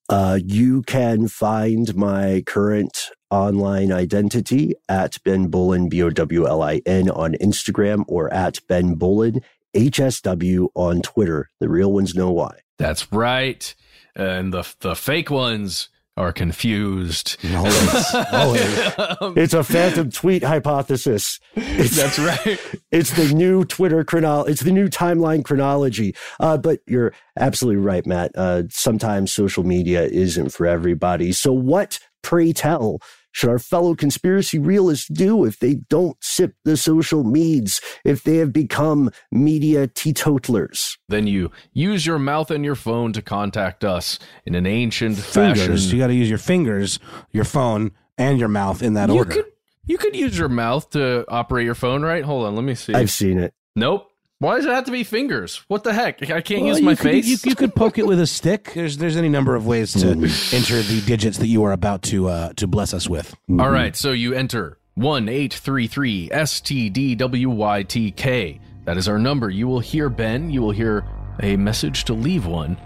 Uh, 0.09 0.38
you 0.44 0.82
can 0.82 1.28
find 1.28 1.94
my 1.96 2.42
current 2.46 3.11
online 3.30 3.92
identity 3.92 4.74
at 4.88 5.22
Ben 5.24 5.48
Bowlin, 5.48 5.88
B 5.88 6.02
O 6.02 6.11
W 6.11 6.46
L 6.46 6.62
I 6.62 6.80
N, 6.86 7.11
on 7.11 7.34
Instagram 7.34 8.04
or 8.07 8.32
at 8.32 8.59
Ben 8.68 8.94
Bowlin, 8.94 9.40
HSW 9.74 10.68
on 10.74 11.02
Twitter. 11.02 11.50
The 11.61 11.68
real 11.68 11.92
ones 11.92 12.14
know 12.14 12.30
why. 12.30 12.59
That's 12.78 13.11
right. 13.12 13.74
And 14.17 14.53
the 14.53 14.67
the 14.81 14.97
fake 14.97 15.31
ones 15.31 15.89
are 16.17 16.33
confused. 16.33 17.37
Always, 17.55 18.14
always. 18.33 18.62
It's 19.37 19.53
a 19.53 19.62
phantom 19.62 20.11
tweet 20.11 20.43
hypothesis. 20.43 21.39
It's, 21.55 21.97
That's 21.97 22.19
right. 22.19 22.59
It's 22.91 23.11
the 23.11 23.35
new 23.35 23.64
Twitter 23.67 24.03
chronol. 24.05 24.49
It's 24.49 24.62
the 24.62 24.73
new 24.73 24.89
timeline 24.89 25.45
chronology. 25.45 26.14
Uh, 26.41 26.57
but 26.57 26.81
you're 26.87 27.12
absolutely 27.39 27.83
right, 27.83 28.07
Matt. 28.07 28.31
Uh, 28.35 28.62
sometimes 28.71 29.35
social 29.35 29.64
media 29.64 30.05
isn't 30.07 30.51
for 30.51 30.67
everybody. 30.67 31.33
So 31.33 31.53
what, 31.53 31.99
pray 32.23 32.55
tell, 32.55 33.01
should 33.37 33.51
our 33.51 33.59
fellow 33.59 33.95
conspiracy 33.95 34.59
realists 34.59 35.09
do 35.09 35.45
if 35.45 35.59
they 35.59 35.74
don't 35.91 36.16
sip 36.22 36.55
the 36.64 36.74
social 36.74 37.22
meds, 37.22 37.82
if 38.03 38.22
they 38.22 38.39
have 38.39 38.51
become 38.51 39.11
media 39.30 39.87
teetotalers? 39.89 40.97
Then 41.11 41.26
you 41.26 41.51
use 41.74 42.07
your 42.07 42.18
mouth 42.18 42.51
and 42.51 42.64
your 42.64 42.74
phone 42.74 43.12
to 43.12 43.20
contact 43.20 43.84
us 43.84 44.18
in 44.47 44.55
an 44.55 44.64
ancient 44.64 45.18
Fingers. 45.18 45.61
fashion. 45.61 45.91
You 45.95 45.99
got 45.99 46.07
to 46.07 46.14
use 46.14 46.30
your 46.30 46.39
fingers, 46.39 46.99
your 47.30 47.45
phone, 47.45 47.91
and 48.16 48.39
your 48.39 48.49
mouth 48.49 48.82
in 48.82 48.95
that 48.95 49.11
you 49.11 49.16
order. 49.16 49.34
could 49.34 49.45
you 49.84 49.99
could 49.99 50.16
use 50.16 50.39
your 50.39 50.49
mouth 50.49 50.89
to 50.91 51.26
operate 51.28 51.66
your 51.66 51.74
phone, 51.74 52.03
right? 52.03 52.24
Hold 52.24 52.47
on, 52.47 52.55
let 52.57 52.64
me 52.64 52.74
see. 52.74 52.95
I've 52.95 53.11
seen 53.11 53.39
it. 53.39 53.53
Nope. 53.76 54.11
Why 54.39 54.57
does 54.57 54.66
it 54.66 54.70
have 54.70 54.84
to 54.84 54.93
be 54.93 55.03
fingers? 55.03 55.62
What 55.68 55.82
the 55.82 55.95
heck? 55.95 56.22
I 56.30 56.43
can't 56.43 56.61
Well, 56.62 56.68
use 56.74 56.82
my 56.82 56.91
you 56.91 56.97
could, 56.99 57.03
face. 57.11 57.26
You, 57.45 57.51
you 57.51 57.57
could 57.57 57.74
poke 57.74 57.97
it 57.99 58.07
with 58.07 58.20
a 58.20 58.26
stick. 58.26 58.72
There's 58.74 58.99
there's 58.99 59.16
any 59.16 59.30
number 59.30 59.55
of 59.57 59.66
ways 59.66 59.93
to 59.95 60.07
Mm. 60.14 60.53
enter 60.55 60.82
the 60.82 61.01
digits 61.07 61.39
that 61.39 61.47
you 61.47 61.64
are 61.64 61.72
about 61.72 62.03
to 62.03 62.28
uh, 62.28 62.53
to 62.57 62.66
bless 62.66 62.93
us 62.93 63.09
with. 63.09 63.34
All 63.59 63.70
right, 63.70 63.97
so 63.97 64.12
you 64.12 64.34
enter 64.34 64.76
one 64.95 65.28
eight 65.30 65.55
three 65.55 65.87
three 65.87 66.28
S 66.30 66.61
T 66.61 66.91
D 66.91 67.14
W 67.14 67.49
Y 67.49 67.82
T 67.84 68.11
K. 68.11 68.61
That 68.84 68.99
is 68.99 69.09
our 69.09 69.18
number. 69.18 69.49
You 69.49 69.68
will 69.68 69.80
hear 69.80 70.11
Ben. 70.11 70.51
You 70.51 70.61
will 70.61 70.70
hear 70.70 71.05
a 71.43 71.57
message 71.57 72.05
to 72.05 72.12
leave 72.12 72.45
one. 72.47 72.76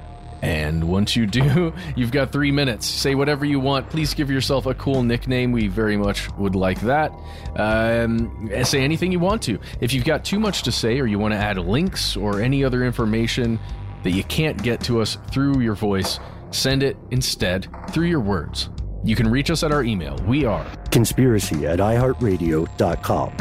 And 0.42 0.84
once 0.88 1.16
you 1.16 1.26
do, 1.26 1.72
you've 1.96 2.12
got 2.12 2.32
three 2.32 2.50
minutes. 2.50 2.86
Say 2.86 3.14
whatever 3.14 3.44
you 3.44 3.60
want. 3.60 3.90
Please 3.90 4.14
give 4.14 4.30
yourself 4.30 4.66
a 4.66 4.74
cool 4.74 5.02
nickname. 5.02 5.52
We 5.52 5.68
very 5.68 5.96
much 5.96 6.30
would 6.36 6.54
like 6.54 6.80
that. 6.82 7.12
Um, 7.56 8.50
say 8.64 8.82
anything 8.82 9.12
you 9.12 9.18
want 9.18 9.42
to. 9.42 9.58
If 9.80 9.92
you've 9.92 10.04
got 10.04 10.24
too 10.24 10.40
much 10.40 10.62
to 10.62 10.72
say 10.72 10.98
or 10.98 11.06
you 11.06 11.18
want 11.18 11.34
to 11.34 11.38
add 11.38 11.58
links 11.58 12.16
or 12.16 12.40
any 12.40 12.64
other 12.64 12.84
information 12.84 13.58
that 14.02 14.12
you 14.12 14.24
can't 14.24 14.60
get 14.62 14.80
to 14.84 15.00
us 15.00 15.18
through 15.30 15.60
your 15.60 15.74
voice, 15.74 16.18
send 16.50 16.82
it 16.82 16.96
instead 17.10 17.68
through 17.90 18.06
your 18.06 18.20
words. 18.20 18.70
You 19.04 19.16
can 19.16 19.30
reach 19.30 19.50
us 19.50 19.62
at 19.62 19.72
our 19.72 19.82
email. 19.82 20.16
We 20.26 20.44
are 20.44 20.64
Conspiracy 20.90 21.66
at 21.66 21.78
iHeartRadio.com. 21.78 23.32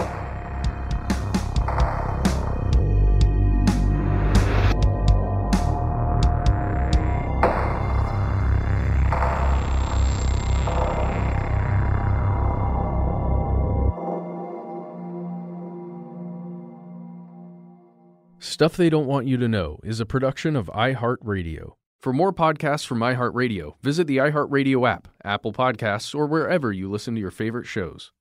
Stuff 18.60 18.76
They 18.76 18.90
Don't 18.90 19.08
Want 19.08 19.26
You 19.26 19.38
to 19.38 19.48
Know 19.48 19.80
is 19.86 20.02
a 20.02 20.06
production 20.06 20.58
of 20.58 20.70
iHeartRadio. 20.76 21.76
For 22.02 22.12
more 22.12 22.34
podcasts 22.34 22.86
from 22.86 23.00
iHeartRadio, 23.00 23.76
visit 23.82 24.06
the 24.06 24.18
iHeartRadio 24.18 24.86
app, 24.86 25.08
Apple 25.24 25.54
Podcasts, 25.54 26.14
or 26.14 26.28
wherever 26.28 26.74
you 26.74 26.92
listen 26.92 27.16
to 27.16 27.22
your 27.22 27.32
favorite 27.32 27.68
shows. 27.68 28.12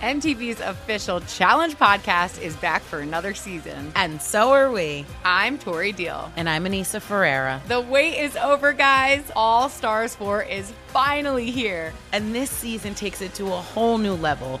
MTV's 0.00 0.60
official 0.60 1.18
Challenge 1.22 1.76
podcast 1.76 2.40
is 2.40 2.54
back 2.56 2.82
for 2.82 3.00
another 3.00 3.34
season. 3.34 3.90
And 3.96 4.22
so 4.22 4.52
are 4.52 4.70
we. 4.70 5.04
I'm 5.24 5.58
Tori 5.58 5.90
Deal. 5.90 6.30
And 6.36 6.48
I'm 6.48 6.64
Aneesa 6.64 7.02
Ferreira. 7.02 7.60
The 7.66 7.80
wait 7.80 8.16
is 8.16 8.36
over, 8.36 8.72
guys. 8.72 9.28
All 9.34 9.68
Stars 9.68 10.14
4 10.14 10.44
is 10.44 10.72
finally 10.88 11.50
here. 11.50 11.92
And 12.12 12.32
this 12.32 12.50
season 12.50 12.94
takes 12.94 13.20
it 13.20 13.34
to 13.34 13.46
a 13.46 13.50
whole 13.50 13.98
new 13.98 14.14
level. 14.14 14.60